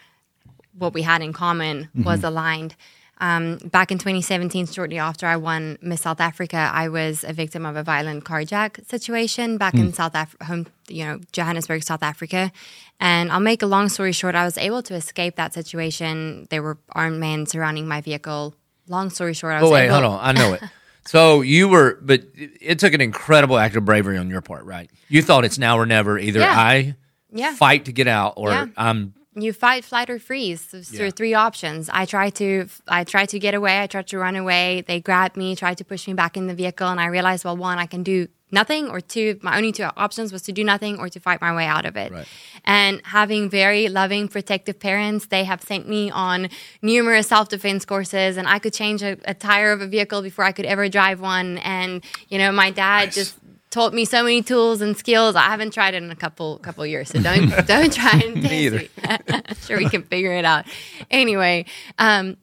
what 0.78 0.94
we 0.94 1.04
had 1.04 1.22
in 1.22 1.34
common 1.34 1.86
mm-hmm. 1.86 2.04
was 2.04 2.24
aligned. 2.24 2.76
Um, 3.20 3.58
back 3.58 3.92
in 3.92 4.00
2017, 4.00 4.68
shortly 4.68 4.98
after 4.98 5.28
I 5.28 5.38
won 5.38 5.78
Miss 5.82 6.02
South 6.02 6.20
Africa, 6.20 6.70
I 6.74 6.90
was 6.90 7.24
a 7.24 7.32
victim 7.32 7.66
of 7.66 7.76
a 7.76 7.84
violent 7.84 8.26
carjack 8.26 8.86
situation 8.90 9.58
back 9.58 9.76
mm. 9.76 9.82
in 9.82 9.94
South 9.94 10.16
Africa, 10.16 10.44
home, 10.44 10.68
you 10.90 11.06
know, 11.06 11.20
Johannesburg, 11.32 11.84
South 11.84 12.04
Africa. 12.04 12.52
And 13.00 13.32
I'll 13.32 13.40
make 13.40 13.62
a 13.62 13.66
long 13.68 13.88
story 13.88 14.12
short, 14.12 14.36
I 14.36 14.44
was 14.44 14.58
able 14.58 14.82
to 14.84 14.96
escape 14.96 15.36
that 15.36 15.54
situation. 15.54 16.48
There 16.50 16.64
were 16.64 16.78
armed 16.92 17.20
men 17.20 17.46
surrounding 17.46 17.88
my 17.88 18.02
vehicle. 18.02 18.56
Long 18.88 19.10
story 19.10 19.34
short, 19.34 19.54
I 19.54 19.62
was. 19.62 19.70
Oh 19.70 19.74
wait, 19.74 19.86
able- 19.86 20.02
hold 20.02 20.06
on, 20.06 20.20
I 20.22 20.32
know 20.34 20.54
it. 20.54 20.64
So 21.06 21.42
you 21.42 21.68
were, 21.68 22.00
but 22.02 22.24
it 22.34 22.80
took 22.80 22.94
an 22.94 23.02
incredible 23.02 23.58
act 23.58 23.76
of 23.76 23.86
bravery 23.86 24.18
on 24.18 24.30
your 24.30 24.42
part, 24.42 24.66
right? 24.66 24.90
You 25.10 25.22
thought 25.22 25.44
it's 25.46 25.58
now 25.58 25.78
or 25.78 25.86
never. 25.86 26.18
Either 26.18 26.40
yeah. 26.40 26.54
I 26.56 26.96
yeah. 27.32 27.54
fight 27.56 27.86
to 27.86 27.92
get 27.92 28.08
out, 28.08 28.34
or 28.38 28.52
yeah. 28.52 28.68
I'm. 28.78 29.14
You 29.36 29.52
fight, 29.52 29.84
flight, 29.84 30.12
or 30.12 30.20
freeze. 30.20 30.92
Yeah. 30.92 31.06
are 31.06 31.12
three 31.12 31.34
options. 31.34 31.90
I 31.92 32.06
tried 32.06 32.36
to, 32.36 32.68
I 32.88 33.04
tried 33.04 33.30
to 33.30 33.40
get 33.40 33.56
away. 33.56 33.82
I 33.82 33.88
tried 33.88 34.06
to 34.08 34.20
run 34.20 34.36
away. 34.36 34.84
They 34.88 35.00
grabbed 35.00 35.38
me, 35.38 35.56
tried 35.56 35.80
to 35.80 35.84
push 35.84 36.08
me 36.08 36.14
back 36.14 36.38
in 36.38 36.46
the 36.46 36.54
vehicle, 36.54 36.88
and 36.88 37.02
I 37.02 37.08
realized, 37.08 37.44
well, 37.44 37.58
one, 37.58 37.80
I 37.80 37.88
can 37.88 38.04
do 38.04 38.28
nothing, 38.54 38.88
or 38.88 39.02
two, 39.02 39.40
my 39.42 39.58
only 39.58 39.72
two 39.72 39.84
options 39.98 40.32
was 40.32 40.44
to 40.44 40.52
do 40.52 40.64
nothing 40.64 41.00
or 41.00 41.10
to 41.10 41.20
fight 41.20 41.42
my 41.42 41.54
way 41.54 41.66
out 41.66 41.86
of 41.86 41.98
it. 41.98 42.12
Right. 42.12 42.28
And 42.64 43.02
having 43.04 43.50
very 43.50 43.90
loving, 43.90 44.28
protective 44.30 44.80
parents, 44.80 45.26
they 45.26 45.44
have 45.44 45.62
sent 45.62 45.90
me 45.90 46.12
on 46.12 46.50
numerous 46.82 47.28
self 47.28 47.50
defense 47.50 47.84
courses, 47.84 48.38
and 48.38 48.48
I 48.48 48.60
could 48.60 48.74
change 48.74 49.02
a, 49.02 49.18
a, 49.26 49.34
tire 49.34 49.74
of 49.74 49.82
a 49.82 49.88
vehicle 49.88 50.22
before 50.22 50.46
I 50.46 50.54
could 50.54 50.66
ever 50.66 50.88
drive 50.88 51.20
one. 51.20 51.58
And, 51.58 52.04
you 52.30 52.38
know, 52.38 52.52
my 52.52 52.72
dad 52.72 53.06
nice. 53.06 53.16
just 53.16 53.36
taught 53.74 53.92
me 53.92 54.06
so 54.06 54.22
many 54.22 54.44
tools 54.44 54.82
and 54.82 54.96
skills. 54.96 55.36
I 55.36 55.46
haven't 55.46 55.74
tried 55.74 55.96
it 55.96 56.04
in 56.04 56.12
a 56.12 56.16
couple 56.16 56.60
couple 56.60 56.86
years, 56.86 57.10
so 57.10 57.20
don't 57.20 57.50
don't 57.68 57.92
try 57.92 58.22
and 58.24 58.42
me. 58.42 58.88
sure 59.66 59.78
we 59.78 59.90
can 59.90 60.04
figure 60.04 60.34
it 60.34 60.46
out. 60.46 60.66
Anyway, 61.10 61.66
um, 61.98 62.38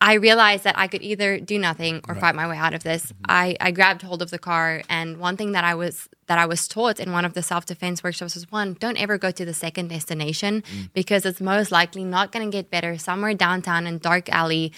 I 0.00 0.14
realized 0.14 0.62
that 0.64 0.78
I 0.78 0.86
could 0.86 1.02
either 1.02 1.40
do 1.40 1.58
nothing 1.58 2.00
or 2.08 2.14
right. 2.14 2.20
fight 2.20 2.34
my 2.36 2.48
way 2.48 2.56
out 2.56 2.72
of 2.72 2.84
this. 2.84 3.06
Mm-hmm. 3.06 3.24
I, 3.28 3.56
I 3.60 3.70
grabbed 3.72 4.02
hold 4.02 4.22
of 4.22 4.30
the 4.30 4.38
car, 4.38 4.82
and 4.88 5.18
one 5.18 5.36
thing 5.36 5.52
that 5.52 5.64
I 5.64 5.74
was 5.74 6.08
that 6.26 6.38
I 6.38 6.46
was 6.46 6.68
taught 6.68 7.00
in 7.00 7.10
one 7.10 7.24
of 7.24 7.34
the 7.34 7.42
self 7.42 7.66
defense 7.66 8.04
workshops 8.04 8.34
was 8.34 8.50
one: 8.50 8.74
don't 8.74 9.00
ever 9.00 9.18
go 9.18 9.30
to 9.32 9.44
the 9.44 9.54
second 9.54 9.88
destination 9.88 10.62
mm. 10.62 10.90
because 10.92 11.26
it's 11.26 11.40
most 11.40 11.72
likely 11.72 12.04
not 12.04 12.30
going 12.30 12.48
to 12.48 12.56
get 12.56 12.70
better 12.70 12.96
somewhere 12.96 13.34
downtown 13.34 13.86
in 13.86 13.98
dark 13.98 14.28
alley 14.28 14.72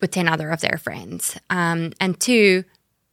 with 0.00 0.10
ten 0.10 0.28
other 0.28 0.50
of 0.50 0.60
their 0.60 0.76
friends. 0.76 1.38
Um, 1.48 1.92
and 1.98 2.20
two, 2.20 2.64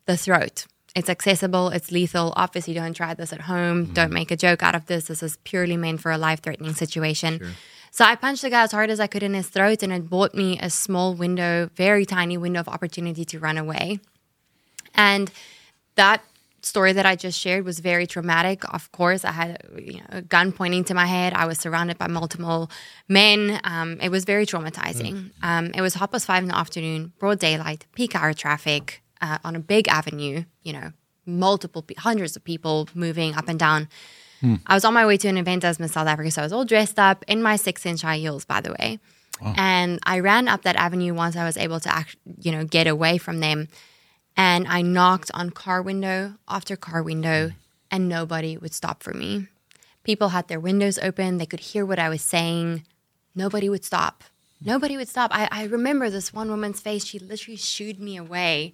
the 0.07 0.17
throat. 0.17 0.65
It's 0.95 1.09
accessible. 1.09 1.69
It's 1.69 1.91
lethal. 1.91 2.33
Obviously, 2.35 2.73
don't 2.73 2.93
try 2.93 3.13
this 3.13 3.31
at 3.31 3.41
home. 3.41 3.87
Mm. 3.87 3.93
Don't 3.93 4.11
make 4.11 4.31
a 4.31 4.35
joke 4.35 4.61
out 4.61 4.75
of 4.75 4.87
this. 4.87 5.05
This 5.05 5.23
is 5.23 5.37
purely 5.45 5.77
meant 5.77 6.01
for 6.01 6.11
a 6.11 6.17
life 6.17 6.41
threatening 6.41 6.73
situation. 6.73 7.39
Sure. 7.39 7.47
So 7.91 8.05
I 8.05 8.15
punched 8.15 8.41
the 8.41 8.49
guy 8.49 8.63
as 8.63 8.71
hard 8.71 8.89
as 8.89 8.99
I 8.99 9.07
could 9.07 9.23
in 9.23 9.33
his 9.33 9.47
throat, 9.47 9.83
and 9.83 9.91
it 9.91 10.09
bought 10.09 10.33
me 10.33 10.59
a 10.59 10.69
small 10.69 11.13
window, 11.13 11.69
very 11.75 12.05
tiny 12.05 12.37
window 12.37 12.59
of 12.59 12.67
opportunity 12.67 13.25
to 13.25 13.39
run 13.39 13.57
away. 13.57 13.99
And 14.95 15.31
that 15.95 16.23
story 16.61 16.93
that 16.93 17.05
I 17.05 17.15
just 17.15 17.39
shared 17.39 17.65
was 17.65 17.79
very 17.79 18.05
traumatic. 18.05 18.63
Of 18.73 18.91
course, 18.91 19.23
I 19.23 19.31
had 19.31 19.63
you 19.77 19.93
know, 19.93 20.05
a 20.09 20.21
gun 20.21 20.51
pointing 20.51 20.83
to 20.85 20.93
my 20.93 21.05
head. 21.05 21.33
I 21.33 21.45
was 21.45 21.57
surrounded 21.57 21.97
by 21.97 22.07
multiple 22.07 22.69
men. 23.07 23.59
Um, 23.63 23.97
it 24.01 24.09
was 24.09 24.25
very 24.25 24.45
traumatizing. 24.45 25.13
Mm. 25.13 25.31
Um, 25.41 25.65
it 25.75 25.81
was 25.81 25.95
half 25.95 26.11
past 26.11 26.25
five 26.25 26.43
in 26.43 26.49
the 26.49 26.57
afternoon, 26.57 27.13
broad 27.19 27.39
daylight, 27.39 27.85
peak 27.95 28.15
hour 28.15 28.33
traffic 28.33 29.01
uh, 29.21 29.37
on 29.43 29.55
a 29.55 29.59
big 29.59 29.87
avenue. 29.87 30.43
You 30.63 30.73
know, 30.73 30.91
multiple 31.25 31.85
hundreds 31.97 32.35
of 32.35 32.43
people 32.43 32.89
moving 32.93 33.35
up 33.35 33.47
and 33.47 33.59
down. 33.59 33.87
Hmm. 34.41 34.55
I 34.65 34.73
was 34.73 34.85
on 34.85 34.93
my 34.93 35.05
way 35.05 35.17
to 35.17 35.27
an 35.27 35.37
event 35.37 35.63
as 35.63 35.79
Miss 35.79 35.93
South 35.93 36.07
Africa, 36.07 36.31
so 36.31 36.41
I 36.41 36.45
was 36.45 36.53
all 36.53 36.65
dressed 36.65 36.99
up 36.99 37.25
in 37.27 37.41
my 37.41 37.55
six 37.55 37.85
inch 37.85 38.01
high 38.01 38.17
heels, 38.17 38.45
by 38.45 38.61
the 38.61 38.75
way. 38.79 38.99
Wow. 39.41 39.53
And 39.57 39.99
I 40.03 40.19
ran 40.19 40.47
up 40.47 40.63
that 40.63 40.75
avenue 40.75 41.13
once 41.13 41.35
I 41.35 41.45
was 41.45 41.57
able 41.57 41.79
to, 41.79 41.93
act, 41.93 42.17
you 42.41 42.51
know, 42.51 42.65
get 42.65 42.87
away 42.87 43.17
from 43.17 43.39
them. 43.39 43.67
And 44.35 44.67
I 44.67 44.81
knocked 44.81 45.31
on 45.33 45.49
car 45.49 45.81
window 45.81 46.35
after 46.47 46.75
car 46.75 47.03
window, 47.03 47.51
and 47.91 48.07
nobody 48.07 48.57
would 48.57 48.73
stop 48.73 49.03
for 49.03 49.13
me. 49.13 49.47
People 50.03 50.29
had 50.29 50.47
their 50.47 50.59
windows 50.59 50.97
open; 50.99 51.37
they 51.37 51.45
could 51.45 51.59
hear 51.59 51.85
what 51.85 51.99
I 51.99 52.09
was 52.09 52.21
saying. 52.21 52.83
Nobody 53.35 53.69
would 53.69 53.85
stop. 53.85 54.23
Nobody 54.61 54.97
would 54.97 55.07
stop. 55.07 55.31
I, 55.33 55.47
I 55.51 55.63
remember 55.65 56.09
this 56.09 56.33
one 56.33 56.49
woman's 56.49 56.81
face. 56.81 57.05
She 57.05 57.19
literally 57.19 57.57
shooed 57.57 57.99
me 57.99 58.17
away. 58.17 58.73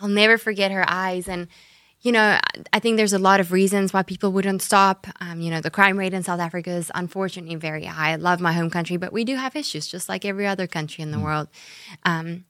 I'll 0.00 0.08
never 0.08 0.38
forget 0.38 0.70
her 0.70 0.84
eyes. 0.88 1.28
And 1.28 1.48
you 2.02 2.12
know, 2.12 2.38
I 2.72 2.78
think 2.78 2.96
there's 2.98 3.12
a 3.12 3.18
lot 3.18 3.40
of 3.40 3.52
reasons 3.52 3.92
why 3.92 4.02
people 4.02 4.30
wouldn't 4.30 4.62
stop. 4.62 5.06
Um, 5.20 5.40
you 5.40 5.50
know, 5.50 5.60
the 5.60 5.70
crime 5.70 5.98
rate 5.98 6.12
in 6.14 6.22
South 6.22 6.40
Africa 6.40 6.70
is 6.70 6.90
unfortunately 6.94 7.56
very 7.56 7.84
high. 7.84 8.12
I 8.12 8.16
love 8.16 8.40
my 8.40 8.52
home 8.52 8.70
country, 8.70 8.96
but 8.96 9.12
we 9.12 9.24
do 9.24 9.36
have 9.36 9.56
issues, 9.56 9.86
just 9.86 10.08
like 10.08 10.24
every 10.24 10.46
other 10.46 10.66
country 10.66 11.02
in 11.02 11.10
the 11.10 11.18
world. 11.18 11.48
Um, 12.04 12.44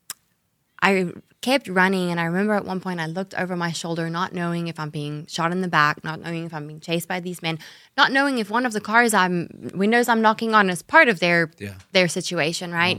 I 0.83 1.13
kept 1.41 1.69
running, 1.69 2.11
and 2.11 2.21
I 2.21 2.25
remember 2.25 2.55
at 2.55 2.65
one 2.67 2.81
point 2.81 3.01
I 3.01 3.07
looked 3.07 3.35
over 3.35 3.57
my 3.57 3.73
shoulder, 3.73 4.11
not 4.11 4.35
knowing 4.35 4.69
if 4.69 4.79
I'm 4.79 4.91
being 4.91 5.27
shot 5.27 5.53
in 5.53 5.63
the 5.63 5.69
back, 5.69 6.05
not 6.05 6.21
knowing 6.21 6.45
if 6.45 6.53
I'm 6.53 6.67
being 6.67 6.81
chased 6.81 7.09
by 7.09 7.21
these 7.21 7.41
men, 7.41 7.59
not 7.97 8.13
knowing 8.13 8.39
if 8.39 8.51
one 8.51 8.67
of 8.67 8.73
the 8.73 8.81
cars 8.81 9.15
I'm 9.15 9.71
windows 9.75 10.09
I'm 10.09 10.21
knocking 10.21 10.55
on 10.55 10.69
is 10.69 10.83
part 10.83 11.09
of 11.09 11.19
their 11.21 11.51
Yeah. 11.59 11.75
their 11.93 12.09
situation, 12.09 12.73
right? 12.73 12.99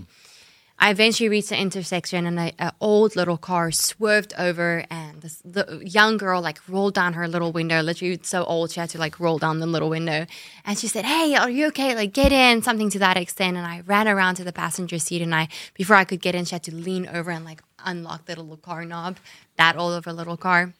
I 0.79 0.91
eventually 0.91 1.27
reached 1.27 1.49
the 1.49 1.59
intersection 1.59 2.27
and 2.27 2.53
an 2.59 2.71
old 2.79 3.15
little 3.15 3.37
car 3.37 3.71
swerved 3.71 4.33
over 4.37 4.85
and 4.91 5.21
this 5.21 5.41
the 5.43 5.81
young 5.83 6.17
girl 6.17 6.39
like 6.39 6.59
rolled 6.69 6.93
down 6.93 7.13
her 7.13 7.27
little 7.27 7.51
window. 7.51 7.81
Literally 7.81 8.19
so 8.21 8.43
old 8.43 8.71
she 8.71 8.79
had 8.79 8.89
to 8.91 8.99
like 8.99 9.19
roll 9.19 9.39
down 9.39 9.59
the 9.59 9.65
little 9.65 9.89
window. 9.89 10.27
And 10.65 10.77
she 10.77 10.87
said, 10.87 11.03
Hey, 11.03 11.33
are 11.35 11.49
you 11.49 11.67
okay? 11.67 11.95
Like 11.95 12.13
get 12.13 12.31
in, 12.31 12.61
something 12.61 12.91
to 12.91 12.99
that 12.99 13.17
extent. 13.17 13.57
And 13.57 13.65
I 13.65 13.81
ran 13.87 14.07
around 14.07 14.35
to 14.35 14.43
the 14.43 14.53
passenger 14.53 14.99
seat 14.99 15.23
and 15.23 15.33
I 15.33 15.47
before 15.73 15.95
I 15.95 16.03
could 16.03 16.21
get 16.21 16.35
in, 16.35 16.45
she 16.45 16.53
had 16.53 16.63
to 16.63 16.75
lean 16.75 17.07
over 17.07 17.31
and 17.31 17.43
like 17.43 17.63
unlock 17.83 18.25
the 18.25 18.35
little 18.35 18.57
car 18.57 18.85
knob, 18.85 19.17
that 19.57 19.77
old 19.77 19.95
of 19.95 20.05
a 20.05 20.13
little 20.13 20.37
car. 20.37 20.73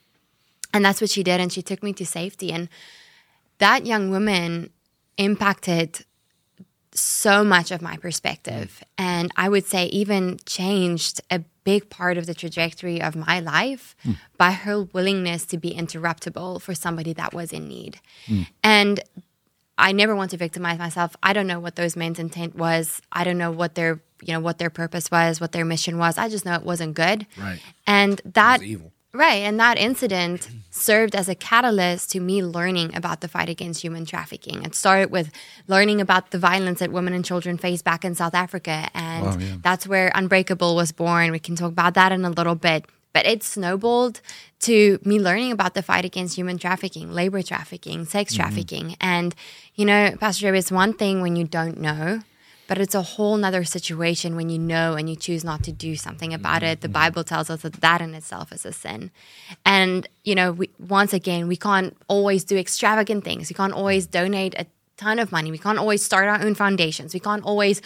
And 0.74 0.86
that's 0.86 1.02
what 1.02 1.10
she 1.10 1.24
did. 1.24 1.42
And 1.42 1.52
she 1.52 1.64
took 1.64 1.82
me 1.82 1.92
to 1.94 2.06
safety. 2.06 2.52
And 2.52 2.70
that 3.58 3.88
young 3.88 4.12
woman 4.12 4.70
impacted 5.18 6.06
so 7.00 7.44
much 7.44 7.72
of 7.72 7.82
my 7.82 7.98
perspective. 7.98 8.84
And 8.98 9.32
I 9.36 9.50
would 9.50 9.66
say, 9.66 9.86
even 9.88 10.40
changed 10.46 11.22
a 11.30 11.40
big 11.64 11.90
part 11.90 12.18
of 12.18 12.26
the 12.26 12.34
trajectory 12.34 13.02
of 13.02 13.16
my 13.16 13.40
life 13.40 13.96
hmm. 14.04 14.14
by 14.38 14.52
her 14.52 14.84
willingness 14.84 15.46
to 15.48 15.58
be 15.58 15.74
interruptible 15.74 16.62
for 16.62 16.74
somebody 16.74 17.14
that 17.14 17.34
was 17.34 17.52
in 17.52 17.68
need. 17.68 18.00
Hmm. 18.26 18.44
And 18.64 19.04
I 19.78 19.92
never 19.92 20.16
want 20.16 20.32
to 20.32 20.38
victimize 20.38 20.80
myself. 20.80 21.16
I 21.22 21.34
don't 21.34 21.48
know 21.48 21.60
what 21.60 21.76
those 21.76 21.96
men's 21.96 22.20
intent 22.20 22.56
was. 22.56 23.02
I 23.12 23.24
don't 23.24 23.38
know 23.38 23.52
what 23.52 23.76
their 23.76 24.02
you 24.22 24.34
know 24.34 24.40
what 24.40 24.58
their 24.58 24.72
purpose 24.72 25.12
was, 25.12 25.40
what 25.40 25.52
their 25.52 25.66
mission 25.66 25.98
was. 26.00 26.18
I 26.18 26.30
just 26.30 26.46
know 26.46 26.56
it 26.56 26.64
wasn't 26.64 26.96
good. 26.96 27.28
Right. 27.38 27.62
And 27.86 28.20
that 28.26 28.64
evil. 28.64 28.92
Right. 29.18 29.42
And 29.42 29.60
that 29.60 29.80
incident 29.80 30.48
served 30.70 31.16
as 31.16 31.28
a 31.28 31.34
catalyst 31.34 32.12
to 32.12 32.20
me 32.20 32.44
learning 32.44 32.96
about 32.96 33.22
the 33.22 33.28
fight 33.28 33.50
against 33.50 33.82
human 33.82 34.06
trafficking. 34.06 34.64
It 34.64 34.76
started 34.76 35.10
with 35.10 35.32
learning 35.68 36.02
about 36.02 36.30
the 36.30 36.38
violence 36.38 36.82
that 36.82 36.92
women 36.92 37.16
and 37.16 37.26
children 37.26 37.58
face 37.58 37.82
back 37.82 38.06
in 38.06 38.14
South 38.14 38.36
Africa. 38.36 38.90
And 38.94 39.26
Wow, 39.26 39.38
yeah. 39.40 39.56
that's 39.64 39.88
where 39.88 40.12
Unbreakable 40.14 40.76
was 40.76 40.92
born. 40.92 41.32
We 41.32 41.40
can 41.40 41.56
talk 41.56 41.72
about 41.72 41.96
that 41.96 42.12
in 42.12 42.26
a 42.26 42.30
little 42.30 42.54
bit. 42.54 42.86
But 43.12 43.26
it 43.26 43.42
snowballed 43.42 44.22
to 44.60 45.00
me 45.04 45.20
learning 45.20 45.52
about 45.52 45.74
the 45.74 45.82
fight 45.82 46.06
against 46.06 46.36
human 46.36 46.60
trafficking, 46.60 47.12
labor 47.12 47.42
trafficking, 47.42 48.06
sex 48.06 48.34
mm-hmm. 48.34 48.44
trafficking. 48.44 48.96
And, 49.02 49.34
you 49.74 49.86
know, 49.86 50.16
Pastor 50.20 50.42
Joby, 50.42 50.60
it's 50.60 50.72
one 50.72 50.94
thing 50.94 51.22
when 51.22 51.36
you 51.36 51.46
don't 51.46 51.80
know, 51.80 52.20
but 52.68 52.78
it's 52.78 52.96
a 52.96 53.02
whole 53.02 53.38
nother 53.38 53.64
situation 53.64 54.36
when 54.36 54.50
you 54.50 54.60
know 54.60 54.96
and 54.96 55.10
you 55.10 55.16
choose 55.16 55.44
not 55.44 55.64
to 55.64 55.72
do 55.72 55.96
something 55.96 56.34
about 56.34 56.64
it. 56.64 56.82
The 56.82 56.90
Bible 56.90 57.24
tells 57.24 57.50
us 57.50 57.62
that 57.62 57.74
that 57.74 58.02
in 58.02 58.14
itself 58.14 58.52
is 58.52 58.66
a 58.66 58.74
sin. 58.74 59.12
And, 59.66 60.08
you 60.24 60.36
know, 60.36 60.52
we, 60.52 60.70
once 60.80 61.14
again, 61.14 61.48
we 61.48 61.56
can't 61.56 61.96
always 62.08 62.44
do 62.44 62.58
extravagant 62.58 63.24
things. 63.24 63.50
We 63.50 63.56
can't 63.56 63.74
always 63.74 64.06
donate 64.06 64.54
a 64.56 64.66
ton 64.98 65.20
of 65.20 65.32
money. 65.32 65.52
We 65.52 65.60
can't 65.60 65.78
always 65.78 66.04
start 66.04 66.28
our 66.28 66.42
own 66.44 66.56
foundations. 66.56 67.14
We 67.14 67.20
can't 67.20 67.44
always 67.44 67.82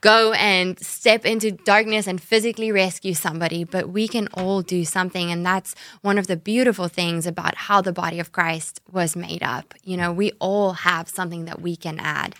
go 0.00 0.32
and 0.32 0.78
step 0.80 1.24
into 1.24 1.52
darkness 1.52 2.06
and 2.06 2.20
physically 2.20 2.72
rescue 2.72 3.14
somebody, 3.14 3.64
but 3.64 3.88
we 3.88 4.08
can 4.08 4.28
all 4.34 4.62
do 4.62 4.84
something. 4.84 5.30
And 5.30 5.46
that's 5.46 5.74
one 6.02 6.18
of 6.18 6.26
the 6.26 6.36
beautiful 6.36 6.88
things 6.88 7.26
about 7.26 7.54
how 7.54 7.80
the 7.80 7.92
body 7.92 8.18
of 8.18 8.32
Christ 8.32 8.80
was 8.90 9.16
made 9.16 9.42
up. 9.42 9.74
You 9.84 9.96
know, 9.96 10.12
we 10.12 10.32
all 10.40 10.72
have 10.72 11.08
something 11.08 11.44
that 11.44 11.62
we 11.62 11.76
can 11.76 11.98
add. 12.00 12.34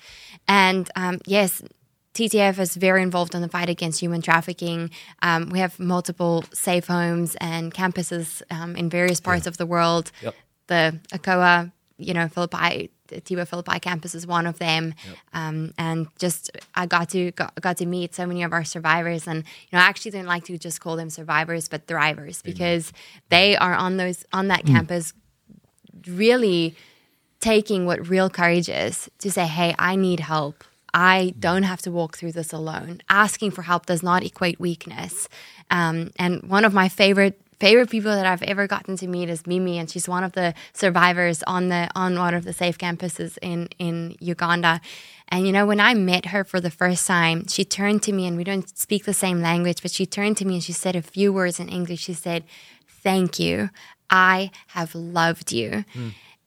And 0.49 0.91
um, 0.97 1.21
yes, 1.27 1.63
TTF 2.17 2.59
is 2.59 2.75
very 2.75 3.03
involved 3.03 3.35
in 3.35 3.43
the 3.43 3.49
fight 3.49 3.69
against 3.69 4.01
human 4.01 4.23
trafficking. 4.23 4.91
Um, 5.23 5.51
we 5.51 5.59
have 5.59 5.79
multiple 5.79 6.45
safe 6.53 6.87
homes 6.87 7.37
and 7.41 7.73
campuses 7.73 8.43
um, 8.51 8.75
in 8.75 8.89
various 8.89 9.21
parts 9.21 9.47
of 9.47 9.59
the 9.59 9.67
world. 9.67 10.11
Yep. 10.23 10.35
The 10.69 11.01
ACOA, 11.13 11.73
you 11.99 12.15
know, 12.15 12.27
Philippi, 12.29 12.91
the 13.09 13.21
Tiwa 13.21 13.47
Philippi 13.47 13.79
campus 13.81 14.15
is 14.15 14.27
one 14.27 14.47
of 14.47 14.59
them. 14.59 14.95
Um, 15.35 15.75
and 15.79 16.09
just 16.19 16.51
I 16.75 16.87
got 16.87 17.11
to 17.11 17.33
got, 17.33 17.55
got 17.61 17.77
to 17.77 17.87
meet 17.87 18.15
so 18.15 18.27
many 18.27 18.43
of 18.43 18.53
our 18.53 18.65
survivors, 18.65 19.29
and 19.29 19.39
you 19.39 19.77
know, 19.77 19.79
I 19.79 19.83
actually 19.83 20.13
don't 20.13 20.27
like 20.27 20.45
to 20.47 20.59
just 20.59 20.81
call 20.81 20.97
them 20.97 21.11
survivors, 21.11 21.69
but 21.69 21.87
thrivers 21.87 22.43
because 22.43 22.93
they 23.29 23.57
are 23.57 23.75
on 23.75 23.99
those 23.99 24.25
on 24.33 24.49
that 24.49 24.65
campus 24.65 25.13
really 26.07 26.75
taking 27.41 27.87
what 27.87 28.09
real 28.09 28.31
courage 28.31 28.69
is 28.69 29.11
to 29.19 29.31
say, 29.31 29.47
hey, 29.47 29.75
I 29.79 29.97
need 29.97 30.21
help. 30.21 30.65
I 30.97 31.35
don't 31.39 31.65
have 31.65 31.83
to 31.83 31.93
walk 31.93 32.17
through 32.17 32.33
this 32.33 32.55
alone. 32.55 33.03
Asking 33.11 33.51
for 33.51 33.61
help 33.61 33.85
does 33.85 34.03
not 34.03 34.25
equate 34.25 34.59
weakness. 34.59 35.29
Um, 35.71 36.11
and 36.19 36.43
one 36.45 36.65
of 36.65 36.73
my 36.73 36.89
favorite 36.89 37.39
favorite 37.61 37.91
people 37.91 38.11
that 38.11 38.27
I've 38.27 38.43
ever 38.43 38.67
gotten 38.67 38.97
to 38.97 39.07
meet 39.07 39.29
is 39.29 39.47
Mimi, 39.47 39.79
and 39.79 39.91
she's 39.91 40.09
one 40.09 40.25
of 40.25 40.33
the 40.33 40.55
survivors 40.73 41.43
on 41.43 41.69
the 41.69 41.91
on 41.95 42.19
one 42.19 42.33
of 42.33 42.45
the 42.45 42.55
safe 42.55 42.79
campuses 42.79 43.37
in 43.43 43.69
in 43.79 44.17
Uganda. 44.21 44.81
And 45.29 45.47
you 45.47 45.53
know, 45.53 45.67
when 45.67 45.81
I 45.81 45.93
met 45.93 46.27
her 46.27 46.45
for 46.45 46.61
the 46.61 46.71
first 46.71 47.07
time, 47.07 47.47
she 47.47 47.63
turned 47.63 48.03
to 48.05 48.13
me, 48.13 48.27
and 48.27 48.35
we 48.39 48.45
don't 48.45 48.67
speak 48.79 49.05
the 49.05 49.13
same 49.13 49.43
language, 49.43 49.83
but 49.83 49.91
she 49.91 50.07
turned 50.07 50.39
to 50.39 50.47
me 50.47 50.55
and 50.55 50.65
she 50.65 50.73
said 50.73 50.97
a 50.97 51.03
few 51.03 51.31
words 51.31 51.61
in 51.61 51.69
English. 51.69 52.01
She 52.01 52.15
said, 52.15 52.43
"Thank 52.89 53.39
you. 53.39 53.69
I 54.09 54.51
have 54.69 54.95
loved 54.95 55.53
you." 55.53 55.85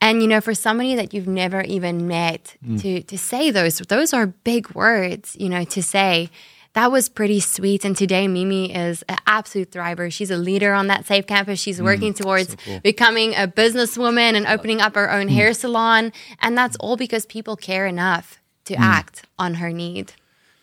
And 0.02 0.22
you 0.22 0.28
know, 0.28 0.42
for 0.42 0.54
somebody 0.54 0.96
that 0.96 1.14
you've 1.14 1.28
never 1.28 1.62
even 1.62 2.08
met 2.08 2.56
mm. 2.66 2.82
to 2.82 3.02
to 3.04 3.18
say 3.18 3.52
those 3.52 3.80
those 3.80 4.14
are 4.14 4.28
big 4.28 4.72
words, 4.72 5.36
you 5.40 5.50
know, 5.50 5.64
to 5.66 5.84
say. 5.84 6.30
That 6.74 6.92
was 6.92 7.10
pretty 7.10 7.40
sweet. 7.40 7.84
And 7.84 7.98
today, 7.98 8.28
Mimi 8.28 8.74
is 8.74 9.04
an 9.10 9.18
absolute 9.26 9.72
thriver. 9.72 10.14
She's 10.14 10.30
a 10.30 10.38
leader 10.38 10.72
on 10.72 10.86
that 10.88 11.08
safe 11.08 11.26
campus. 11.26 11.60
She's 11.60 11.80
mm, 11.80 11.84
working 11.84 12.14
towards 12.14 12.56
becoming 12.84 13.34
a 13.34 13.48
businesswoman 13.48 14.36
and 14.36 14.46
opening 14.46 14.80
up 14.80 14.94
her 14.94 15.12
own 15.12 15.28
mm. 15.28 15.32
hair 15.32 15.56
salon. 15.56 16.14
And 16.42 16.56
that's 16.56 16.78
all 16.78 16.96
because 16.96 17.26
people 17.26 17.56
care 17.56 17.88
enough 17.88 18.40
to 18.66 18.76
act 18.76 19.26
on 19.40 19.56
her 19.56 19.72
need. 19.72 20.14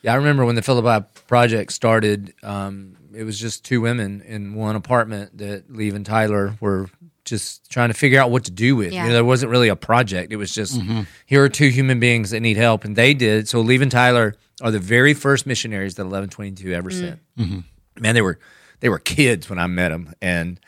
Yeah, 0.03 0.13
I 0.13 0.17
remember 0.17 0.45
when 0.45 0.55
the 0.55 0.63
Philippi 0.63 1.05
project 1.27 1.73
started. 1.73 2.33
Um, 2.45 2.97
it 3.13 3.25
was 3.25 3.41
just 3.41 3.65
two 3.65 3.81
women 3.81 4.23
in 4.23 4.55
one 4.55 4.77
apartment 4.77 5.39
that 5.39 5.69
Lee 5.75 5.91
and 5.91 6.07
Tyler 6.07 6.55
were 6.61 6.89
just 7.27 7.69
trying 7.69 7.89
to 7.89 7.95
figure 7.95 8.19
out 8.19 8.31
what 8.31 8.45
to 8.45 8.51
do 8.51 8.77
with. 8.77 8.93
Yeah. 8.93 9.03
You 9.03 9.09
know, 9.09 9.15
there 9.15 9.25
wasn't 9.25 9.51
really 9.51 9.69
a 9.69 9.77
project. 9.77 10.33
It 10.33 10.37
was 10.37 10.55
just 10.55 10.79
mm-hmm. 10.79 11.03
here 11.27 11.45
are 11.45 11.49
two 11.49 11.69
human 11.69 12.01
beings 12.01 12.31
that 12.31 12.41
need 12.41 12.57
help, 12.57 12.85
and 12.85 12.97
they 12.97 13.13
did. 13.13 13.49
So 13.49 13.61
Lee 13.61 13.81
and 13.83 13.91
Tyler 13.91 14.35
are 14.63 14.71
the 14.71 14.79
very 14.79 15.13
first 15.13 15.47
missionaries 15.47 15.97
that 15.97 16.05
1122 16.05 16.73
ever 16.73 16.91
mm. 16.91 16.99
sent. 16.99 17.21
Mm-hmm. 17.39 18.03
Man, 18.03 18.15
they 18.15 18.23
were 18.23 18.39
they 18.81 18.89
were 18.89 18.99
kids 18.99 19.51
when 19.51 19.59
I 19.59 19.67
met 19.67 19.91
them, 19.91 20.15
and 20.23 20.59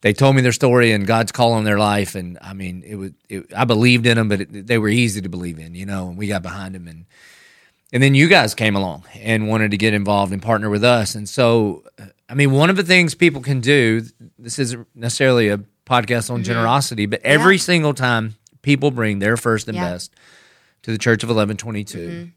they 0.00 0.12
told 0.12 0.36
me 0.36 0.42
their 0.42 0.52
story 0.52 0.92
and 0.92 1.06
God's 1.06 1.32
call 1.32 1.52
on 1.52 1.64
their 1.64 1.78
life. 1.78 2.14
And 2.14 2.38
I 2.40 2.52
mean, 2.52 2.82
it 2.86 2.96
was 2.96 3.10
it, 3.28 3.52
I 3.54 3.64
believed 3.64 4.06
in 4.06 4.16
them, 4.16 4.28
but 4.28 4.40
it, 4.42 4.66
they 4.66 4.78
were 4.78 4.88
easy 4.88 5.20
to 5.20 5.28
believe 5.28 5.58
in, 5.58 5.74
you 5.74 5.86
know. 5.86 6.08
And 6.08 6.16
we 6.16 6.28
got 6.28 6.42
behind 6.42 6.74
them, 6.74 6.86
and 6.86 7.06
and 7.92 8.02
then 8.02 8.14
you 8.14 8.28
guys 8.28 8.54
came 8.54 8.76
along 8.76 9.04
and 9.14 9.48
wanted 9.48 9.72
to 9.72 9.76
get 9.76 9.94
involved 9.94 10.32
and 10.32 10.42
partner 10.42 10.70
with 10.70 10.84
us. 10.84 11.14
And 11.14 11.28
so, 11.28 11.84
uh, 11.98 12.06
I 12.28 12.34
mean, 12.34 12.52
one 12.52 12.70
of 12.70 12.76
the 12.76 12.82
things 12.82 13.14
people 13.14 13.42
can 13.42 13.60
do. 13.60 14.02
This 14.38 14.58
isn't 14.58 14.86
necessarily 14.94 15.48
a 15.48 15.60
podcast 15.86 16.30
on 16.30 16.38
mm-hmm. 16.38 16.44
generosity, 16.44 17.06
but 17.06 17.20
every 17.22 17.56
Yeah. 17.56 17.62
single 17.62 17.94
time 17.94 18.34
people 18.62 18.90
bring 18.90 19.20
their 19.20 19.36
first 19.36 19.68
and 19.68 19.76
Yeah. 19.76 19.92
best 19.92 20.12
to 20.82 20.90
the 20.90 20.98
Church 20.98 21.22
of 21.22 21.30
Eleven 21.30 21.56
Twenty 21.56 21.84
Two 21.84 22.08
mm-hmm. 22.08 22.28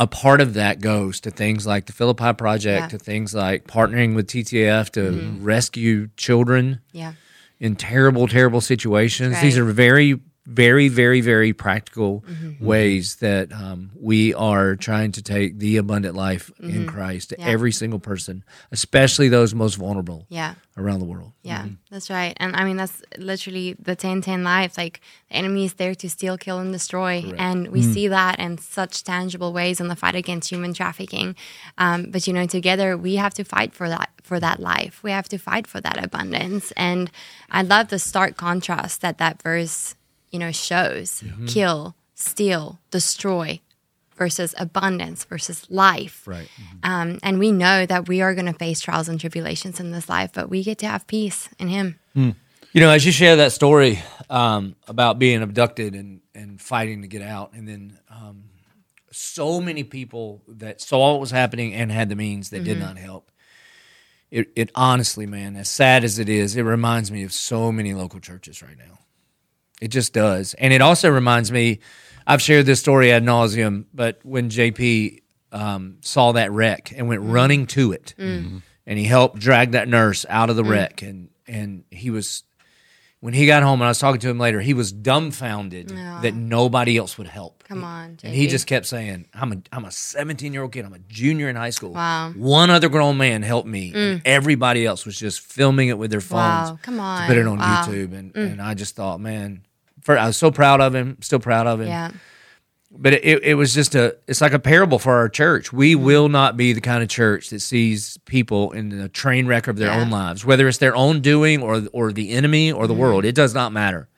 a 0.00 0.06
part 0.06 0.40
of 0.40 0.54
that 0.54 0.80
goes 0.80 1.20
to 1.20 1.30
things 1.30 1.66
like 1.66 1.86
the 1.86 1.92
Philippi 1.92 2.32
Project, 2.32 2.82
Yeah. 2.82 2.88
to 2.88 2.98
things 2.98 3.34
like 3.34 3.66
partnering 3.66 4.14
with 4.14 4.26
TTF 4.26 4.90
to 4.92 5.00
mm-hmm. 5.00 5.44
rescue 5.44 6.08
children 6.16 6.80
Yeah. 6.92 7.12
in 7.60 7.76
terrible, 7.76 8.26
terrible 8.26 8.60
situations. 8.60 9.40
These 9.40 9.58
are 9.58 9.64
very, 9.64 10.18
very, 10.44 10.88
very, 10.88 11.20
very 11.20 11.52
practical 11.52 12.20
mm-hmm. 12.20 12.48
Mm-hmm. 12.48 12.66
ways 12.66 13.16
that 13.16 13.52
um, 13.52 13.90
we 13.94 14.34
are 14.34 14.74
trying 14.74 15.12
to 15.12 15.22
take 15.22 15.58
the 15.58 15.76
abundant 15.76 16.16
life 16.16 16.50
in 16.58 16.70
mm-hmm. 16.70 16.86
Christ 16.86 17.30
to 17.30 17.36
Yeah. 17.38 17.46
every 17.46 17.70
single 17.70 18.00
person, 18.00 18.42
especially 18.72 19.28
those 19.28 19.54
most 19.54 19.76
vulnerable 19.76 20.26
Yeah. 20.28 20.54
around 20.76 20.98
the 20.98 21.04
world. 21.04 21.32
Yeah, 21.42 21.66
that's 21.90 22.10
right. 22.10 22.36
And 22.38 22.56
I 22.56 22.64
mean, 22.64 22.76
that's 22.76 23.02
literally 23.18 23.76
the 23.78 23.94
10 23.94 24.20
10 24.22 24.42
lives. 24.42 24.76
Like, 24.76 25.00
the 25.28 25.36
enemy 25.36 25.64
is 25.64 25.74
there 25.74 25.94
to 25.94 26.10
steal, 26.10 26.36
kill, 26.38 26.58
and 26.58 26.72
destroy. 26.72 27.32
And 27.38 27.68
we 27.68 27.82
mm. 27.82 27.94
see 27.94 28.08
that 28.08 28.38
in 28.40 28.58
such 28.58 29.04
tangible 29.04 29.52
ways 29.52 29.80
in 29.80 29.88
the 29.88 29.96
fight 29.96 30.14
against 30.14 30.50
human 30.50 30.72
trafficking. 30.74 31.36
Um, 31.78 32.10
but, 32.10 32.26
you 32.26 32.32
know, 32.32 32.46
together 32.46 32.96
we 32.96 33.16
have 33.16 33.34
to 33.34 33.44
fight 33.44 33.74
for 33.74 33.88
that. 33.88 34.10
For 34.22 34.38
that 34.38 34.60
life, 34.60 35.02
we 35.02 35.10
have 35.10 35.28
to 35.30 35.36
fight 35.36 35.66
for 35.66 35.80
that 35.80 36.02
abundance, 36.02 36.72
and 36.76 37.10
I 37.50 37.62
love 37.62 37.88
the 37.88 37.98
stark 37.98 38.36
contrast 38.36 39.00
that 39.00 39.18
that 39.18 39.42
verse, 39.42 39.96
you 40.32 40.38
know, 40.38 40.50
shows: 40.50 41.22
kill, 41.46 41.94
steal, 42.14 42.80
destroy, 42.90 43.60
versus 44.16 44.54
abundance 44.58 45.24
versus 45.24 45.66
life. 45.70 46.26
Right. 46.26 46.48
Um, 46.82 47.18
and 47.22 47.38
we 47.38 47.52
know 47.52 47.86
that 47.86 48.08
we 48.08 48.20
are 48.22 48.34
going 48.34 48.46
to 48.46 48.52
face 48.52 48.80
trials 48.80 49.08
and 49.08 49.20
tribulations 49.20 49.80
in 49.80 49.90
this 49.90 50.08
life, 50.08 50.30
but 50.32 50.48
we 50.48 50.62
get 50.62 50.78
to 50.78 50.86
have 50.86 51.06
peace 51.06 51.48
in 51.58 51.68
Him. 51.68 51.98
You 52.72 52.80
know, 52.80 52.90
as 52.90 53.04
you 53.04 53.12
share 53.12 53.36
that 53.36 53.52
story 53.52 54.02
um, 54.30 54.76
about 54.88 55.18
being 55.18 55.42
abducted 55.42 55.94
and, 55.94 56.20
and 56.34 56.60
fighting 56.60 57.02
to 57.02 57.08
get 57.08 57.20
out, 57.20 57.52
and 57.52 57.68
then 57.68 57.98
um, 58.08 58.44
so 59.10 59.60
many 59.60 59.84
people 59.84 60.42
that 60.48 60.80
saw 60.80 61.12
what 61.12 61.20
was 61.20 61.30
happening 61.30 61.74
and 61.74 61.92
had 61.92 62.08
the 62.08 62.16
means 62.16 62.50
that 62.50 62.64
did 62.64 62.78
not 62.78 62.96
help. 62.96 63.30
It, 64.30 64.50
it 64.56 64.70
honestly, 64.74 65.26
man, 65.26 65.56
as 65.56 65.68
sad 65.68 66.04
as 66.04 66.18
it 66.18 66.30
is, 66.30 66.56
it 66.56 66.62
reminds 66.62 67.12
me 67.12 67.22
of 67.24 67.32
so 67.34 67.70
many 67.70 67.92
local 67.92 68.20
churches 68.20 68.62
right 68.62 68.78
now. 68.78 69.00
It 69.82 69.88
just 69.88 70.12
does. 70.12 70.54
And 70.54 70.72
it 70.72 70.80
also 70.80 71.10
reminds 71.10 71.50
me, 71.50 71.80
I've 72.24 72.40
shared 72.40 72.66
this 72.66 72.78
story 72.78 73.10
ad 73.10 73.24
nauseum, 73.24 73.86
but 73.92 74.20
when 74.22 74.48
JP 74.48 75.22
um, 75.50 75.96
saw 76.02 76.30
that 76.32 76.52
wreck 76.52 76.92
and 76.96 77.08
went 77.08 77.22
running 77.22 77.66
to 77.66 77.90
it, 77.90 78.14
and 78.16 78.62
he 78.86 79.04
helped 79.04 79.40
drag 79.40 79.72
that 79.72 79.88
nurse 79.88 80.24
out 80.28 80.50
of 80.50 80.56
the 80.56 80.62
wreck, 80.62 81.02
and 81.02 81.30
and 81.48 81.82
he 81.90 82.10
was 82.10 82.44
when 83.22 83.34
he 83.34 83.46
got 83.46 83.62
home, 83.62 83.80
and 83.80 83.86
I 83.86 83.90
was 83.90 84.00
talking 84.00 84.20
to 84.20 84.28
him 84.28 84.38
later, 84.38 84.60
he 84.60 84.74
was 84.74 84.90
dumbfounded 84.90 85.90
that 86.22 86.34
nobody 86.34 86.96
else 86.96 87.16
would 87.18 87.28
help. 87.28 87.62
Come 87.64 87.84
on, 87.84 88.18
And 88.22 88.34
he 88.34 88.48
just 88.48 88.66
kept 88.66 88.84
saying, 88.86 89.26
"I'm 89.32 89.52
a 89.52 89.56
I'm 89.72 89.84
a 89.84 89.90
17 89.90 90.52
year 90.52 90.62
old 90.62 90.72
kid. 90.72 90.84
I'm 90.84 90.92
a 90.92 90.98
junior 90.98 91.48
in 91.48 91.56
high 91.56 91.70
school. 91.70 91.92
Wow. 91.92 92.32
Mm. 92.32 92.38
One 92.38 92.70
other 92.70 92.88
grown 92.88 93.16
man 93.16 93.42
helped 93.42 93.68
me, 93.68 93.92
and 93.94 94.22
everybody 94.24 94.84
else 94.84 95.06
was 95.06 95.18
just 95.18 95.40
filming 95.40 95.88
it 95.88 95.98
with 95.98 96.10
their 96.10 96.20
phones. 96.20 96.70
Wow, 96.70 96.78
come 96.82 96.96
to 96.96 97.24
put 97.26 97.36
it 97.36 97.46
on 97.46 97.52
on. 97.52 97.58
Wow. 97.58 97.84
Mm. 97.86 97.92
YouTube. 97.92 98.18
And 98.18 98.36
and 98.36 98.60
I 98.62 98.74
just 98.74 98.96
thought, 98.96 99.20
man, 99.20 99.64
for, 100.02 100.18
I 100.18 100.26
was 100.26 100.36
so 100.36 100.50
proud 100.50 100.80
of 100.80 100.94
him. 100.94 101.16
Still 101.20 101.38
proud 101.40 101.66
of 101.66 101.80
him. 101.80 101.88
Yeah. 101.88 102.10
But 102.94 103.14
it, 103.14 103.42
it 103.42 103.54
was 103.54 103.72
just 103.72 103.94
a 103.94 104.16
it's 104.28 104.42
like 104.42 104.52
a 104.52 104.58
parable 104.58 104.98
for 104.98 105.14
our 105.16 105.28
church. 105.30 105.72
We 105.72 105.94
Mm-hmm. 105.94 106.04
will 106.04 106.28
not 106.28 106.56
be 106.58 106.74
the 106.74 106.82
kind 106.82 107.02
of 107.02 107.08
church 107.08 107.48
that 107.48 107.60
sees 107.60 108.18
people 108.26 108.70
in 108.72 108.90
the 108.90 109.08
train 109.08 109.46
wreck 109.46 109.66
of 109.66 109.76
their 109.76 109.88
Yeah. 109.88 110.00
own 110.02 110.10
lives, 110.10 110.44
whether 110.44 110.68
it's 110.68 110.76
their 110.78 110.94
own 110.94 111.20
doing 111.22 111.62
or 111.62 111.82
or 111.94 112.12
the 112.12 112.30
enemy 112.32 112.70
or 112.70 112.82
Mm-hmm. 112.84 112.88
the 112.88 113.00
world. 113.00 113.24
It 113.24 113.34
does 113.34 113.54
not 113.54 113.72
matter. 113.72 114.08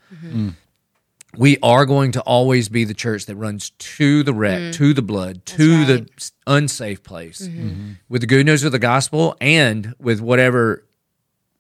We 1.37 1.57
are 1.65 1.85
going 1.85 2.13
to 2.13 2.21
always 2.23 2.69
be 2.69 2.85
the 2.85 2.95
church 2.95 3.27
that 3.27 3.35
runs 3.35 3.71
to 3.71 4.23
the 4.23 4.33
wreck, 4.33 4.73
to 4.75 4.95
the 4.95 5.03
blood, 5.03 5.45
to 5.47 5.57
Mm. 5.57 5.79
right. 5.79 5.87
Mm-hmm. 5.89 6.05
the 6.05 6.11
s- 6.17 6.33
unsafe 6.47 7.03
place, 7.03 7.49
with 8.09 8.21
the 8.21 8.27
good 8.29 8.47
news 8.47 8.63
of 8.63 8.71
the 8.73 8.79
gospel 8.79 9.37
and 9.41 9.95
with 9.99 10.21
whatever 10.21 10.85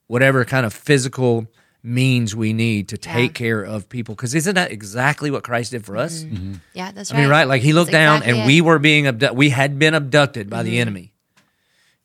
whatever 0.06 0.44
kind 0.44 0.64
of 0.66 0.72
physical 0.72 1.46
means 1.84 2.34
we 2.34 2.54
need 2.54 2.88
to 2.88 2.96
take 2.96 3.34
care 3.34 3.62
of 3.62 3.88
people. 3.88 4.14
Because 4.14 4.34
isn't 4.34 4.54
that 4.54 4.72
exactly 4.72 5.30
what 5.30 5.44
Christ 5.44 5.72
did 5.72 5.84
for 5.84 5.96
us? 5.96 6.24
Mm-hmm. 6.24 6.34
Mm-hmm. 6.34 6.54
Yeah, 6.72 6.90
that's 6.90 7.12
right. 7.12 7.18
I 7.18 7.20
mean, 7.20 7.30
right? 7.30 7.46
Like 7.46 7.62
he 7.62 7.72
looked 7.72 7.92
That's 7.92 8.02
down 8.02 8.16
exactly 8.16 8.40
and 8.40 8.50
it. 8.50 8.52
we 8.52 8.60
were 8.62 8.78
being 8.78 9.06
abducted. 9.06 9.36
We 9.36 9.50
had 9.50 9.78
been 9.78 9.94
abducted 9.94 10.48
by 10.48 10.62
the 10.62 10.72
mm-hmm. 10.72 10.80
enemy, 10.80 11.12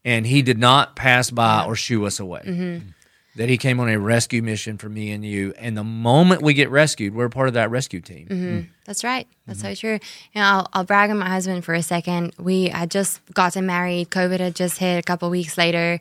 and 0.03 0.27
he 0.27 0.41
did 0.41 0.57
not 0.59 0.95
pass 0.95 1.31
by 1.31 1.65
or 1.65 1.75
shoo 1.75 2.05
us 2.05 2.19
away. 2.19 2.83
That 3.35 3.47
he 3.47 3.57
came 3.57 3.79
on 3.79 3.87
a 3.87 3.97
rescue 3.97 4.41
mission 4.41 4.77
for 4.77 4.89
me 4.89 5.11
and 5.11 5.23
you. 5.23 5.53
And 5.57 5.77
the 5.77 5.83
moment 5.83 6.41
we 6.41 6.53
get 6.53 6.69
rescued, 6.69 7.15
we're 7.15 7.29
part 7.29 7.47
of 7.47 7.53
that 7.53 7.71
rescue 7.71 8.01
team. 8.01 8.69
That's 8.85 9.03
right. 9.03 9.27
That's 9.45 9.61
so 9.61 9.75
true. 9.75 9.99
You 10.33 10.41
know, 10.41 10.41
I'll, 10.41 10.67
I'll 10.73 10.83
brag 10.83 11.09
on 11.09 11.19
my 11.19 11.29
husband 11.29 11.63
for 11.63 11.73
a 11.73 11.83
second. 11.83 12.33
We 12.37 12.69
had 12.69 12.91
just 12.91 13.21
gotten 13.33 13.65
married. 13.65 14.09
COVID 14.09 14.39
had 14.39 14.55
just 14.55 14.79
hit 14.79 14.97
a 14.97 15.03
couple 15.03 15.29
weeks 15.29 15.57
later. 15.57 15.99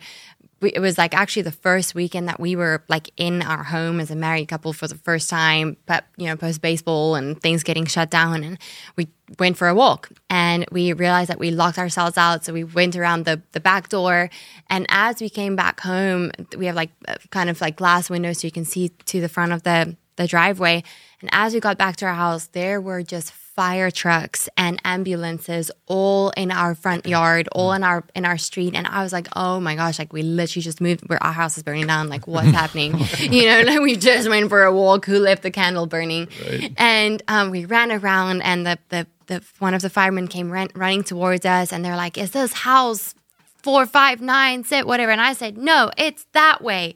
We, 0.61 0.71
it 0.71 0.81
was 0.81 0.99
like 0.99 1.15
actually 1.15 1.43
the 1.43 1.53
first 1.53 1.95
weekend 1.95 2.29
that 2.29 2.41
we 2.41 2.57
were 2.57 2.83
like 2.89 3.11
in 3.17 3.43
our 3.43 3.63
home 3.63 4.01
as 4.01 4.11
a 4.11 4.17
married 4.17 4.49
couple 4.49 4.73
for 4.73 4.89
the 4.89 4.97
first 4.97 5.31
time, 5.31 5.77
but 5.87 6.05
you 6.17 6.27
know, 6.27 6.37
post 6.37 6.61
baseball 6.61 7.15
and 7.15 7.41
things 7.41 7.63
getting 7.63 7.87
shut 7.87 8.11
down. 8.11 8.43
And 8.43 8.59
we 8.97 9.09
went 9.39 9.57
for 9.57 9.69
a 9.69 9.75
walk 9.75 10.11
and 10.29 10.67
we 10.73 10.93
realized 10.93 11.31
that 11.31 11.39
we 11.39 11.51
locked 11.51 11.79
ourselves 11.79 12.19
out. 12.19 12.45
So 12.45 12.53
we 12.53 12.65
went 12.65 12.97
around 12.97 13.25
the, 13.25 13.41
the 13.53 13.61
back 13.61 13.89
door. 13.89 14.31
And 14.69 14.87
as 14.89 15.21
we 15.21 15.29
came 15.29 15.55
back 15.55 15.81
home, 15.81 16.33
we 16.57 16.67
have 16.67 16.75
like 16.75 16.91
kind 17.31 17.49
of 17.49 17.61
like 17.61 17.77
glass 17.77 18.11
windows 18.11 18.41
so 18.41 18.47
you 18.47 18.53
can 18.53 18.65
see 18.65 18.89
to 18.89 19.21
the 19.21 19.29
front 19.29 19.53
of 19.53 19.63
the 19.63 19.97
the 20.19 20.27
driveway. 20.27 20.83
And 21.21 21.31
as 21.33 21.55
we 21.55 21.61
got 21.61 21.79
back 21.79 21.97
to 21.97 22.07
our 22.07 22.15
house, 22.15 22.49
there 22.49 22.81
were 22.81 23.03
just 23.03 23.33
fire 23.59 23.91
trucks 23.91 24.49
and 24.57 24.81
ambulances 24.85 25.69
all 25.87 26.31
in 26.37 26.53
our 26.53 26.77
front 26.77 27.05
yard, 27.07 27.49
all 27.51 27.73
in 27.73 27.83
our 27.83 28.05
in 28.15 28.25
our 28.25 28.39
street. 28.39 28.73
And 28.73 28.87
I 28.87 29.03
was 29.03 29.13
like, 29.13 29.27
oh 29.35 29.59
my 29.59 29.75
gosh, 29.75 29.99
like 29.99 30.13
we 30.13 30.23
literally 30.23 30.63
just 30.63 30.81
moved 30.81 31.09
where 31.09 31.21
our 31.21 31.33
house 31.33 31.57
is 31.57 31.65
burning 31.65 31.89
down. 31.89 32.09
Like 32.09 32.29
what's 32.35 32.53
happening? 32.53 32.95
You 33.19 33.47
know, 33.47 33.63
like 33.63 33.81
we 33.81 33.97
just 33.97 34.29
went 34.29 34.49
for 34.49 34.63
a 34.63 34.73
walk. 34.73 35.07
Who 35.07 35.19
left 35.19 35.43
the 35.43 35.51
candle 35.51 35.87
burning? 35.87 36.29
And 36.77 37.21
um, 37.27 37.51
we 37.51 37.65
ran 37.65 37.91
around, 37.91 38.43
and 38.43 38.65
the 38.65 38.79
the 38.91 39.09
the 39.27 39.43
one 39.59 39.75
of 39.75 39.83
the 39.83 39.91
firemen 39.91 40.29
came 40.29 40.53
ran, 40.53 40.69
running 40.77 41.03
towards 41.03 41.45
us, 41.45 41.73
and 41.73 41.85
they're 41.85 41.97
like, 41.97 42.17
"Is 42.17 42.31
this 42.31 42.53
house 42.53 43.17
four, 43.65 43.87
five, 43.87 44.21
nine, 44.21 44.63
sit, 44.63 44.87
whatever. 44.87 45.11
And 45.11 45.21
I 45.21 45.33
said, 45.33 45.59
no, 45.59 45.91
it's 45.99 46.27
that 46.33 46.63
way. 46.63 46.95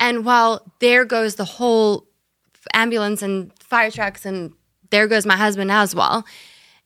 And 0.00 0.24
while 0.24 0.66
there 0.80 1.04
goes 1.04 1.36
the 1.36 1.44
whole 1.44 2.08
ambulance 2.74 3.22
and 3.22 3.56
fire 3.60 3.92
trucks, 3.92 4.26
and 4.26 4.52
there 4.90 5.06
goes 5.08 5.26
my 5.26 5.36
husband 5.36 5.70
as 5.70 5.94
well. 5.94 6.24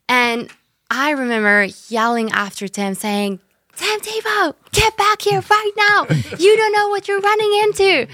And 0.08 0.50
I 0.90 1.10
remember 1.10 1.68
yelling 1.88 2.30
after 2.32 2.68
Tim, 2.68 2.94
saying, 2.94 3.40
Tim 3.76 4.00
Tebow, 4.00 4.54
get 4.72 4.96
back 4.96 5.22
here 5.22 5.42
right 5.50 5.72
now. 5.76 6.06
You 6.38 6.56
don't 6.56 6.72
know 6.72 6.88
what 6.88 7.08
you're 7.08 7.20
running 7.20 7.60
into. 7.64 8.06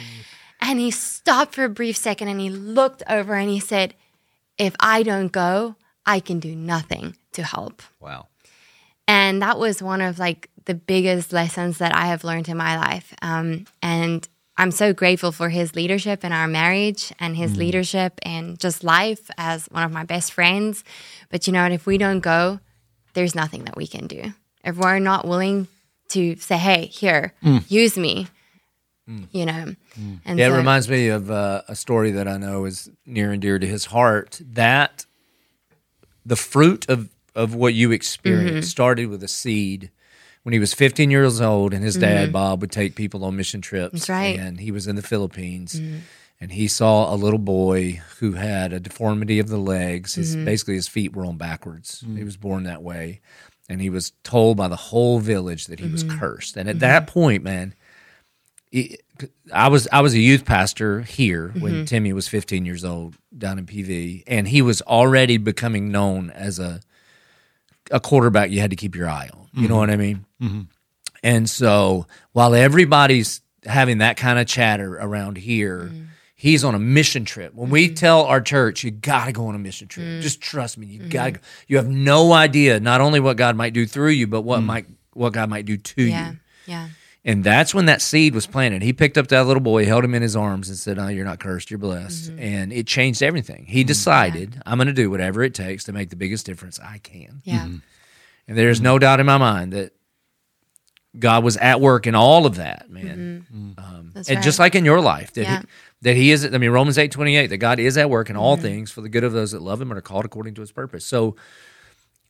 And 0.61 0.79
he 0.79 0.91
stopped 0.91 1.55
for 1.55 1.65
a 1.65 1.69
brief 1.69 1.97
second 1.97 2.29
and 2.29 2.41
he 2.41 2.51
looked 2.51 3.03
over 3.09 3.35
and 3.35 3.51
he 3.51 3.61
said, 3.61 3.95
If 4.59 4.75
I 4.81 5.03
don't 5.03 5.33
go, 5.33 5.77
I 6.07 6.21
can 6.21 6.41
do 6.41 6.55
nothing 6.55 7.17
to 7.33 7.43
help. 7.43 7.83
Wow. 7.99 8.29
And 9.09 9.43
that 9.43 9.59
was 9.59 9.83
one 9.83 10.01
of 10.01 10.19
like 10.19 10.49
the 10.67 10.75
biggest 10.75 11.33
lessons 11.33 11.79
that 11.79 11.95
I 11.95 12.07
have 12.07 12.25
learned 12.25 12.49
in 12.49 12.57
my 12.57 12.79
life. 12.79 13.15
Um, 13.23 13.67
and 13.83 14.27
I'm 14.61 14.71
so 14.71 14.93
grateful 14.93 15.33
for 15.33 15.49
his 15.49 15.75
leadership 15.75 16.23
in 16.23 16.33
our 16.33 16.47
marriage 16.47 17.15
and 17.19 17.35
his 17.35 17.57
leadership 17.57 18.21
in 18.27 18.59
just 18.59 18.85
life 18.85 19.31
as 19.39 19.65
one 19.69 19.85
of 19.85 19.91
my 19.91 20.05
best 20.05 20.33
friends. 20.35 20.85
But 21.31 21.47
you 21.47 21.53
know 21.55 21.63
what? 21.63 21.73
If 21.73 21.87
we 21.87 21.97
don't 21.97 22.21
go, 22.21 22.61
there's 23.15 23.35
nothing 23.35 23.65
that 23.65 23.75
we 23.77 23.87
can 23.87 24.07
do. 24.07 24.35
If 24.63 24.77
we're 24.77 24.99
not 24.99 25.27
willing 25.27 25.67
to 26.11 26.37
say, 26.37 26.59
hey, 26.59 26.85
here, 26.87 27.33
use 27.69 27.97
me, 27.97 28.27
you 29.33 29.47
know. 29.47 29.75
And 30.27 30.39
Yeah, 30.39 30.49
so- 30.49 30.55
it 30.55 30.57
reminds 30.59 30.91
me 30.91 31.09
of 31.09 31.31
uh, 31.31 31.63
a 31.67 31.75
story 31.75 32.11
that 32.11 32.29
I 32.29 32.37
know 32.37 32.67
is 32.67 32.91
near 33.07 33.33
and 33.33 33.41
dear 33.41 33.59
to 33.59 33.67
his 33.67 33.87
heart. 33.87 34.41
That 34.45 35.07
the 36.27 36.37
fruit 36.37 36.87
of 36.91 37.09
of 37.35 37.55
what 37.55 37.73
you 37.73 37.93
experienced 37.93 38.53
Mm-hmm. 38.53 38.61
started 38.63 39.07
with 39.07 39.23
a 39.23 39.29
seed 39.29 39.91
when 40.43 40.53
he 40.53 40.59
was 40.59 40.73
15 40.75 41.11
years 41.11 41.41
old, 41.41 41.75
and 41.75 41.85
his 41.85 41.97
dad 41.97 42.33
Bob 42.33 42.61
would 42.61 42.71
take 42.73 42.95
people 42.95 43.25
on 43.25 43.37
mission 43.37 43.61
trips. 43.61 43.87
Mm-hmm. 43.89 43.97
That's 43.97 44.09
right. 44.09 44.37
Mm-hmm. 44.39 44.47
And 44.47 44.61
he 44.61 44.71
was 44.71 44.87
in 44.87 44.97
the 44.97 45.03
Philippines. 45.03 45.81
And 46.43 46.53
he 46.53 46.69
saw 46.69 47.13
a 47.13 47.17
little 47.17 47.39
boy 47.39 48.01
who 48.21 48.33
had 48.33 48.73
a 48.73 48.81
deformity 48.81 49.39
of 49.41 49.49
the 49.49 49.59
legs. 49.59 50.15
His, 50.15 50.35
Mm-hmm. 50.35 50.47
Basically, 50.47 50.75
his 50.75 50.89
feet 50.89 51.15
were 51.15 51.27
on 51.27 51.37
backwards. 51.37 52.03
He 52.17 52.25
was 52.25 52.39
born 52.39 52.63
that 52.65 52.83
way. 52.83 53.21
And 53.69 53.83
he 53.83 53.91
was 53.91 54.13
told 54.25 54.57
by 54.57 54.67
the 54.69 54.77
whole 54.77 55.19
village 55.21 55.67
that 55.67 55.79
he 55.81 55.89
was 55.89 56.03
Mm-hmm. 56.03 56.19
cursed. 56.19 56.57
And 56.57 56.69
at 56.71 56.79
that 56.81 57.07
point, 57.07 57.43
man, 57.45 57.75
it- 58.73 59.03
I 59.53 59.69
was 59.69 59.87
I 59.93 60.01
was 60.01 60.15
a 60.15 60.19
youth 60.19 60.47
pastor 60.47 61.03
here 61.03 61.49
Mm-hmm. 61.49 61.61
when 61.61 61.85
Timmy 61.85 62.15
was 62.15 62.27
15 62.27 62.65
years 62.65 62.87
old 62.87 63.17
down 63.37 63.59
in 63.59 63.67
PV, 63.67 64.23
and 64.27 64.49
he 64.49 64.63
was 64.63 64.81
already 64.83 65.37
becoming 65.37 65.91
known 65.93 66.31
as 66.31 66.59
a 66.59 66.81
a 67.91 68.01
quarterback 68.01 68.51
you 68.51 68.61
had 68.61 68.71
to 68.71 68.77
keep 68.77 68.95
your 68.97 69.11
eye 69.11 69.29
on. 69.35 69.40
You 69.53 69.63
know 69.63 69.75
mm-hmm. 69.75 69.81
what 69.81 69.91
I 69.91 69.97
mean? 69.97 70.25
Mm-hmm. 70.41 70.61
And 71.23 71.51
so 71.51 72.07
while 72.33 72.55
everybody's 72.55 73.41
having 73.65 73.99
that 73.99 74.17
kind 74.17 74.39
of 74.39 74.47
chatter 74.47 74.97
around 74.97 75.37
here, 75.37 75.91
mm. 75.93 76.07
he's 76.35 76.65
on 76.65 76.75
a 76.75 76.79
mission 76.79 77.25
trip. 77.25 77.55
When 77.55 77.71
we 77.71 77.91
mm. 77.91 77.97
tell 77.97 78.25
our 78.25 78.41
church, 78.41 78.85
you 78.85 78.91
got 78.91 79.27
to 79.27 79.33
go 79.33 79.47
on 79.47 79.55
a 79.55 79.59
mission 79.59 79.89
trip. 79.89 80.07
Mm. 80.07 80.21
Just 80.23 80.41
trust 80.41 80.79
me, 80.79 80.87
you 80.87 81.01
mm-hmm. 81.01 81.09
got 81.11 81.35
to. 81.35 81.41
You 81.69 81.77
have 81.77 81.89
no 81.89 82.33
idea 82.33 82.81
not 82.81 83.01
only 83.01 83.21
what 83.21 83.37
God 83.37 83.57
might 83.57 83.73
do 83.73 83.87
through 83.87 84.11
you, 84.11 84.27
but 84.27 84.43
what 84.43 84.63
might 84.63 84.87
what 85.13 85.33
God 85.33 85.51
might 85.51 85.67
do 85.67 85.77
to 85.77 86.03
yeah, 86.03 86.31
you. 86.31 86.37
yeah. 86.67 86.89
And 87.23 87.45
that's 87.45 87.75
when 87.75 87.85
that 87.87 88.01
seed 88.01 88.35
was 88.35 88.47
planted. 88.47 88.81
He 88.81 88.95
picked 88.95 89.19
up 89.19 89.29
that 89.29 89.47
little 89.47 89.61
boy, 89.61 89.85
held 89.85 90.05
him 90.05 90.15
in 90.15 90.23
his 90.23 90.35
arms, 90.35 90.71
and 90.71 90.79
said, 90.79 90.99
"Oh, 90.99 91.09
you're 91.09 91.27
not 91.27 91.39
cursed. 91.39 91.71
You're 91.71 91.79
blessed." 91.79 92.33
And 92.39 92.73
it 92.73 92.87
changed 92.87 93.23
everything. 93.23 93.67
He 93.67 93.85
decided, 93.85 94.63
"I'm 94.65 94.79
going 94.79 94.87
to 94.87 94.95
do 94.95 95.11
whatever 95.11 95.43
it 95.43 95.53
takes 95.53 95.85
to 95.85 95.93
make 95.93 96.09
the 96.09 96.17
biggest 96.17 96.47
difference 96.47 96.81
I 96.81 96.97
can." 96.97 97.43
Yeah. 97.45 97.69
And 98.51 98.59
there's 98.59 98.81
no 98.81 98.99
doubt 98.99 99.21
in 99.21 99.27
my 99.27 99.39
mind 99.39 99.73
that 99.75 99.93
God 101.17 101.45
was 101.45 101.57
at 101.59 101.81
work 101.81 102.09
in 102.09 102.17
all 102.17 102.47
of 102.47 102.57
that, 102.57 102.91
man. 102.91 103.47
Mm-hmm. 103.49 103.71
Mm. 103.71 103.79
Um, 103.79 104.11
That's 104.13 104.29
And 104.29 104.37
right. 104.39 104.45
just 104.45 104.59
like 104.59 104.75
in 104.75 104.85
your 104.85 105.01
life, 105.01 105.33
that 105.35 105.43
Yeah. 105.43 105.61
he, 105.61 105.67
that 106.03 106.17
He 106.17 106.31
is. 106.33 106.45
I 106.45 106.59
mean, 106.59 106.71
Romans 106.71 106.99
eight 106.99 107.13
twenty 107.13 107.37
eight, 107.37 107.47
that 107.47 107.59
God 107.59 107.79
is 107.79 107.97
at 107.97 108.11
work 108.11 108.29
in 108.29 108.37
all 108.37 108.57
mm-hmm. 108.57 108.63
things 108.65 108.91
for 108.91 109.03
the 109.03 109.09
good 109.09 109.23
of 109.23 109.33
those 109.33 109.53
that 109.53 109.63
love 109.63 109.81
Him 109.81 109.93
and 109.93 109.99
are 109.99 110.03
called 110.03 110.25
according 110.25 110.55
to 110.55 110.63
His 110.63 110.73
purpose. 110.73 111.07
So, 111.07 111.37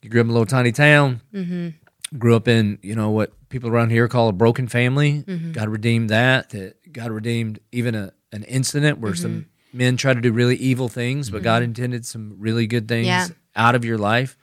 you 0.03 0.11
grew 0.11 0.21
up 0.21 0.25
in 0.25 0.29
a 0.29 0.33
little 0.33 0.45
tiny 0.45 0.71
town. 0.71 1.21
Mm-hmm. 1.33 2.17
Grew 2.19 2.35
up 2.35 2.47
in 2.47 2.77
you 2.83 2.93
know 2.93 3.09
what 3.09 3.33
people 3.49 3.69
around 3.71 3.89
here 3.89 4.07
call 4.07 4.27
a 4.27 4.33
broken 4.33 4.67
family. 4.67 5.23
God 5.53 5.69
redeemed 5.69 6.09
that. 6.11 6.49
That 6.51 6.93
God 6.93 7.09
redeemed 7.11 7.59
even 7.71 7.95
a 7.95 8.11
an 8.31 8.43
incident 8.43 8.99
where 8.99 9.15
some 9.15 9.47
men 9.73 9.97
tried 9.97 10.15
to 10.15 10.21
do 10.21 10.31
really 10.31 10.55
evil 10.57 10.87
things, 10.87 11.31
but 11.31 11.41
God 11.41 11.63
intended 11.63 12.05
some 12.05 12.35
really 12.37 12.67
good 12.67 12.87
things 12.87 13.07
Yeah. 13.07 13.27
out 13.55 13.73
of 13.73 13.83
your 13.85 13.97
life. 13.97 14.37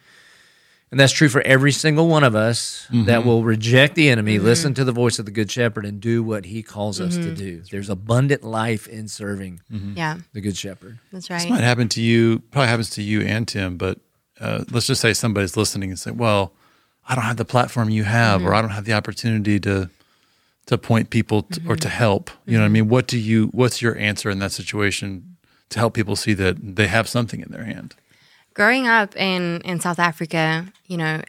And 0.91 0.99
that's 0.99 1.13
true 1.13 1.29
for 1.29 1.43
every 1.43 1.73
single 1.73 2.09
one 2.09 2.25
of 2.25 2.35
us 2.35 2.87
Mm-hmm. 2.91 3.05
that 3.05 3.25
will 3.25 3.45
reject 3.45 3.95
the 3.95 4.09
enemy, 4.09 4.39
listen 4.39 4.73
to 4.75 4.85
the 4.85 4.93
voice 4.93 5.19
of 5.19 5.27
the 5.27 5.31
good 5.31 5.51
shepherd, 5.51 5.85
and 5.85 6.01
do 6.01 6.23
what 6.23 6.47
he 6.47 6.63
calls 6.63 7.01
us 7.01 7.15
Mm-hmm. 7.19 7.23
to 7.29 7.35
do. 7.35 7.63
There's 7.71 7.91
abundant 7.91 8.43
life 8.45 8.87
in 8.89 9.09
serving 9.09 9.61
Yeah, 9.71 10.19
the 10.33 10.41
good 10.41 10.57
shepherd. 10.57 10.99
that's 11.13 11.29
right. 11.29 11.41
This 11.43 11.51
might 11.51 11.61
happen 11.63 11.89
to 11.91 12.01
you, 12.01 12.39
probably 12.51 12.69
happens 12.69 12.91
to 12.91 13.03
you 13.03 13.21
and 13.21 13.47
Tim, 13.47 13.77
but 13.77 13.99
uh, 14.41 14.65
let's 14.71 14.87
just 14.87 15.01
say 15.03 15.13
somebody's 15.13 15.57
listening 15.57 15.91
and 15.91 15.99
say, 15.99 16.11
well, 16.13 16.53
I 17.07 17.15
don't 17.15 17.25
have 17.25 17.37
the 17.37 17.45
platform 17.45 17.91
you 17.91 18.05
have, 18.05 18.41
Mm-hmm. 18.41 18.49
or 18.49 18.55
I 18.55 18.63
don't 18.63 18.71
have 18.71 18.85
the 18.87 18.95
opportunity 18.95 19.59
to 19.61 19.91
to 20.67 20.77
point 20.79 21.09
people 21.11 21.43
to, 21.43 21.61
or 21.61 21.63
Mm-hmm. 21.63 21.75
to 21.77 21.89
help. 21.89 22.31
You 22.47 22.55
know 22.59 22.61
what 22.63 22.67
I 22.67 22.71
mean? 22.71 22.89
What 22.89 23.07
do 23.07 23.19
you? 23.19 23.47
What's 23.49 23.81
your 23.83 23.97
answer 23.99 24.29
in 24.31 24.39
that 24.41 24.53
situation 24.53 25.37
to 25.71 25.79
help 25.79 25.93
people 25.95 26.15
see 26.17 26.35
that 26.35 26.57
they 26.77 26.87
have 26.87 27.09
something 27.09 27.41
in 27.41 27.51
their 27.51 27.65
hand? 27.65 27.95
Growing 28.59 28.89
up 28.89 29.17
in 29.17 29.61
in 29.61 29.79
South 29.79 30.01
Africa, 30.01 30.67
you 30.87 30.97
know, 30.97 31.23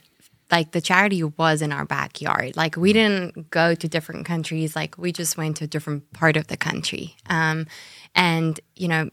like 0.52 0.72
the 0.72 0.82
charity 0.82 1.24
was 1.24 1.62
in 1.62 1.72
our 1.72 1.86
backyard. 1.86 2.58
Like 2.58 2.76
we 2.76 2.92
didn't 2.92 3.52
go 3.52 3.76
to 3.76 3.88
different 3.88 4.26
countries. 4.26 4.76
Like 4.76 4.98
we 4.98 5.12
just 5.12 5.38
went 5.38 5.58
to 5.58 5.66
a 5.66 5.68
different 5.68 6.12
part 6.12 6.36
of 6.36 6.48
the 6.48 6.58
country. 6.58 7.16
Um, 7.30 7.68
and 8.16 8.60
you 8.76 8.88
know, 8.88 9.12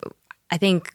I 0.51 0.57
think 0.57 0.95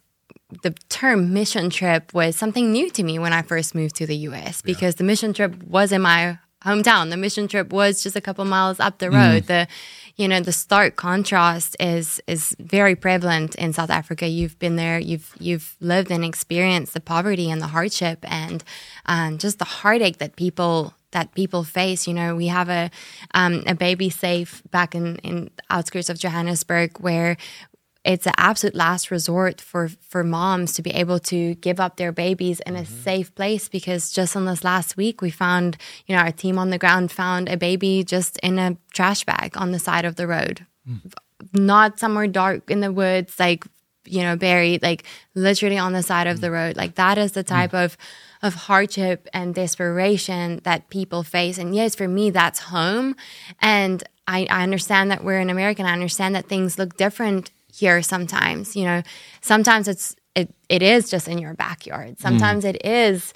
the 0.63 0.72
term 0.89 1.32
mission 1.32 1.69
trip 1.69 2.11
was 2.11 2.36
something 2.36 2.72
new 2.72 2.89
to 2.89 3.03
me 3.03 3.19
when 3.19 3.34
I 3.34 3.43
first 3.43 3.76
moved 3.76 3.95
to 3.97 4.07
the 4.07 4.17
US 4.28 4.63
because 4.63 4.95
the 4.95 5.03
mission 5.03 5.32
trip 5.32 5.63
was 5.63 5.91
in 5.91 6.01
my 6.01 6.39
hometown. 6.65 7.11
The 7.11 7.17
mission 7.17 7.47
trip 7.47 7.72
was 7.72 8.01
just 8.01 8.15
a 8.15 8.22
couple 8.22 8.45
miles 8.45 8.80
up 8.80 8.97
the 8.97 9.11
road. 9.11 9.43
The 9.43 9.67
you 10.22 10.28
know 10.28 10.39
the 10.39 10.51
stark 10.51 10.97
contrast 10.97 11.76
is 11.80 12.22
is 12.28 12.55
very 12.59 12.95
prevalent 12.95 13.55
in 13.55 13.74
South 13.74 13.89
Africa. 13.89 14.28
You've 14.28 14.59
been 14.59 14.76
there. 14.76 14.99
You've 14.99 15.34
you've 15.39 15.76
lived 15.80 16.11
and 16.11 16.24
experienced 16.24 16.93
the 16.93 16.99
poverty 16.99 17.49
and 17.49 17.59
the 17.59 17.67
hardship 17.67 18.19
and 18.22 18.63
um, 19.07 19.39
just 19.39 19.57
the 19.57 19.65
heartache 19.65 20.19
that 20.19 20.36
people 20.36 20.93
that 21.09 21.34
people 21.34 21.63
face. 21.63 22.07
You 22.07 22.13
know, 22.13 22.36
we 22.36 22.47
have 22.47 22.69
a 22.69 22.91
um, 23.34 23.63
a 23.65 23.74
baby 23.74 24.11
safe 24.11 24.61
back 24.69 24.93
in 24.93 25.15
in 25.17 25.49
outskirts 25.72 26.09
of 26.09 26.19
Johannesburg 26.19 26.99
where 26.99 27.36
it's 28.03 28.25
an 28.25 28.33
absolute 28.37 28.75
last 28.75 29.11
resort 29.11 29.61
for 29.61 29.89
for 30.01 30.23
moms 30.23 30.73
to 30.73 30.81
be 30.81 30.91
able 30.91 31.19
to 31.19 31.55
give 31.55 31.79
up 31.79 31.97
their 31.97 32.11
babies 32.11 32.59
in 32.61 32.75
a 32.75 32.81
mm-hmm. 32.81 33.01
safe 33.01 33.33
place 33.35 33.69
because 33.69 34.11
just 34.11 34.35
on 34.35 34.45
this 34.45 34.63
last 34.63 34.97
week 34.97 35.21
we 35.21 35.29
found 35.29 35.77
you 36.07 36.15
know 36.15 36.21
our 36.21 36.31
team 36.31 36.57
on 36.57 36.71
the 36.71 36.79
ground 36.79 37.11
found 37.11 37.47
a 37.47 37.57
baby 37.57 38.03
just 38.03 38.37
in 38.39 38.57
a 38.57 38.77
trash 38.91 39.23
bag 39.23 39.55
on 39.55 39.71
the 39.71 39.79
side 39.79 40.05
of 40.05 40.15
the 40.15 40.27
road. 40.27 40.65
Mm. 40.89 41.13
Not 41.53 41.99
somewhere 41.99 42.27
dark 42.27 42.69
in 42.71 42.79
the 42.79 42.91
woods 42.91 43.39
like 43.39 43.65
you 44.05 44.23
know 44.23 44.35
buried 44.35 44.81
like 44.81 45.03
literally 45.35 45.77
on 45.77 45.93
the 45.93 46.03
side 46.03 46.27
of 46.27 46.37
mm. 46.37 46.41
the 46.41 46.51
road. 46.51 46.77
Like 46.77 46.95
that 46.95 47.19
is 47.19 47.33
the 47.33 47.43
type 47.43 47.71
mm. 47.71 47.85
of 47.85 47.97
of 48.41 48.55
hardship 48.55 49.27
and 49.31 49.53
desperation 49.53 50.61
that 50.63 50.89
people 50.89 51.21
face. 51.21 51.59
And 51.59 51.75
yes 51.75 51.93
for 51.93 52.07
me 52.07 52.31
that's 52.31 52.59
home. 52.59 53.15
And 53.59 54.03
I, 54.27 54.47
I 54.49 54.63
understand 54.63 55.11
that 55.11 55.23
we're 55.23 55.39
in 55.39 55.49
America 55.49 55.81
and 55.81 55.89
I 55.89 55.93
understand 55.93 56.35
that 56.35 56.47
things 56.47 56.79
look 56.79 56.95
different 56.95 57.51
here 57.74 58.01
sometimes 58.01 58.76
you 58.76 58.86
know? 58.86 59.01
Sometimes 59.41 59.88
it's 59.88 60.15
it, 60.36 60.53
it 60.69 60.82
is 60.82 61.09
just 61.09 61.28
in 61.28 61.38
your 61.39 61.53
backyard. 61.53 62.19
Sometimes 62.19 62.63
it 62.63 62.86
is 62.86 63.34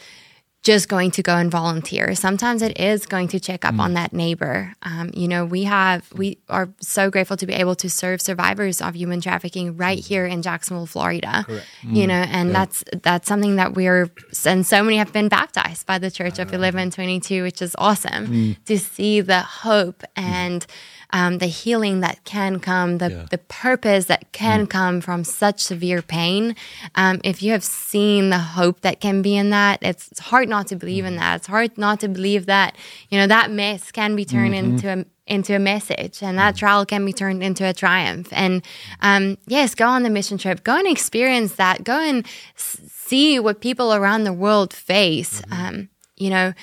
just 0.64 0.90
going 0.90 1.12
to 1.12 1.22
go 1.22 1.36
and 1.36 1.52
volunteer. 1.52 2.16
Sometimes 2.16 2.64
it 2.64 2.80
is 2.80 3.06
going 3.06 3.28
to 3.28 3.40
check 3.40 3.64
up 3.64 3.78
on 3.80 3.94
that 3.94 4.14
neighbor. 4.14 4.74
Um, 4.82 5.12
you 5.14 5.28
know, 5.28 5.46
we 5.46 5.66
have 5.66 6.12
we 6.14 6.40
are 6.50 6.70
so 6.82 7.12
grateful 7.12 7.38
to 7.38 7.46
be 7.46 7.54
able 7.54 7.76
to 7.76 7.90
serve 7.90 8.20
survivors 8.20 8.82
of 8.82 8.96
human 8.96 9.22
trafficking 9.22 9.78
right 9.78 10.00
here 10.00 10.26
in 10.26 10.42
Jacksonville, 10.42 10.88
Florida. 10.88 11.46
You 11.84 12.08
know, 12.08 12.16
and 12.16 12.56
that's 12.56 12.84
that's 13.04 13.28
something 13.28 13.58
that 13.58 13.76
we're 13.76 14.10
and 14.46 14.66
so 14.66 14.82
many 14.82 14.98
have 14.98 15.14
been 15.14 15.28
baptized 15.28 15.86
by 15.86 16.00
the 16.00 16.10
Church 16.10 16.40
of 16.40 16.52
Eleven 16.52 16.90
Twenty 16.90 17.20
Two, 17.20 17.44
which 17.44 17.62
is 17.62 17.76
awesome 17.78 18.56
to 18.66 18.80
see 18.80 19.22
the 19.22 19.42
hope 19.42 20.04
and. 20.16 20.66
Um, 21.12 21.38
the 21.38 21.48
healing 21.48 22.00
that 22.02 22.24
can 22.24 22.60
come, 22.60 22.98
the, 22.98 23.10
Yeah. 23.12 23.26
the 23.30 23.38
purpose 23.38 24.06
that 24.06 24.32
can 24.32 24.68
come 24.68 25.02
from 25.02 25.24
such 25.24 25.60
severe 25.62 26.02
pain. 26.02 26.56
Um, 26.96 27.22
if 27.24 27.42
you 27.44 27.52
have 27.52 27.64
seen 27.64 28.30
the 28.32 28.40
hope 28.40 28.82
that 28.82 29.00
can 29.00 29.22
be 29.22 29.36
in 29.38 29.50
that, 29.52 29.80
it's, 29.82 30.10
it's 30.12 30.20
hard 30.20 30.50
not 30.50 30.68
to 30.68 30.76
believe 30.76 31.06
in 31.06 31.16
that. 31.18 31.36
It's 31.38 31.48
hard 31.48 31.78
not 31.78 32.00
to 32.02 32.08
believe 32.08 32.46
that 32.48 32.76
you 33.10 33.18
know 33.20 33.28
that 33.28 33.52
mess 33.52 33.92
can 33.92 34.16
be 34.16 34.26
turned 34.26 34.56
into 34.56 34.88
a 35.02 35.06
into 35.28 35.56
a 35.56 35.60
message, 35.60 36.22
and 36.22 36.38
that 36.38 36.56
trial 36.56 36.86
can 36.86 37.04
be 37.06 37.12
turned 37.14 37.42
into 37.42 37.66
a 37.68 37.74
triumph. 37.74 38.28
And 38.32 38.62
um, 39.02 39.38
yes, 39.48 39.74
go 39.74 39.88
on 39.88 40.04
the 40.04 40.10
mission 40.10 40.38
trip, 40.38 40.64
go 40.64 40.76
and 40.78 40.88
experience 40.88 41.56
that, 41.56 41.84
go 41.84 42.00
and 42.00 42.26
s- 42.58 42.80
see 42.92 43.40
what 43.40 43.60
people 43.60 43.94
around 43.94 44.24
the 44.26 44.34
world 44.34 44.74
face. 44.74 45.42
Um, 45.52 45.90
you 46.18 46.30
know. 46.30 46.54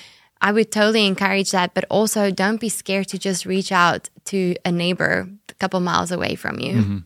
I 0.45 0.51
would 0.51 0.73
totally 0.73 1.05
encourage 1.07 1.51
that, 1.51 1.73
but 1.73 1.85
also 1.89 2.29
don't 2.29 2.59
be 2.59 2.67
scared 2.67 3.07
to 3.07 3.17
just 3.17 3.45
reach 3.45 3.71
out 3.71 4.09
to 4.25 4.55
a 4.65 4.71
neighbor 4.71 5.27
a 5.49 5.53
couple 5.55 5.79
miles 5.79 6.11
away 6.11 6.35
from 6.35 6.59
you. 6.59 6.75
Mm-hmm. 6.75 6.97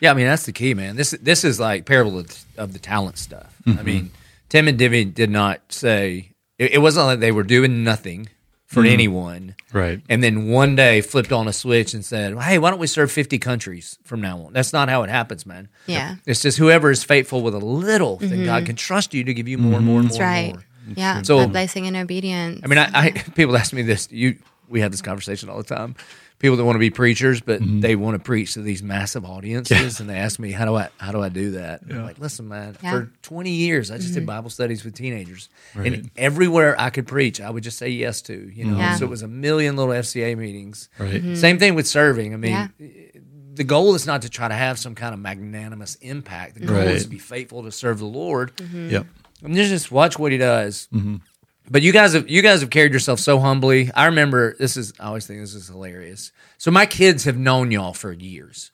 Yeah, 0.00 0.10
I 0.10 0.14
mean 0.14 0.26
that's 0.26 0.46
the 0.46 0.52
key, 0.52 0.74
man. 0.74 0.96
This 0.96 1.12
this 1.22 1.44
is 1.44 1.58
like 1.58 1.86
parable 1.86 2.18
of, 2.18 2.44
of 2.56 2.72
the 2.72 2.78
talent 2.78 3.18
stuff. 3.18 3.56
I 3.66 3.70
mm-hmm. 3.70 3.84
mean, 3.84 4.10
Tim 4.48 4.68
and 4.68 4.78
Demi 4.78 5.04
did 5.04 5.30
not 5.30 5.72
say 5.72 6.32
it, 6.58 6.74
it 6.74 6.78
wasn't 6.78 7.06
like 7.06 7.20
they 7.20 7.32
were 7.32 7.44
doing 7.44 7.82
nothing 7.82 8.28
for 8.66 8.82
mm-hmm. 8.82 8.92
anyone, 8.92 9.54
Right. 9.72 10.00
And 10.08 10.22
then 10.22 10.48
one 10.48 10.74
day 10.74 11.00
flipped 11.00 11.32
on 11.32 11.46
a 11.48 11.52
switch 11.52 11.94
and 11.94 12.04
said, 12.04 12.36
"Hey, 12.38 12.58
why 12.58 12.70
don't 12.70 12.78
we 12.78 12.86
serve 12.86 13.12
fifty 13.12 13.38
countries 13.38 13.98
from 14.04 14.20
now 14.20 14.38
on?" 14.38 14.52
That's 14.52 14.72
not 14.72 14.88
how 14.88 15.02
it 15.02 15.10
happens, 15.10 15.44
man. 15.44 15.68
Yeah. 15.86 16.16
it's 16.26 16.40
just 16.40 16.58
whoever 16.58 16.90
is 16.90 17.04
faithful 17.04 17.42
with 17.42 17.54
a 17.54 17.58
little, 17.58 18.16
then 18.16 18.44
God 18.44 18.66
can 18.66 18.74
trust 18.74 19.14
you 19.14 19.22
to 19.24 19.34
give 19.34 19.48
you 19.48 19.58
more 19.58 19.76
and 19.76 19.86
more 19.86 20.00
and 20.00 20.08
That's 20.08 20.18
more. 20.18 20.26
right. 20.26 20.54
More. 20.54 20.64
Yeah. 20.96 21.22
So- 21.22 21.38
by 21.38 21.46
blessing 21.46 21.86
and 21.86 21.96
obedience. 21.96 22.60
I 22.64 22.66
mean, 22.68 22.78
I, 22.78 22.90
I 22.94 23.10
people 23.34 23.56
ask 23.56 23.72
me 23.72 23.82
this. 23.82 24.08
You, 24.10 24.36
we 24.68 24.80
have 24.80 24.90
this 24.90 25.02
conversation 25.02 25.48
all 25.48 25.58
the 25.58 25.74
time. 25.74 25.94
People 26.38 26.56
that 26.58 26.64
want 26.64 26.76
to 26.76 26.80
be 26.80 26.90
preachers, 26.90 27.40
but 27.40 27.62
mm-hmm. 27.62 27.80
they 27.80 27.96
want 27.96 28.14
to 28.14 28.18
preach 28.18 28.54
to 28.54 28.60
these 28.60 28.82
massive 28.82 29.24
audiences, 29.24 30.00
and 30.00 30.08
they 30.10 30.16
ask 30.16 30.38
me, 30.38 30.52
"How 30.52 30.66
do 30.66 30.74
I, 30.76 30.90
how 30.98 31.10
do 31.10 31.22
I 31.22 31.30
do 31.30 31.52
that?" 31.52 31.80
I'm 31.88 32.04
like, 32.04 32.18
"Listen, 32.18 32.48
man. 32.48 32.76
Yeah. 32.82 32.90
For 32.90 33.12
20 33.22 33.50
years, 33.50 33.90
I 33.90 33.96
just 33.96 34.12
did 34.12 34.20
mm-hmm. 34.20 34.26
Bible 34.26 34.50
studies 34.50 34.84
with 34.84 34.94
teenagers, 34.94 35.48
and 35.74 36.10
everywhere 36.16 36.78
I 36.78 36.90
could 36.90 37.06
preach, 37.06 37.40
I 37.40 37.48
would 37.48 37.62
just 37.62 37.78
say 37.78 37.88
yes 37.88 38.20
to. 38.22 38.50
You 38.54 38.66
know, 38.66 38.76
Yeah. 38.76 38.96
so 38.96 39.06
it 39.06 39.10
was 39.10 39.22
a 39.22 39.28
million 39.28 39.76
little 39.76 39.94
FCA 39.94 40.36
meetings. 40.36 40.90
Right. 40.98 41.36
Same 41.36 41.58
thing 41.58 41.74
with 41.74 41.86
serving. 41.86 42.34
I 42.34 42.36
mean, 42.36 42.52
Yeah. 42.52 42.68
the 43.54 43.64
goal 43.64 43.94
is 43.94 44.06
not 44.06 44.20
to 44.22 44.28
try 44.28 44.48
to 44.48 44.54
have 44.54 44.78
some 44.78 44.94
kind 44.94 45.14
of 45.14 45.20
magnanimous 45.20 45.94
impact. 45.96 46.54
The 46.60 46.66
goal 46.66 46.76
Right. 46.76 46.88
is 46.88 47.04
to 47.04 47.08
be 47.08 47.18
faithful 47.18 47.62
to 47.62 47.72
serve 47.72 47.98
the 47.98 48.04
Lord. 48.04 48.52
Yep. 48.72 49.06
I 49.42 49.48
mean, 49.48 49.56
just 49.56 49.90
watch 49.90 50.18
what 50.18 50.32
he 50.32 50.38
does. 50.38 50.88
But 51.70 51.82
you 51.82 51.92
guys 51.92 52.12
have 52.14 52.28
you 52.30 52.42
guys 52.42 52.60
have 52.60 52.70
carried 52.70 52.92
yourself 52.92 53.18
so 53.20 53.38
humbly. 53.40 53.90
I 53.94 54.06
remember 54.06 54.54
this 54.58 54.76
is 54.76 54.92
I 55.00 55.06
always 55.06 55.26
think 55.26 55.40
this 55.40 55.54
is 55.54 55.68
hilarious. 55.68 56.30
So 56.58 56.70
my 56.70 56.86
kids 56.86 57.24
have 57.24 57.36
known 57.36 57.70
y'all 57.70 57.92
for 57.92 58.12
years, 58.12 58.70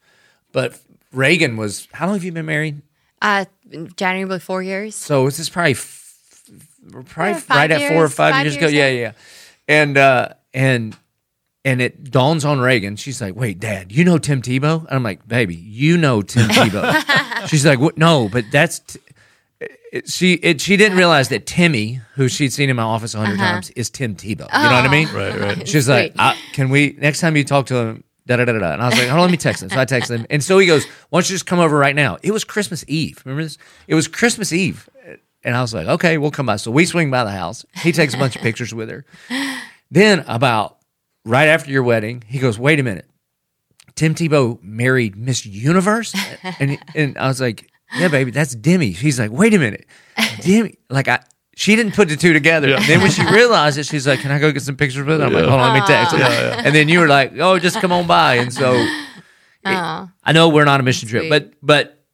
but 0.53 0.79
Reagan 1.13 1.57
was 1.57 1.89
how 1.93 2.07
long 2.07 2.17
have 2.17 2.25
you 2.25 2.33
been 2.33 2.47
married? 2.47 2.83
uh, 3.23 3.45
January 3.97 4.25
was 4.29 4.43
four 4.43 4.63
years. 4.63 4.95
So 4.97 5.25
this 5.27 5.39
is 5.39 5.49
probably 5.49 5.73
f- 5.73 6.43
probably 7.07 7.33
Yeah, 7.33 7.41
right 7.49 7.71
at 7.71 7.93
four 7.93 8.05
or 8.05 8.09
five, 8.09 8.33
five 8.35 8.45
years 8.47 8.57
ago. 8.57 8.67
years, 8.67 8.75
Yeah, 8.75 8.89
yeah. 8.89 9.01
yeah. 9.01 9.13
And 9.69 9.97
uh, 9.97 10.29
and 10.53 10.97
and 11.65 11.81
it 11.81 12.11
dawns 12.11 12.45
on 12.45 12.59
Reagan. 12.61 12.97
She's 12.97 13.21
like, 13.23 13.37
"Wait, 13.37 13.61
Dad, 13.61 13.93
you 13.93 14.05
know 14.05 14.19
Tim 14.19 14.43
Tebow?" 14.43 14.81
And 14.87 14.91
I'm 14.91 15.03
like, 15.05 15.27
"Baby, 15.27 15.55
you 15.55 15.97
know 15.97 16.21
Tim 16.23 16.49
Tebow." 16.49 17.47
She's 17.49 17.65
like, 17.65 17.79
"What? 17.79 17.97
No, 17.97 18.29
but 18.29 18.45
that's." 18.51 18.81
T- 18.81 18.99
it, 19.93 20.09
she 20.09 20.35
it, 20.35 20.61
she 20.61 20.77
didn't 20.77 20.97
realize 20.97 21.29
that 21.29 21.47
Timmy, 21.47 22.01
who 22.15 22.29
she'd 22.29 22.53
seen 22.53 22.71
in 22.71 22.77
my 22.77 22.83
office 22.83 23.15
a 23.15 23.19
100 23.19 23.35
uh-huh. 23.35 23.53
times, 23.53 23.71
is 23.71 23.91
Tim 23.91 24.17
Tebow. 24.17 24.29
You 24.29 24.35
know 24.37 24.47
what 24.47 24.53
I 24.53 24.89
mean? 24.89 25.09
Oh. 25.11 25.17
Right. 25.17 25.41
Right. 25.41 25.69
She's 25.69 25.89
like, 25.89 26.15
I, 26.19 26.37
"Can 26.53 26.71
we 26.71 26.97
next 26.99 27.21
time 27.21 27.37
you 27.37 27.45
talk 27.45 27.67
to 27.67 27.77
him?" 27.77 28.05
Da, 28.27 28.37
da, 28.37 28.45
da, 28.45 28.53
da, 28.53 28.59
da. 28.61 28.73
And 28.73 28.83
I 28.83 28.87
was 28.87 28.99
like, 28.99 29.09
"Hold 29.09 29.19
on, 29.19 29.21
let 29.23 29.31
me 29.31 29.37
text 29.37 29.63
him." 29.63 29.69
So 29.69 29.79
I 29.79 29.85
texted 29.85 30.19
him, 30.19 30.27
and 30.31 30.43
so 30.43 30.59
he 30.59 30.67
goes, 30.67 30.85
"Why 31.11 31.19
don't 31.19 31.29
you 31.29 31.35
just 31.35 31.47
come 31.47 31.59
over 31.59 31.77
right 31.77 31.95
now?" 31.95 32.19
It 32.23 32.31
was 32.31 32.45
Christmas 32.45 32.85
Eve. 32.89 33.21
Remember 33.25 33.43
this? 33.43 33.59
It 33.87 33.95
was 33.95 34.09
Christmas 34.09 34.53
Eve, 34.53 34.89
and 35.45 35.57
I 35.57 35.61
was 35.61 35.75
like, 35.75 35.87
"Okay, 35.87 36.19
we'll 36.19 36.31
come 36.31 36.47
by." 36.47 36.57
So 36.57 36.71
we 36.71 36.87
swing 36.87 37.11
by 37.11 37.25
the 37.25 37.31
house. 37.31 37.67
He 37.83 37.93
takes 37.93 38.15
a 38.15 38.19
bunch 38.19 38.37
of 38.37 38.43
pictures 38.43 38.73
with 38.73 38.89
her. 38.91 39.05
Then 39.91 40.25
about 40.27 40.79
right 41.25 41.49
after 41.49 41.71
your 41.71 41.83
wedding, 41.83 42.23
he 42.27 42.39
goes, 42.39 42.59
"Wait 42.59 42.81
a 42.81 42.83
minute, 42.83 43.07
Tim 43.95 44.15
Tebow 44.15 44.63
married 44.63 45.17
Miss 45.17 45.45
Universe," 45.45 46.15
and 46.61 46.79
and 46.95 47.19
I 47.19 47.29
was 47.29 47.41
like, 47.41 47.72
"Yeah, 47.99 48.09
baby, 48.09 48.31
that's 48.31 48.55
Demi." 48.55 48.93
She's 48.95 49.19
like, 49.19 49.31
"Wait 49.31 49.55
a 49.55 49.59
minute, 49.59 49.87
Demi." 50.41 50.79
Like 50.91 51.09
I, 51.09 51.21
she 51.55 51.77
didn't 51.77 51.95
put 51.95 52.09
the 52.09 52.17
two 52.17 52.33
together. 52.33 52.79
Then 52.81 53.01
when 53.01 53.11
she 53.11 53.25
realized 53.25 53.79
it, 53.79 53.87
she's 53.87 54.07
like, 54.07 54.21
"Can 54.21 54.31
I 54.31 54.39
go 54.39 54.53
get 54.53 54.63
some 54.63 54.77
pictures 54.77 55.07
with?" 55.07 55.21
Her? 55.21 55.27
I'm 55.27 55.33
like, 55.33 55.45
"Hold 55.45 55.61
on, 55.61 55.75
let 55.75 55.81
me 55.81 55.87
text." 55.87 56.15
her." 56.17 56.23
And 56.65 56.75
then 56.75 56.89
you 56.89 57.01
were 57.01 57.09
like, 57.09 57.33
"Oh, 57.39 57.59
just 57.59 57.81
come 57.81 57.93
on 57.93 58.07
by." 58.07 58.37
And 58.37 58.53
so 58.53 58.73
Oh, 59.65 60.11
I 60.25 60.33
know 60.33 60.49
we're 60.49 60.65
not 60.65 60.81
a 60.81 60.83
mission 60.83 61.09
trip, 61.09 61.29
but 61.29 61.53
but 61.63 62.05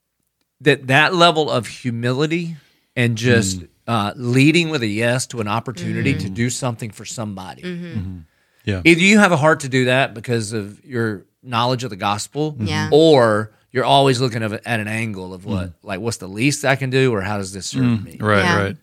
that 0.61 0.89
that 0.89 1.15
level 1.15 1.51
of 1.51 1.67
humility 1.67 2.57
and 2.97 3.17
just 3.17 3.61
mm. 3.61 3.69
uh, 3.87 4.13
leading 4.17 4.71
with 4.71 4.83
a 4.83 4.87
yes 4.87 5.27
to 5.29 5.41
an 5.41 5.49
opportunity 5.49 6.15
to 6.15 6.29
do 6.29 6.51
something 6.51 6.91
for 6.91 7.05
somebody. 7.05 7.63
Mm-hmm. 7.63 8.19
Yeah. 8.65 8.83
Either 8.85 9.01
you 9.01 9.19
have 9.19 9.33
a 9.33 9.37
heart 9.37 9.61
to 9.61 9.69
do 9.69 9.87
that 9.87 10.13
because 10.15 10.53
of 10.53 10.85
your 10.85 11.25
knowledge 11.43 11.85
of 11.85 11.91
the 11.91 11.97
gospel, 11.97 12.55
Yeah. 12.59 12.91
or 12.93 13.53
you're 13.71 13.85
always 13.85 14.21
looking 14.21 14.43
at 14.43 14.67
an 14.67 14.89
angle 14.89 15.35
of 15.35 15.45
what, 15.45 15.69
mm. 15.69 15.75
like, 15.83 16.01
what's 16.01 16.17
the 16.19 16.29
least 16.29 16.65
I 16.65 16.77
can 16.77 16.91
do, 16.91 17.13
or 17.13 17.21
how 17.21 17.37
does 17.37 17.53
this 17.53 17.67
serve 17.67 17.83
mm, 17.83 18.05
me? 18.05 18.17
Right. 18.21 18.43
Yeah. 18.43 18.63
Right. 18.63 18.77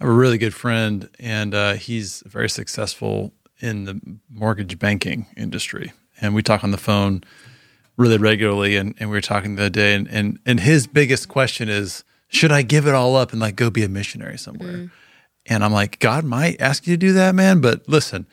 I 0.00 0.04
have 0.04 0.08
a 0.08 0.12
really 0.12 0.38
good 0.38 0.54
friend, 0.54 1.08
and 1.20 1.54
uh, 1.54 1.74
he's 1.74 2.22
very 2.26 2.48
successful 2.48 3.32
in 3.60 3.84
the 3.84 4.00
mortgage 4.30 4.78
banking 4.78 5.26
industry. 5.36 5.92
And 6.20 6.34
we 6.34 6.42
talk 6.42 6.64
on 6.64 6.70
the 6.70 6.78
phone 6.78 7.22
really 7.96 8.18
regularly. 8.18 8.76
And, 8.76 8.94
and 8.98 9.10
we 9.10 9.16
were 9.16 9.20
talking 9.20 9.56
the 9.56 9.62
other 9.62 9.70
day, 9.70 9.94
and, 9.94 10.08
and, 10.08 10.38
and 10.44 10.60
his 10.60 10.86
biggest 10.86 11.28
question 11.28 11.68
is, 11.68 12.02
should 12.28 12.50
I 12.50 12.62
give 12.62 12.86
it 12.86 12.94
all 12.94 13.14
up 13.14 13.32
and 13.32 13.40
like 13.40 13.56
go 13.56 13.70
be 13.70 13.84
a 13.84 13.88
missionary 13.88 14.38
somewhere? 14.38 14.72
Mm. 14.72 14.90
And 15.46 15.64
I'm 15.64 15.72
like, 15.72 15.98
God 16.00 16.24
might 16.24 16.60
ask 16.60 16.86
you 16.86 16.94
to 16.94 16.98
do 16.98 17.12
that, 17.12 17.34
man. 17.34 17.60
But 17.60 17.88
listen, 17.88 18.26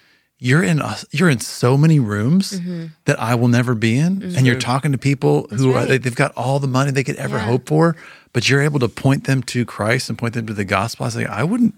you're 0.44 0.64
in 0.64 0.82
a, 0.82 0.98
you're 1.12 1.30
in 1.30 1.40
so 1.40 1.78
many 1.78 2.00
rooms 2.00 2.60
mm-hmm. 2.60 2.88
that 3.06 3.20
I 3.20 3.36
will 3.36 3.48
never 3.48 3.76
be 3.76 4.00
in, 4.00 4.22
mm-hmm. 4.22 4.36
and 4.36 4.48
you're 4.48 4.60
talking 4.60 4.92
to 4.92 4.98
people 4.98 5.48
who 5.52 5.72
right. 5.72 5.88
they, 5.88 5.98
they've 6.00 6.16
got 6.16 6.34
all 6.36 6.58
the 6.58 6.68
money 6.68 6.90
they 6.90 7.04
could 7.04 7.18
ever 7.18 7.38
Yeah. 7.38 7.46
hope 7.46 7.68
for, 7.68 7.96
but 8.34 8.50
you're 8.50 8.64
able 8.64 8.80
to 8.80 8.90
point 8.90 9.26
them 9.26 9.44
to 9.44 9.66
Christ 9.66 10.10
and 10.10 10.18
point 10.18 10.34
them 10.34 10.48
to 10.48 10.54
the 10.54 10.66
gospel. 10.66 11.04
I 11.04 11.08
was 11.08 11.16
like, 11.16 11.30
I 11.30 11.44
wouldn't. 11.44 11.76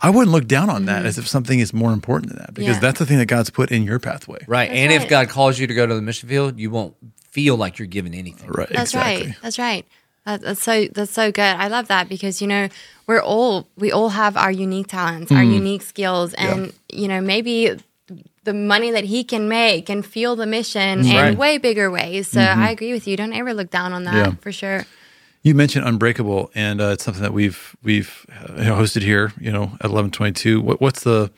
I 0.00 0.10
wouldn't 0.10 0.30
look 0.30 0.46
down 0.46 0.68
on 0.68 0.84
that 0.86 0.98
mm-hmm. 0.98 1.06
as 1.06 1.16
if 1.16 1.26
something 1.26 1.58
is 1.58 1.72
more 1.72 1.92
important 1.92 2.30
than 2.30 2.38
that 2.40 2.52
because 2.52 2.76
Yeah. 2.76 2.80
that's 2.80 2.98
the 2.98 3.06
thing 3.06 3.16
that 3.16 3.26
God's 3.26 3.48
put 3.48 3.70
in 3.70 3.82
your 3.82 3.98
pathway. 3.98 4.44
Right. 4.46 4.68
That's 4.68 4.78
and 4.78 4.92
if. 4.92 5.08
God 5.08 5.30
calls 5.30 5.58
you 5.58 5.66
to 5.66 5.72
go 5.72 5.86
to 5.86 5.94
the 5.94 6.02
mission 6.02 6.28
field, 6.28 6.58
you 6.58 6.70
won't 6.70 6.94
feel 7.30 7.56
like 7.56 7.78
you're 7.78 7.88
giving 7.88 8.14
anything. 8.14 8.50
Right. 8.50 8.68
That's 8.68 8.92
exactly. 8.92 9.26
right. 9.28 9.36
That's 9.42 9.58
right. 9.58 9.86
That, 10.26 10.42
that's 10.42 10.62
so 10.62 10.86
that's 10.86 11.12
so 11.12 11.32
good. 11.32 11.42
I 11.42 11.68
love 11.68 11.88
that 11.88 12.10
because 12.10 12.42
you 12.42 12.48
know 12.48 12.68
we're 13.06 13.22
all 13.22 13.68
we 13.76 13.90
all 13.90 14.10
have 14.10 14.36
our 14.36 14.52
unique 14.52 14.88
talents, 14.88 15.32
our 15.32 15.42
mm. 15.42 15.54
unique 15.54 15.82
skills, 15.82 16.34
and 16.34 16.74
you 16.92 17.08
know 17.08 17.20
maybe 17.22 17.78
the 18.46 18.54
money 18.54 18.90
that 18.90 19.04
he 19.04 19.22
can 19.22 19.48
make 19.48 19.90
and 19.90 20.04
fuel 20.06 20.34
the 20.36 20.46
mission 20.46 21.00
in 21.04 21.14
Right. 21.14 21.36
way 21.36 21.58
bigger 21.58 21.90
ways. 21.90 22.28
So 22.28 22.40
I 22.40 22.70
agree 22.70 22.92
with 22.92 23.06
you. 23.06 23.16
Don't 23.16 23.34
ever 23.34 23.52
look 23.52 23.70
down 23.70 23.92
on 23.92 24.04
that 24.04 24.14
Yeah. 24.14 24.32
for 24.40 24.50
sure. 24.52 24.86
You 25.42 25.54
mentioned 25.54 25.86
Unbreakable, 25.86 26.50
and 26.54 26.80
uh, 26.80 26.94
it's 26.94 27.04
something 27.04 27.22
that 27.22 27.32
we've 27.34 27.76
we've 27.82 28.26
uh, 28.32 28.54
you 28.56 28.64
know, 28.64 28.76
hosted 28.76 29.02
here. 29.02 29.32
You 29.38 29.52
know, 29.52 29.72
at 29.80 29.90
eleven 29.90 30.10
twenty 30.10 30.32
two. 30.32 30.60
What, 30.60 30.80
what's 30.80 31.02
the 31.04 31.30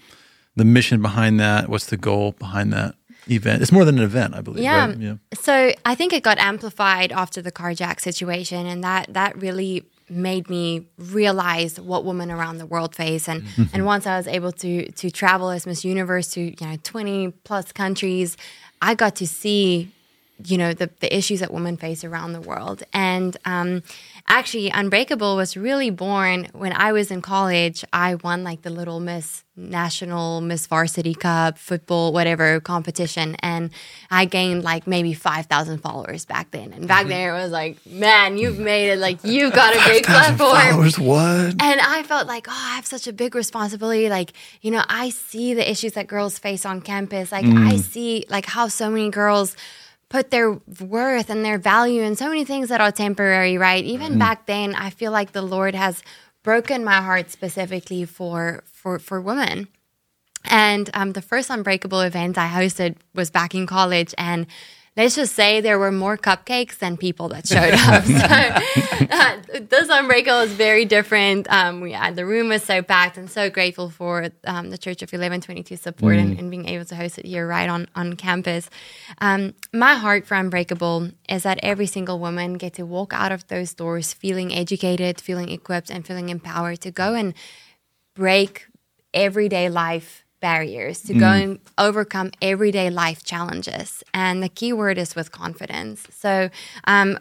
the 0.56 0.64
mission 0.64 1.02
behind 1.02 1.38
that? 1.40 1.68
What's 1.68 1.86
the 1.86 1.96
goal 1.98 2.32
behind 2.38 2.72
that 2.72 2.94
event? 3.28 3.61
It's 3.62 3.70
more 3.72 3.84
than 3.84 3.98
an 3.98 4.04
event, 4.04 4.34
I 4.34 4.40
believe. 4.40 4.64
Yeah. 4.64 4.86
right? 4.86 4.96
yeah. 4.98 5.14
So 5.34 5.72
I 5.84 5.94
think 5.94 6.12
it 6.14 6.22
got 6.22 6.38
amplified 6.38 7.12
after 7.12 7.42
the 7.42 7.52
carjack 7.52 8.00
situation, 8.00 8.66
and 8.66 8.82
that 8.82 9.12
that 9.12 9.36
really 9.42 9.84
made 10.11 10.48
me 10.48 10.86
realize 10.98 11.80
what 11.80 12.04
women 12.04 12.30
around 12.30 12.59
the 12.59 12.66
world 12.66 12.94
face. 12.94 13.28
And 13.28 13.44
and 13.72 13.84
once 13.84 14.06
I 14.06 14.16
was 14.16 14.26
able 14.26 14.52
to 14.52 14.90
to 14.90 15.11
travel 15.11 15.50
as 15.50 15.66
Miss 15.66 15.84
Universe 15.84 16.28
to 16.32 16.40
you 16.40 16.66
know 16.66 16.76
twenty 16.82 17.32
plus 17.44 17.72
countries, 17.72 18.36
I 18.80 18.94
got 18.94 19.16
to 19.16 19.26
see 19.26 19.92
you 20.44 20.56
know 20.56 20.72
the 20.72 20.90
the 21.00 21.16
issues 21.16 21.40
that 21.40 21.52
women 21.52 21.76
face 21.76 22.04
around 22.04 22.32
the 22.32 22.40
world. 22.40 22.82
And 22.92 23.36
um, 23.44 23.82
actually, 24.29 24.70
Unbreakable 24.70 25.37
was 25.37 25.57
really 25.57 25.91
born 25.91 26.49
when 26.53 26.72
I 26.72 26.93
was 26.93 27.11
in 27.11 27.22
college. 27.22 27.85
I 27.93 28.14
won 28.16 28.45
like 28.45 28.62
the 28.62 28.70
Little 28.70 29.01
Miss 29.01 29.45
National 29.57 30.41
Miss 30.41 30.66
Varsity 30.66 31.14
Cup 31.14 31.59
football 31.59 32.12
whatever 32.12 32.61
competition, 32.61 33.37
and 33.41 33.70
I 34.11 34.24
gained 34.24 34.62
like 34.62 34.87
maybe 34.87 35.14
five 35.14 35.47
thousand 35.47 35.79
followers 35.79 36.24
back 36.24 36.53
then. 36.53 36.72
And 36.72 36.87
back 36.87 37.01
mm-hmm. 37.01 37.09
then 37.11 37.31
it 37.31 37.33
was 37.43 37.51
like, 37.51 37.85
man, 37.87 38.39
you've 38.39 38.59
made 38.59 38.91
it. 38.91 38.99
Like 38.99 39.18
you've 39.24 39.53
got 39.53 39.74
a 39.74 39.81
big 39.89 40.05
platform. 40.05 40.57
Followers, 40.57 40.99
what? 40.99 41.61
And 41.61 41.81
I 41.81 42.05
felt 42.05 42.29
like, 42.29 42.47
oh, 42.49 42.53
I 42.53 42.76
have 42.76 42.87
such 42.87 43.09
a 43.09 43.12
big 43.12 43.35
responsibility. 43.35 44.09
Like, 44.09 44.33
you 44.61 44.70
know, 44.70 44.85
I 44.89 45.11
see 45.11 45.55
the 45.55 45.68
issues 45.68 45.95
that 45.95 46.07
girls 46.07 46.39
face 46.39 46.64
on 46.64 46.81
campus. 46.81 47.33
Like, 47.33 47.45
I 47.45 47.74
mm. 47.74 47.81
see 47.81 48.26
like 48.29 48.47
how 48.47 48.68
so 48.68 48.91
many 48.91 49.11
girls 49.11 49.57
put 50.09 50.30
their 50.30 50.59
worth 50.80 51.28
and 51.30 51.44
their 51.44 51.59
value 51.59 52.02
in 52.02 52.16
so 52.16 52.28
many 52.28 52.44
things 52.44 52.68
that 52.68 52.80
are 52.80 52.92
temporary, 52.92 53.59
right? 53.59 53.84
Even 53.84 54.18
back 54.18 54.46
then, 54.46 54.74
I 54.74 54.90
feel 54.90 55.12
like 55.12 55.32
the 55.32 55.42
Lord 55.42 55.74
has 55.74 56.02
broken 56.42 56.84
my 56.84 57.00
heart 57.02 57.30
specifically 57.30 58.04
for 58.04 58.62
for 58.64 58.98
for 58.98 59.20
women. 59.20 59.68
And 60.44 60.88
um, 60.94 61.12
the 61.12 61.22
first 61.22 61.50
Unbreakable 61.50 62.00
event 62.00 62.38
I 62.38 62.48
hosted 62.48 62.96
was 63.14 63.30
back 63.30 63.54
in 63.54 63.66
college, 63.66 64.14
and 64.16 64.46
let's 64.99 65.14
just 65.14 65.34
say 65.34 65.61
there 65.61 65.78
were 65.78 65.92
more 65.92 66.18
cupcakes 66.18 66.78
than 66.78 66.96
people 66.96 67.28
that 67.28 67.46
showed 67.46 67.72
up. 67.72 68.05
so 68.05 69.07
uh, 69.11 69.61
this 69.61 69.88
Unbreakable 69.88 70.40
is 70.40 70.53
very 70.53 70.84
different. 70.84 71.46
Um, 71.51 71.80
we 71.80 71.92
had, 71.92 72.16
the 72.16 72.26
room 72.26 72.49
was 72.49 72.64
so 72.64 72.82
packed, 72.82 73.16
and 73.16 73.30
so 73.30 73.49
grateful 73.49 73.88
for 73.88 74.28
um, 74.44 74.70
the 74.70 74.76
Church 74.76 75.03
of 75.03 75.14
Eleven 75.14 75.40
Twenty 75.40 75.62
Two 75.62 75.76
support 75.76 76.16
and, 76.16 76.38
and 76.38 76.51
being 76.51 76.68
able 76.68 76.84
to 76.86 76.96
host 76.96 77.18
it 77.18 77.24
here 77.24 77.46
right 77.46 77.70
on 77.70 77.86
on 77.94 78.14
campus. 78.14 78.68
Um, 79.20 79.55
my 79.72 79.94
heart 79.94 80.26
for 80.26 80.34
Unbreakable 80.34 81.12
is 81.28 81.44
that 81.44 81.61
every 81.62 81.86
single 81.86 82.18
woman 82.18 82.55
get 82.55 82.74
to 82.74 82.82
walk 82.84 83.12
out 83.14 83.32
of 83.32 83.46
those 83.46 83.72
doors 83.72 84.12
feeling 84.12 84.53
educated, 84.53 85.20
feeling 85.20 85.51
equipped, 85.51 85.90
and 85.90 86.05
feeling 86.05 86.28
empowered 86.28 86.80
to 86.80 86.90
go 86.90 87.14
and 87.14 87.34
break 88.14 88.66
everyday 89.14 89.68
life 89.70 90.24
barriers, 90.41 91.03
to 91.03 91.14
go 91.14 91.26
and 91.26 91.59
overcome 91.78 92.30
everyday 92.41 92.91
life 92.91 93.24
challenges. 93.24 94.03
And 94.14 94.43
the 94.43 94.49
key 94.49 94.72
word 94.72 94.99
is 94.99 95.14
with 95.14 95.32
confidence. 95.32 96.07
So, 96.11 96.51
um, 96.84 97.18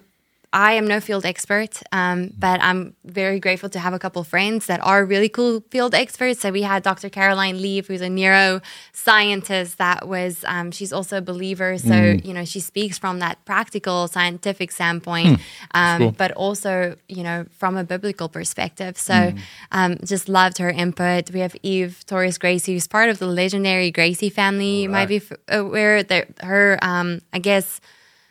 I 0.57 0.71
am 0.73 0.87
no 0.87 0.99
field 0.99 1.23
expert, 1.23 1.83
um, 1.91 2.33
but 2.35 2.59
I'm 2.63 2.95
very 3.05 3.39
grateful 3.39 3.69
to 3.69 3.77
have 3.77 3.93
a 3.93 3.99
couple 3.99 4.23
friends 4.23 4.65
that 4.65 4.79
are 4.83 5.05
really 5.05 5.29
cool 5.29 5.63
field 5.69 5.93
experts. 5.93 6.39
So 6.39 6.51
we 6.51 6.63
had 6.63 6.81
Dr. 6.81 7.09
Caroline 7.09 7.61
Leaf, 7.61 7.85
who's 7.85 8.01
a 8.01 8.07
neuroscientist 8.07 9.75
that 9.75 10.07
was, 10.07 10.43
um, 10.47 10.71
she's 10.71 10.91
also 10.91 11.19
a 11.19 11.21
believer. 11.21 11.77
So, 11.77 12.17
you 12.23 12.33
know, 12.33 12.43
she 12.43 12.59
speaks 12.59 12.97
from 12.97 13.19
that 13.19 13.45
practical 13.45 14.07
scientific 14.07 14.71
standpoint, 14.71 15.41
um, 15.75 15.99
cool. 15.99 16.11
but 16.13 16.31
also, 16.31 16.95
you 17.07 17.21
know, 17.21 17.45
from 17.51 17.77
a 17.77 17.83
biblical 17.83 18.27
perspective. 18.27 18.97
So 18.97 19.33
um, 19.71 19.97
just 20.03 20.27
loved 20.27 20.57
her 20.57 20.71
input. 20.71 21.29
We 21.29 21.41
have 21.41 21.55
Eve 21.61 22.03
Torres 22.07 22.39
Gracie, 22.39 22.73
who's 22.73 22.87
part 22.87 23.09
of 23.09 23.19
the 23.19 23.27
legendary 23.27 23.91
Gracie 23.91 24.31
family. 24.31 24.81
You 24.81 24.89
might 24.89 25.07
be 25.07 25.17
f- 25.17 25.33
aware 25.49 26.01
that 26.01 26.29
her, 26.41 26.79
um, 26.81 27.21
I 27.31 27.37
guess, 27.37 27.79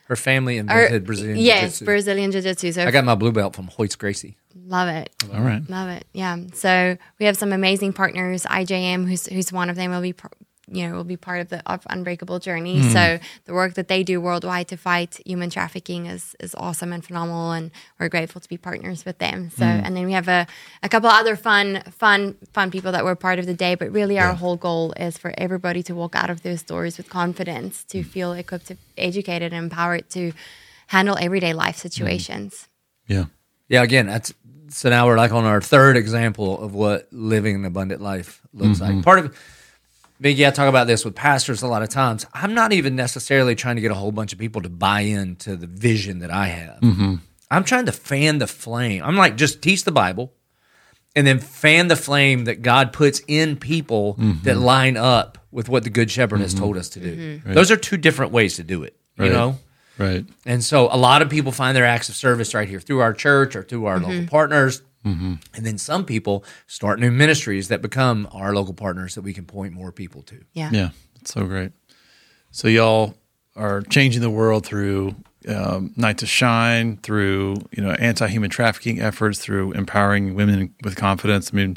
Her 0.07 0.17
family 0.17 0.57
or, 0.59 0.61
invented 0.61 1.05
Brazilian 1.05 1.39
yes, 1.39 1.61
Jiu-Jitsu. 1.61 1.85
Brazilian 1.85 2.31
Jiu 2.33 2.41
Jitsu. 2.41 2.73
So 2.73 2.85
I 2.85 2.91
got 2.91 3.05
my 3.05 3.17
blue 3.17 3.33
belt 3.33 3.57
from 3.57 3.69
Royce 3.79 3.97
Gracie. 3.97 4.37
love 4.67 4.89
it. 4.89 5.11
All 5.35 5.41
right. 5.41 5.69
Love 5.69 5.89
it. 5.89 6.07
Yeah. 6.13 6.37
So 6.55 6.97
we 7.19 7.27
have 7.27 7.37
some 7.37 7.53
amazing 7.53 7.93
partners. 7.93 8.45
IJM, 8.45 9.09
who's 9.09 9.27
who's 9.27 9.53
one 9.53 9.69
of 9.69 9.77
them, 9.77 9.91
will 9.91 10.01
be 10.01 10.13
par- 10.13 10.31
you 10.69 10.87
know 10.87 10.95
will 10.95 11.05
be 11.05 11.17
part 11.17 11.41
of 11.41 11.49
the 11.49 11.63
of 11.71 11.87
Unbreakable 11.89 12.39
journey. 12.39 12.81
Mm-hmm. 12.81 12.93
So 12.93 13.19
the 13.45 13.55
work 13.55 13.75
that 13.75 13.89
they 13.89 14.03
do 14.03 14.21
worldwide 14.21 14.69
to 14.69 14.77
fight 14.77 15.21
human 15.25 15.51
trafficking 15.51 16.07
is 16.07 16.35
is 16.41 16.55
awesome 16.57 16.93
and 16.93 17.05
phenomenal, 17.05 17.53
and 17.53 17.71
we're 17.99 18.09
grateful 18.09 18.41
to 18.41 18.49
be 18.49 18.57
partners 18.57 19.05
with 19.05 19.19
them. 19.19 19.51
So 19.51 19.65
mm. 19.65 19.83
and 19.85 19.97
then 19.97 20.07
we 20.07 20.13
have 20.13 20.29
a, 20.29 20.47
a 20.83 20.89
couple 20.89 21.09
other 21.09 21.37
fun 21.37 21.83
fun 21.91 22.37
fun 22.53 22.71
people 22.71 22.93
that 22.93 23.05
were 23.05 23.15
part 23.15 23.39
of 23.39 23.47
the 23.47 23.55
day. 23.55 23.75
But 23.75 23.93
really, 23.93 24.19
our 24.19 24.35
whole 24.35 24.57
goal 24.57 24.93
is 24.97 25.17
for 25.17 25.33
everybody 25.39 25.83
to 25.85 25.95
walk 25.95 26.15
out 26.17 26.31
of 26.31 26.43
those 26.43 26.63
doors 26.63 26.97
with 26.97 27.09
confidence, 27.09 27.85
to 27.85 27.99
mm. 27.99 28.07
feel 28.07 28.33
equipped, 28.33 28.67
to, 28.67 28.77
educated, 28.99 29.53
and 29.53 29.65
empowered 29.65 30.11
to 30.11 30.33
handle 30.89 31.17
everyday 31.21 31.53
life 31.53 31.77
mm-hmm. 31.77 31.89
situations. 31.89 32.69
Yeah. 33.07 33.27
Yeah, 33.69 33.83
again, 33.83 34.07
that's 34.07 34.33
so 34.69 34.91
now 34.91 35.07
we're 35.07 35.17
like 35.17 35.33
on 35.33 35.45
our 35.45 35.61
third 35.61 35.97
example 35.97 36.61
of 36.61 36.75
what 36.75 37.09
living 37.13 37.57
an 37.57 37.65
abundant 37.65 38.01
life 38.01 38.43
looks 38.53 38.81
mm-hmm. 38.81 38.97
like. 38.97 39.05
Part 39.05 39.19
of 39.21 39.37
Big, 40.21 40.39
yeah, 40.39 40.49
I 40.49 40.51
talk 40.51 40.69
about 40.69 40.87
this 40.87 41.05
with 41.05 41.15
pastors 41.15 41.63
a 41.63 41.67
lot 41.67 41.83
of 41.83 41.89
times. 41.89 42.25
I'm 42.33 42.55
not 42.55 42.73
even 42.73 42.97
necessarily 42.97 43.55
trying 43.55 43.77
to 43.77 43.83
get 43.83 43.91
a 43.91 43.95
whole 43.95 44.13
bunch 44.13 44.33
of 44.33 44.39
people 44.39 44.63
to 44.63 44.69
buy 44.69 45.01
into 45.01 45.57
the 45.57 45.67
vision 45.67 46.21
that 46.21 46.31
I 46.31 46.47
have. 46.47 46.81
Mm-hmm. 46.81 47.17
I'm 47.51 47.65
trying 47.65 47.87
to 47.87 47.93
fan 47.93 48.39
the 48.39 48.47
flame. 48.47 49.03
I'm 49.05 49.17
like, 49.17 49.37
just 49.37 49.63
teach 49.63 49.85
the 49.85 49.93
Bible 49.93 50.33
and 51.15 51.27
then 51.27 51.39
fan 51.39 51.89
the 51.89 51.97
flame 51.97 52.45
that 52.45 52.63
God 52.63 52.93
puts 52.93 53.21
in 53.29 53.57
people 53.57 54.15
that 54.15 54.23
mm-hmm. 54.25 54.61
line 54.61 54.97
up 54.97 55.39
with 55.51 55.69
what 55.69 55.85
the 55.85 55.91
Good 55.91 56.11
Shepherd 56.11 56.41
has 56.41 56.55
mm-hmm. 56.55 56.65
told 56.65 56.77
us 56.77 56.89
to 56.91 57.01
do. 57.01 57.41
Those 57.45 57.71
are 57.71 57.77
two 57.77 57.97
different 57.97 58.33
ways 58.33 58.57
to 58.57 58.63
do 58.63 58.83
it, 58.83 58.97
you 59.19 59.25
Right. 59.25 59.33
know? 59.33 59.59
Right. 59.99 60.27
And 60.45 60.63
so 60.63 60.89
a 60.93 60.99
lot 60.99 61.23
of 61.23 61.31
people 61.31 61.53
find 61.53 61.75
their 61.75 61.87
acts 61.87 62.11
of 62.11 62.17
service 62.17 62.53
right 62.53 62.69
here 62.69 62.81
through 62.81 63.01
our 63.01 63.15
church 63.15 63.57
or 63.57 63.63
through 63.63 63.87
our 63.87 63.99
local 63.99 64.27
partners. 64.27 64.83
And 65.07 65.39
then 65.67 65.79
some 65.79 66.05
people 66.05 66.45
start 66.67 66.99
new 66.99 67.11
ministries 67.13 67.69
that 67.69 67.81
become 67.81 68.29
our 68.33 68.53
local 68.55 68.75
partners 68.75 69.15
that 69.15 69.23
we 69.23 69.33
can 69.33 69.45
point 69.47 69.73
more 69.73 69.93
people 69.93 70.23
to. 70.23 70.45
Yeah. 70.53 70.71
Yeah. 70.73 70.91
That's 71.15 71.33
so 71.33 71.45
great. 71.47 71.73
So 72.51 72.69
y'all 72.69 73.15
are 73.55 73.83
changing 73.83 74.21
the 74.23 74.31
world 74.31 74.67
through 74.67 75.15
um, 75.49 75.93
Night 75.97 76.19
to 76.19 76.27
Shine, 76.27 76.97
through 76.99 77.57
you 77.71 77.83
know 77.83 77.91
anti-human 77.93 78.51
trafficking 78.51 79.01
efforts, 79.01 79.39
through 79.39 79.73
empowering 79.73 80.35
women 80.35 80.75
with 80.83 80.97
confidence. 80.97 81.51
I 81.53 81.57
mean, 81.57 81.77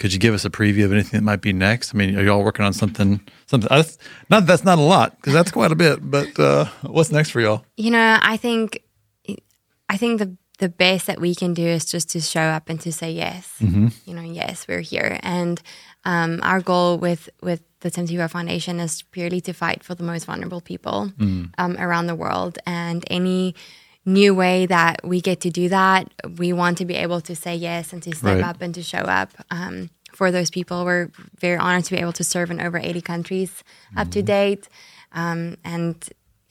could 0.00 0.12
you 0.12 0.18
give 0.18 0.34
us 0.34 0.44
a 0.44 0.50
preview 0.50 0.84
of 0.84 0.92
anything 0.92 1.18
that 1.20 1.24
might 1.24 1.40
be 1.40 1.52
next? 1.52 1.94
I 1.94 1.98
mean, 1.98 2.16
are 2.18 2.22
y'all 2.24 2.42
working 2.42 2.64
on 2.64 2.72
something? 2.72 3.20
Something? 3.46 3.68
uh, 3.70 3.84
Not 4.30 4.46
that's 4.46 4.64
not 4.64 4.78
a 4.78 4.82
lot 4.82 5.14
because 5.16 5.32
that's 5.32 5.52
quite 5.52 5.70
a 5.70 5.76
bit. 5.76 5.98
But 6.10 6.38
uh, 6.40 6.64
what's 6.82 7.12
next 7.12 7.30
for 7.30 7.40
y'all? 7.40 7.64
you 7.76 7.90
know 7.92 8.18
i 8.20 8.36
think 8.36 8.82
i 9.88 9.96
think 9.96 10.18
the 10.18 10.36
the 10.58 10.68
best 10.68 11.06
that 11.06 11.20
we 11.20 11.34
can 11.34 11.54
do 11.54 11.66
is 11.66 11.84
just 11.84 12.10
to 12.10 12.20
show 12.20 12.42
up 12.56 12.68
and 12.68 12.80
to 12.80 12.92
say 12.92 13.10
yes 13.12 13.54
you 13.60 14.14
know 14.14 14.22
yes 14.22 14.66
we're 14.68 14.80
here 14.80 15.18
and 15.22 15.62
um, 16.04 16.40
our 16.42 16.60
goal 16.60 16.98
with 16.98 17.28
with 17.42 17.62
the 17.80 17.90
Tim 17.90 18.06
Tebow 18.06 18.28
Foundation 18.30 18.80
is 18.80 19.02
purely 19.12 19.40
to 19.42 19.52
fight 19.52 19.84
for 19.84 19.94
the 19.94 20.02
most 20.02 20.24
vulnerable 20.26 20.60
people 20.60 21.12
um, 21.58 21.76
around 21.78 22.06
the 22.08 22.14
world 22.16 22.58
and 22.66 23.04
any 23.08 23.54
new 24.04 24.34
way 24.34 24.66
that 24.66 24.96
we 25.04 25.20
get 25.20 25.40
to 25.42 25.50
do 25.50 25.68
that. 25.68 26.10
We 26.38 26.52
want 26.52 26.78
to 26.78 26.84
be 26.86 26.94
able 26.94 27.20
to 27.20 27.36
say 27.36 27.54
yes 27.54 27.92
and 27.92 28.02
to 28.02 28.14
step 28.16 28.36
Right. 28.36 28.44
up 28.44 28.60
and 28.62 28.74
to 28.74 28.82
show 28.82 28.98
up 29.20 29.30
um, 29.50 29.90
for 30.12 30.32
those 30.32 30.50
people. 30.50 30.84
We're 30.84 31.10
very 31.38 31.56
honored 31.58 31.84
to 31.84 31.94
be 31.94 32.00
able 32.00 32.14
to 32.14 32.24
serve 32.24 32.50
in 32.50 32.60
over 32.60 32.78
80 32.78 33.00
countries 33.02 33.62
up 33.96 34.10
to 34.12 34.22
date. 34.22 34.68
Um, 35.12 35.56
and 35.64 35.94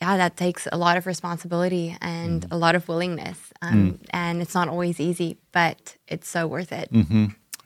yeah, 0.00 0.16
that 0.16 0.36
takes 0.36 0.66
a 0.70 0.78
lot 0.78 0.96
of 0.96 1.04
responsibility 1.06 1.96
and 2.00 2.46
a 2.50 2.56
lot 2.56 2.74
of 2.76 2.88
willingness. 2.88 3.47
Um, 3.62 3.98
And 4.10 4.40
it's 4.40 4.54
not 4.54 4.68
always 4.68 5.00
easy, 5.00 5.38
but 5.52 5.96
it's 6.06 6.28
so 6.28 6.46
worth 6.46 6.72
it. 6.72 6.90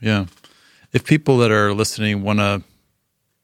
Yeah. 0.01 0.27
If 0.93 1.05
people 1.05 1.39
that 1.39 1.51
are 1.51 1.73
listening 1.75 2.23
want 2.23 2.39
to 2.39 2.63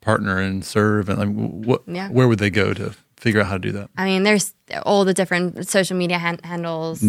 partner 0.00 0.38
and 0.38 0.64
serve, 0.64 1.08
and 1.08 1.18
like, 1.18 1.28
what, 1.66 1.82
Yeah. 1.86 2.08
where 2.10 2.26
would 2.28 2.38
they 2.38 2.50
go 2.50 2.72
to 2.74 2.94
figure 3.16 3.40
out 3.40 3.46
how 3.48 3.54
to 3.54 3.58
do 3.58 3.72
that? 3.72 3.90
I 3.96 4.04
mean, 4.06 4.22
there's 4.22 4.54
all 4.86 5.04
the 5.04 5.14
different 5.14 5.68
social 5.68 5.96
media 5.96 6.18
han- 6.18 6.40
handles. 6.44 7.00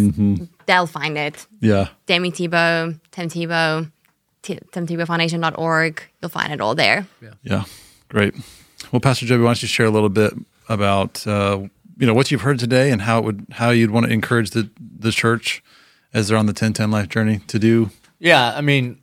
They'll 0.66 0.88
find 0.88 1.18
it. 1.18 1.46
Yeah. 1.62 1.88
Demi 2.06 2.32
Tebow, 2.32 3.00
Tim 3.12 3.30
Tebow, 3.30 3.92
T- 4.42 4.60
TimTebowFoundation.org. 4.72 6.02
You'll 6.22 6.30
find 6.30 6.54
it 6.54 6.62
all 6.62 6.76
there. 6.76 7.08
Yeah. 7.44 7.64
Great. 8.10 8.34
Well, 8.92 9.00
Pastor 9.00 9.26
Joby, 9.26 9.44
why 9.44 9.50
don't 9.50 9.62
you 9.62 9.68
share 9.68 9.86
a 9.86 9.92
little 9.92 10.10
bit 10.10 10.34
about 10.68 11.26
uh, 11.28 11.64
you 12.00 12.08
know 12.08 12.14
what 12.14 12.32
you've 12.32 12.42
heard 12.42 12.58
today 12.58 12.90
and 12.92 13.02
how 13.04 13.20
it 13.20 13.26
would 13.26 13.46
how 13.52 13.70
you'd 13.70 13.92
want 13.92 14.06
to 14.08 14.12
encourage 14.12 14.52
the 14.52 14.70
the 15.00 15.12
church 15.12 15.62
as 16.14 16.28
they're 16.28 16.38
on 16.38 16.48
the 16.48 16.52
1010 16.52 16.90
life 16.90 17.10
journey 17.10 17.40
to 17.48 17.60
do 17.60 17.92
Yeah, 18.20 18.54
I 18.56 18.62
mean, 18.62 19.00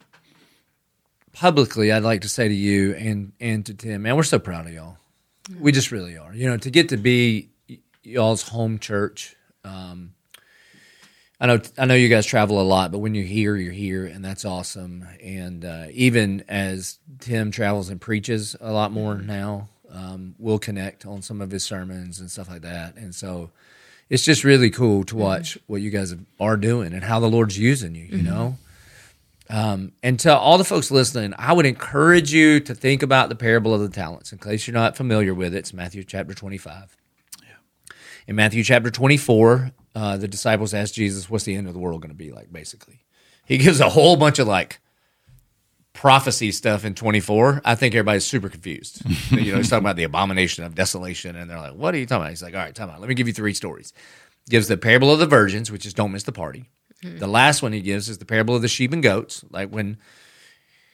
publicly, 1.33 1.93
I'd 1.93 2.03
like 2.03 2.23
to 2.23 2.29
say 2.29 2.49
to 2.49 2.55
you 2.55 2.95
and 2.95 3.33
and 3.41 3.65
to 3.67 3.75
Tim, 3.75 4.03
man, 4.03 4.17
we're 4.17 4.23
so 4.25 4.39
proud 4.39 4.67
of 4.67 4.73
y'all. 4.73 4.97
We 5.61 5.71
just 5.73 5.93
really 5.93 6.19
are. 6.19 6.35
You 6.35 6.49
know, 6.51 6.57
to 6.57 6.71
get 6.71 6.89
to 6.89 6.97
be 6.97 7.51
y- 7.69 7.79
y'all's 8.03 8.49
home 8.49 8.79
church. 8.79 9.37
Um, 9.65 10.15
I 11.39 11.47
know 11.47 11.61
I 11.79 11.85
know 11.85 11.95
you 11.95 12.09
guys 12.09 12.27
travel 12.27 12.61
a 12.61 12.65
lot, 12.65 12.91
but 12.91 12.99
when 12.99 13.15
you're 13.15 13.25
here, 13.25 13.57
you're 13.57 13.73
here, 13.73 14.07
and 14.07 14.25
that's 14.25 14.45
awesome. 14.45 15.07
And 15.23 15.65
uh, 15.65 15.87
even 15.93 16.45
as 16.49 16.99
Tim 17.21 17.51
travels 17.51 17.91
and 17.91 18.01
preaches 18.01 18.57
a 18.61 18.73
lot 18.73 18.91
more 18.91 19.17
now, 19.17 19.69
um, 19.93 20.35
we'll 20.39 20.59
connect 20.59 21.07
on 21.07 21.23
some 21.23 21.41
of 21.41 21.51
his 21.51 21.65
sermons 21.65 22.21
and 22.21 22.31
stuff 22.31 22.49
like 22.49 22.63
that. 22.63 22.97
And 22.97 23.15
so 23.15 23.51
it's 24.09 24.25
just 24.25 24.45
really 24.45 24.71
cool 24.71 25.05
to 25.05 25.17
watch 25.17 25.59
what 25.67 25.81
you 25.83 25.91
guys 25.91 26.15
are 26.41 26.57
doing 26.57 26.93
and 26.93 27.05
how 27.05 27.21
the 27.21 27.29
Lord's 27.29 27.59
using 27.59 27.95
you. 27.95 28.05
You 28.05 28.23
know. 28.23 28.59
Um, 29.49 29.93
and 30.03 30.19
to 30.21 30.37
all 30.37 30.59
the 30.59 30.65
folks 30.65 30.91
listening, 30.91 31.33
I 31.39 31.53
would 31.53 31.67
encourage 31.67 32.33
you 32.33 32.59
to 32.61 32.75
think 32.75 33.03
about 33.03 33.29
the 33.29 33.37
parable 33.37 33.73
of 33.73 33.81
the 33.81 33.89
talents. 33.89 34.33
In 34.33 34.39
case 34.39 34.67
you're 34.67 34.75
not 34.75 34.97
familiar 34.97 35.35
with 35.35 35.55
it, 35.55 35.59
it's 35.59 35.73
Matthew 35.73 36.03
chapter 36.03 36.35
25. 36.35 36.97
In 38.27 38.35
Matthew 38.35 38.65
chapter 38.65 38.91
24, 38.91 39.71
uh, 39.95 40.17
the 40.17 40.27
disciples 40.27 40.75
asked 40.75 40.95
Jesus, 40.95 41.31
What's 41.31 41.45
the 41.45 41.55
end 41.55 41.69
of 41.69 41.75
the 41.75 41.79
world 41.79 42.03
going 42.03 42.11
to 42.11 42.17
be 42.17 42.33
like, 42.33 42.53
basically? 42.53 43.05
He 43.45 43.59
gives 43.59 43.79
a 43.79 43.89
whole 43.89 44.17
bunch 44.17 44.41
of 44.41 44.49
like 44.49 44.81
prophecy 45.97 46.53
stuff 46.53 46.85
in 46.85 46.95
24. 46.95 47.63
I 47.65 47.75
think 47.75 47.95
everybody's 47.95 48.25
super 48.25 48.49
confused. 48.49 49.03
you 49.31 49.53
know, 49.53 49.59
he's 49.59 49.71
talking 49.71 49.85
about 49.85 49.97
the 49.97 50.05
abomination 50.05 50.63
of 50.63 50.75
desolation, 50.75 51.35
and 51.35 51.51
they're 51.51 51.59
like, 51.59 51.75
What 51.75 51.95
are 51.95 51.99
you 51.99 52.07
talking 52.07 52.23
about? 52.23 52.31
He's 52.31 52.43
like, 52.43 52.55
All 52.55 52.61
right, 52.61 52.75
time 52.75 52.91
out. 52.91 53.01
Let 53.01 53.09
me 53.09 53.15
give 53.15 53.27
you 53.27 53.33
three 53.33 53.55
stories. 53.55 53.93
Gives 54.49 54.69
the 54.69 54.77
parable 54.77 55.11
of 55.11 55.19
the 55.19 55.27
virgins, 55.27 55.73
which 55.73 55.87
is 55.87 55.95
don't 55.95 56.13
miss 56.13 56.23
the 56.23 56.33
party. 56.33 56.69
Mm-hmm. 57.03 57.19
The 57.19 57.27
last 57.27 57.63
one 57.63 57.73
he 57.73 57.81
gives 57.81 58.09
is 58.09 58.19
the 58.19 58.25
parable 58.25 58.55
of 58.55 58.63
the 58.63 58.69
sheep 58.69 58.93
and 58.93 59.03
goats. 59.03 59.45
Like 59.51 59.71
when 59.71 59.99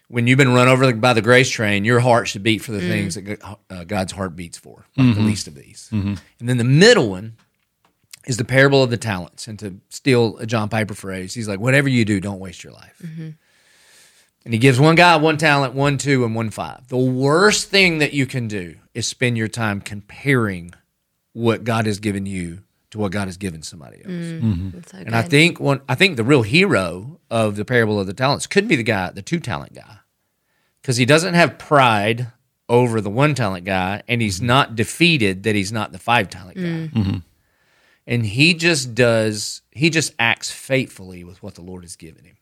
when 0.08 0.26
you've 0.26 0.38
been 0.38 0.54
run 0.54 0.68
over 0.68 0.92
by 0.94 1.12
the 1.12 1.22
grace 1.22 1.50
train, 1.50 1.84
your 1.84 2.00
heart 2.00 2.28
should 2.28 2.42
beat 2.42 2.58
for 2.58 2.72
the 2.72 2.80
mm. 2.80 2.88
things 2.88 3.14
that 3.14 3.56
uh, 3.70 3.84
God's 3.84 4.12
heart 4.12 4.36
beats 4.36 4.58
for, 4.58 4.84
like 4.96 5.06
the 5.06 5.12
mm-hmm. 5.14 5.26
least 5.26 5.48
of 5.48 5.54
these. 5.54 5.88
Mm-hmm. 5.90 6.14
And 6.38 6.48
then 6.48 6.58
the 6.58 6.64
middle 6.64 7.08
one 7.08 7.36
is 8.26 8.36
the 8.36 8.44
parable 8.44 8.82
of 8.82 8.90
the 8.90 8.98
talents. 8.98 9.48
And 9.48 9.58
to 9.60 9.80
steal 9.88 10.36
a 10.36 10.44
John 10.44 10.68
Piper 10.68 10.92
phrase, 10.94 11.32
he's 11.32 11.48
like, 11.48 11.60
whatever 11.60 11.88
you 11.88 12.04
do, 12.04 12.20
don't 12.20 12.40
waste 12.40 12.62
your 12.62 12.74
life. 12.74 13.02
And 14.44 14.52
he 14.52 14.58
gives 14.58 14.80
one 14.80 14.94
guy 14.94 15.16
one 15.16 15.36
talent, 15.36 15.74
one 15.74 15.98
two, 15.98 16.24
and 16.24 16.34
one 16.34 16.50
five. 16.50 16.88
The 16.88 16.96
worst 16.96 17.68
thing 17.68 17.98
that 17.98 18.12
you 18.12 18.26
can 18.26 18.48
do 18.48 18.76
is 18.94 19.06
spend 19.06 19.38
your 19.38 19.48
time 19.48 19.80
comparing 19.80 20.74
what 21.32 21.64
God 21.64 21.86
has 21.86 21.98
given 21.98 22.26
you 22.26 22.60
to 22.90 22.98
what 22.98 23.12
God 23.12 23.26
has 23.26 23.36
given 23.36 23.62
somebody 23.62 23.98
else. 24.04 24.12
Mm, 24.12 24.42
mm-hmm. 24.42 24.70
That's 24.70 24.92
so 24.92 24.98
And 24.98 25.16
I 25.16 25.22
think 25.22 25.58
one, 25.58 25.80
I 25.88 25.94
think 25.94 26.16
the 26.16 26.24
real 26.24 26.42
hero 26.42 27.20
of 27.30 27.56
the 27.56 27.64
parable 27.64 27.98
of 27.98 28.06
the 28.06 28.12
talents 28.12 28.46
could 28.46 28.68
be 28.68 28.76
the 28.76 28.82
guy, 28.82 29.10
the 29.10 29.22
two 29.22 29.40
talent 29.40 29.74
guy, 29.74 29.98
because 30.80 30.98
he 30.98 31.06
doesn't 31.06 31.34
have 31.34 31.58
pride 31.58 32.32
over 32.68 33.00
the 33.00 33.10
one 33.10 33.34
talent 33.34 33.64
guy, 33.64 34.02
and 34.08 34.20
he's 34.20 34.38
mm-hmm. 34.38 34.46
not 34.46 34.76
defeated 34.76 35.42
that 35.44 35.54
he's 35.54 35.72
not 35.72 35.92
the 35.92 35.98
five 35.98 36.28
talent 36.28 36.56
guy. 36.56 36.62
Mm. 36.62 36.92
Mm-hmm. 36.92 37.16
And 38.06 38.26
he 38.26 38.52
just 38.54 38.94
does, 38.94 39.62
he 39.70 39.88
just 39.88 40.14
acts 40.18 40.50
faithfully 40.50 41.22
with 41.22 41.42
what 41.42 41.54
the 41.54 41.62
Lord 41.62 41.84
has 41.84 41.96
given 41.96 42.24
him, 42.24 42.36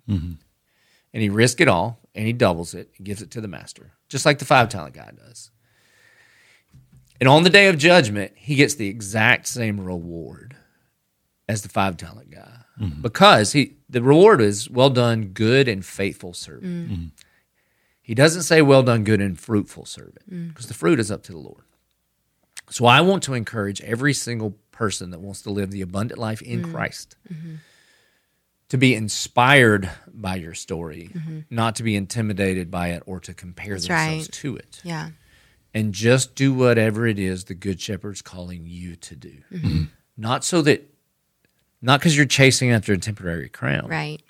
and 1.13 1.23
he 1.23 1.29
risks 1.29 1.61
it 1.61 1.69
all, 1.69 2.01
and 2.15 2.27
he 2.27 2.33
doubles 2.33 2.75
it, 2.75 2.91
and 2.97 3.07
gives 3.07 3.23
it 3.23 3.31
to 3.33 3.41
the 3.41 3.49
master, 3.49 3.93
just 4.09 4.27
like 4.27 4.39
the 4.39 4.45
five 4.45 4.69
talent 4.69 4.95
guy 4.95 5.11
does. 5.17 5.51
And 7.21 7.29
on 7.29 7.43
the 7.43 7.51
day 7.51 7.69
of 7.69 7.77
judgment, 7.77 8.33
he 8.35 8.55
gets 8.55 8.75
the 8.75 8.89
exact 8.89 9.47
same 9.47 9.81
reward 9.81 10.57
as 11.49 11.63
the 11.63 11.69
five 11.69 11.97
talent 11.97 12.31
guy. 12.31 12.61
Mm-hmm. 12.81 13.03
Because 13.03 13.53
he 13.53 13.77
the 13.91 14.03
reward 14.03 14.41
is 14.41 14.71
well 14.71 14.89
done, 14.89 15.27
good 15.27 15.69
and 15.69 15.85
faithful 15.85 16.33
servant. 16.33 16.65
Mm. 16.65 16.91
Mm-hmm. 16.91 17.07
He 18.01 18.15
doesn't 18.15 18.43
say 18.43 18.63
well 18.63 18.83
done, 18.83 19.05
good 19.05 19.21
and 19.21 19.39
fruitful 19.39 19.85
servant 19.85 20.31
mm. 20.31 20.49
because 20.49 20.67
the 20.67 20.75
fruit 20.75 20.99
is 20.99 21.11
up 21.11 21.23
to 21.25 21.33
the 21.33 21.39
Lord. 21.39 21.65
So 22.71 22.87
I 22.87 23.01
want 23.03 23.23
to 23.25 23.35
encourage 23.35 23.81
every 23.83 24.15
single 24.15 24.57
person 24.71 25.11
that 25.11 25.21
wants 25.21 25.43
to 25.43 25.51
live 25.51 25.71
the 25.71 25.83
abundant 25.83 26.19
life 26.19 26.41
in 26.41 26.63
mm. 26.63 26.73
Christ 26.73 27.17
mm-hmm. 27.31 27.57
To 28.71 28.79
be 28.79 28.95
inspired 28.95 29.91
by 30.13 30.37
your 30.37 30.55
story, 30.55 31.11
not 31.51 31.77
to 31.77 31.83
be 31.83 31.95
intimidated 31.97 32.71
by 32.71 32.89
it 32.89 33.03
or 33.07 33.21
to 33.21 33.35
compare 33.35 33.75
That's 33.75 33.87
themselves 33.87 34.27
right. 34.29 34.33
to 34.33 34.57
it 34.57 34.81
Yeah. 34.85 35.11
and 35.75 35.93
just 35.93 36.35
do 36.35 36.55
whatever 36.55 37.07
it 37.07 37.19
is 37.19 37.45
the 37.45 37.55
good 37.55 37.81
shepherd's 37.81 38.23
calling 38.23 38.65
you 38.67 38.97
to 38.97 39.17
do. 39.17 39.33
Mm-hmm. 39.53 39.83
Not 40.17 40.45
so 40.45 40.63
that, 40.63 40.89
not 41.83 42.01
because 42.01 42.17
you're 42.17 42.27
chasing 42.27 42.71
after 42.71 42.93
a 42.93 42.99
temporary 42.99 43.49
crown, 43.49 43.89
Right. 43.89 44.23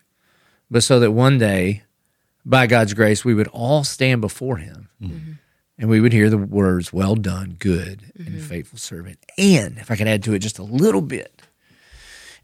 but 0.70 0.82
so 0.82 1.00
that 1.00 1.10
one 1.12 1.36
day, 1.38 1.82
by 2.44 2.66
God's 2.66 2.94
grace, 2.94 3.24
we 3.24 3.34
would 3.34 3.48
all 3.48 3.84
stand 3.84 4.20
before 4.20 4.56
Him 4.56 4.88
Mm-hmm. 5.02 5.32
and 5.78 5.90
we 5.90 6.00
would 6.00 6.12
hear 6.12 6.30
the 6.30 6.38
words, 6.38 6.92
Well 6.92 7.14
done, 7.14 7.56
good 7.58 8.12
Mm-hmm. 8.18 8.26
and 8.34 8.42
faithful 8.42 8.78
servant. 8.78 9.18
And 9.36 9.76
if 9.78 9.90
I 9.90 9.96
could 9.96 10.08
add 10.08 10.22
to 10.24 10.32
it 10.32 10.38
just 10.38 10.58
a 10.58 10.62
little 10.62 11.02
bit, 11.02 11.42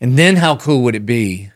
and 0.00 0.18
then 0.18 0.36
how 0.36 0.56
cool 0.56 0.82
would 0.82 0.94
it 0.94 1.06
be? 1.06 1.50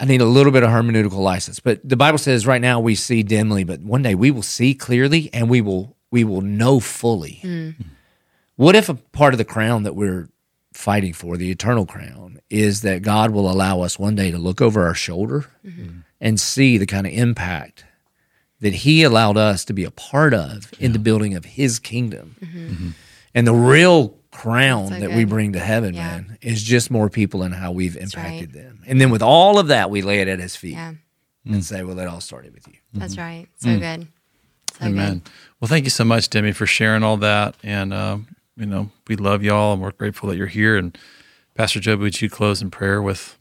I 0.00 0.04
need 0.04 0.20
a 0.20 0.26
little 0.26 0.52
bit 0.52 0.62
of 0.62 0.70
hermeneutical 0.70 1.18
license, 1.18 1.60
but 1.60 1.80
the 1.86 1.96
Bible 1.96 2.18
says 2.18 2.46
right 2.46 2.60
now 2.60 2.80
we 2.80 2.94
see 2.94 3.22
dimly, 3.22 3.64
but 3.64 3.80
one 3.80 4.02
day 4.02 4.14
we 4.14 4.30
will 4.30 4.42
see 4.42 4.74
clearly 4.74 5.30
and 5.32 5.48
we 5.48 5.60
will 5.60 5.96
we 6.10 6.24
will 6.24 6.40
know 6.40 6.80
fully. 6.80 7.40
Mm. 7.42 7.74
What 8.56 8.74
if 8.74 8.88
a 8.88 8.94
part 8.94 9.34
of 9.34 9.38
the 9.38 9.44
crown 9.44 9.82
that 9.84 9.94
we're 9.94 10.28
fighting 10.72 11.12
for, 11.12 11.36
the 11.36 11.50
eternal 11.50 11.86
crown, 11.86 12.38
is 12.50 12.82
that 12.82 13.02
God 13.02 13.30
will 13.30 13.50
allow 13.50 13.80
us 13.80 13.98
one 13.98 14.14
day 14.14 14.30
to 14.30 14.38
look 14.38 14.60
over 14.60 14.86
our 14.86 14.94
shoulder 14.94 15.46
mm-hmm. 15.64 15.82
mm. 15.82 16.02
and 16.20 16.40
see 16.40 16.78
the 16.78 16.86
kind 16.86 17.06
of 17.06 17.12
impact 17.12 17.84
that 18.60 18.74
He 18.74 19.02
allowed 19.02 19.36
us 19.36 19.64
to 19.66 19.72
be 19.72 19.84
a 19.84 19.90
part 19.90 20.34
of 20.34 20.72
in 20.78 20.92
the 20.92 20.98
building 20.98 21.34
of 21.34 21.44
His 21.44 21.78
kingdom. 21.78 22.36
Mm-hmm. 22.40 22.68
Mm-hmm. 22.68 22.88
And 23.34 23.46
the 23.46 23.54
real 23.54 24.16
crown 24.38 24.88
So 24.88 25.00
that 25.00 25.10
we 25.10 25.24
bring 25.24 25.52
to 25.54 25.58
heaven, 25.58 25.94
Yeah. 25.94 26.06
man, 26.08 26.38
is 26.40 26.62
just 26.62 26.90
more 26.90 27.10
people 27.10 27.42
and 27.42 27.52
how 27.52 27.72
we've 27.72 27.96
right. 27.96 28.04
impacted 28.04 28.52
them. 28.52 28.82
And 28.86 29.00
then 29.00 29.10
with 29.10 29.22
all 29.22 29.58
of 29.58 29.66
that, 29.68 29.90
we 29.90 30.00
lay 30.00 30.20
it 30.20 30.28
at 30.28 30.38
His 30.38 30.54
feet 30.54 30.74
Yeah. 30.74 30.94
and 31.44 31.64
say, 31.64 31.82
well, 31.82 31.98
it 31.98 32.06
all 32.06 32.20
started 32.20 32.54
with 32.54 32.66
you. 32.68 32.74
That's 32.94 33.18
right. 33.18 33.48
So 33.56 33.76
good. 33.78 34.06
So 34.78 34.86
Amen. 34.86 35.18
good. 35.18 35.30
Well, 35.60 35.68
thank 35.68 35.84
you 35.84 35.90
so 35.90 36.04
much, 36.04 36.30
Demi, 36.30 36.52
for 36.52 36.66
sharing 36.66 37.02
all 37.02 37.16
that. 37.16 37.56
And, 37.64 37.92
uh, 37.92 38.18
you 38.56 38.66
know, 38.66 38.90
we 39.08 39.16
love 39.16 39.42
y'all 39.42 39.72
and 39.72 39.82
we're 39.82 39.90
grateful 39.90 40.28
that 40.28 40.36
you're 40.36 40.46
here. 40.46 40.76
And 40.76 40.96
Pastor 41.56 41.80
Joby, 41.80 42.02
would 42.04 42.20
you 42.22 42.30
close 42.30 42.62
in 42.62 42.70
prayer 42.70 43.02
with, 43.02 43.36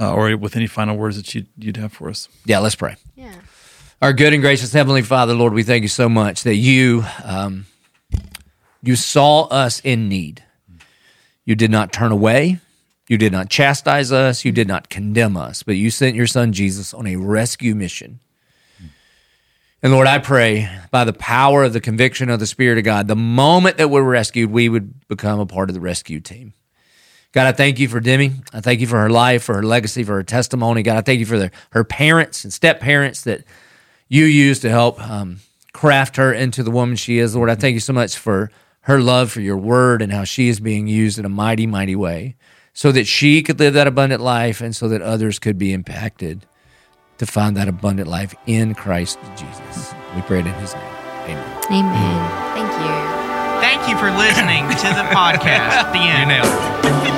uh, 0.00 0.10
or 0.10 0.34
with 0.38 0.56
any 0.56 0.66
final 0.66 0.96
words 0.96 1.16
that 1.16 1.34
you'd, 1.34 1.48
you'd 1.58 1.76
have 1.76 1.92
for 1.92 2.08
us? 2.08 2.28
Yeah, 2.46 2.60
let's 2.60 2.76
pray. 2.76 2.96
Yeah. 3.14 3.34
Our 4.00 4.14
good 4.14 4.32
and 4.32 4.40
gracious 4.42 4.72
Heavenly 4.72 5.02
Father, 5.02 5.34
Lord, 5.34 5.52
we 5.52 5.62
thank 5.64 5.82
you 5.82 5.88
so 5.88 6.08
much 6.08 6.44
that 6.44 6.54
you 6.54 7.04
um, 7.24 7.66
you 8.82 8.96
saw 8.96 9.42
us 9.44 9.80
in 9.80 10.08
need. 10.08 10.42
You 11.44 11.54
did 11.54 11.70
not 11.70 11.92
turn 11.92 12.12
away. 12.12 12.60
You 13.08 13.18
did 13.18 13.32
not 13.32 13.50
chastise 13.50 14.12
us. 14.12 14.44
You 14.44 14.52
did 14.52 14.68
not 14.68 14.88
condemn 14.88 15.36
us, 15.36 15.62
but 15.62 15.76
you 15.76 15.90
sent 15.90 16.14
your 16.14 16.26
son 16.26 16.52
Jesus 16.52 16.94
on 16.94 17.06
a 17.06 17.16
rescue 17.16 17.74
mission. 17.74 18.20
And 19.82 19.92
Lord, 19.92 20.06
I 20.06 20.18
pray 20.18 20.68
by 20.90 21.04
the 21.04 21.12
power 21.12 21.64
of 21.64 21.72
the 21.72 21.80
conviction 21.80 22.28
of 22.28 22.38
the 22.38 22.46
Spirit 22.46 22.78
of 22.78 22.84
God, 22.84 23.08
the 23.08 23.16
moment 23.16 23.78
that 23.78 23.88
we're 23.88 24.02
rescued, 24.02 24.50
we 24.50 24.68
would 24.68 25.08
become 25.08 25.40
a 25.40 25.46
part 25.46 25.70
of 25.70 25.74
the 25.74 25.80
rescue 25.80 26.20
team. 26.20 26.52
God, 27.32 27.46
I 27.46 27.52
thank 27.52 27.78
you 27.78 27.88
for 27.88 28.00
Demi. 28.00 28.32
I 28.52 28.60
thank 28.60 28.80
you 28.80 28.86
for 28.86 28.98
her 28.98 29.08
life, 29.08 29.44
for 29.44 29.54
her 29.54 29.62
legacy, 29.62 30.04
for 30.04 30.14
her 30.14 30.22
testimony. 30.22 30.82
God, 30.82 30.98
I 30.98 31.00
thank 31.00 31.20
you 31.20 31.26
for 31.26 31.38
the, 31.38 31.50
her 31.70 31.84
parents 31.84 32.44
and 32.44 32.52
step 32.52 32.80
parents 32.80 33.22
that 33.22 33.44
you 34.08 34.24
used 34.24 34.62
to 34.62 34.68
help 34.68 35.00
um, 35.00 35.38
craft 35.72 36.16
her 36.16 36.32
into 36.32 36.62
the 36.62 36.70
woman 36.70 36.96
she 36.96 37.18
is. 37.18 37.34
Lord, 37.34 37.48
I 37.48 37.54
thank 37.54 37.74
you 37.74 37.80
so 37.80 37.92
much 37.92 38.16
for 38.16 38.50
her 38.90 38.96
her 38.96 39.00
love 39.00 39.30
for 39.30 39.40
your 39.40 39.56
word 39.56 40.02
and 40.02 40.12
how 40.12 40.24
she 40.24 40.48
is 40.48 40.58
being 40.58 40.88
used 40.88 41.18
in 41.18 41.24
a 41.24 41.28
mighty, 41.28 41.66
mighty 41.66 41.94
way 41.94 42.34
so 42.74 42.90
that 42.90 43.06
she 43.06 43.40
could 43.40 43.58
live 43.58 43.74
that 43.74 43.86
abundant 43.86 44.20
life 44.20 44.60
and 44.60 44.74
so 44.74 44.88
that 44.88 45.00
others 45.00 45.38
could 45.38 45.56
be 45.56 45.72
impacted 45.72 46.44
to 47.18 47.24
find 47.24 47.56
that 47.56 47.68
abundant 47.68 48.08
life 48.08 48.34
in 48.46 48.74
Christ 48.74 49.18
Jesus. 49.36 49.94
We 50.16 50.22
pray 50.22 50.40
it 50.40 50.46
in 50.46 50.54
his 50.54 50.74
name. 50.74 50.82
Amen. 51.22 51.64
Amen. 51.70 52.54
Thank 52.54 52.72
you. 52.82 53.20
Thank 53.60 53.88
you 53.88 53.96
for 53.96 54.10
listening 54.10 54.66
to 54.68 54.88
the 54.98 55.06
podcast. 55.14 55.92
The 55.92 55.98
end. 55.98 56.30
You 56.30 56.36
nailed 56.36 57.04
it. 57.06 57.09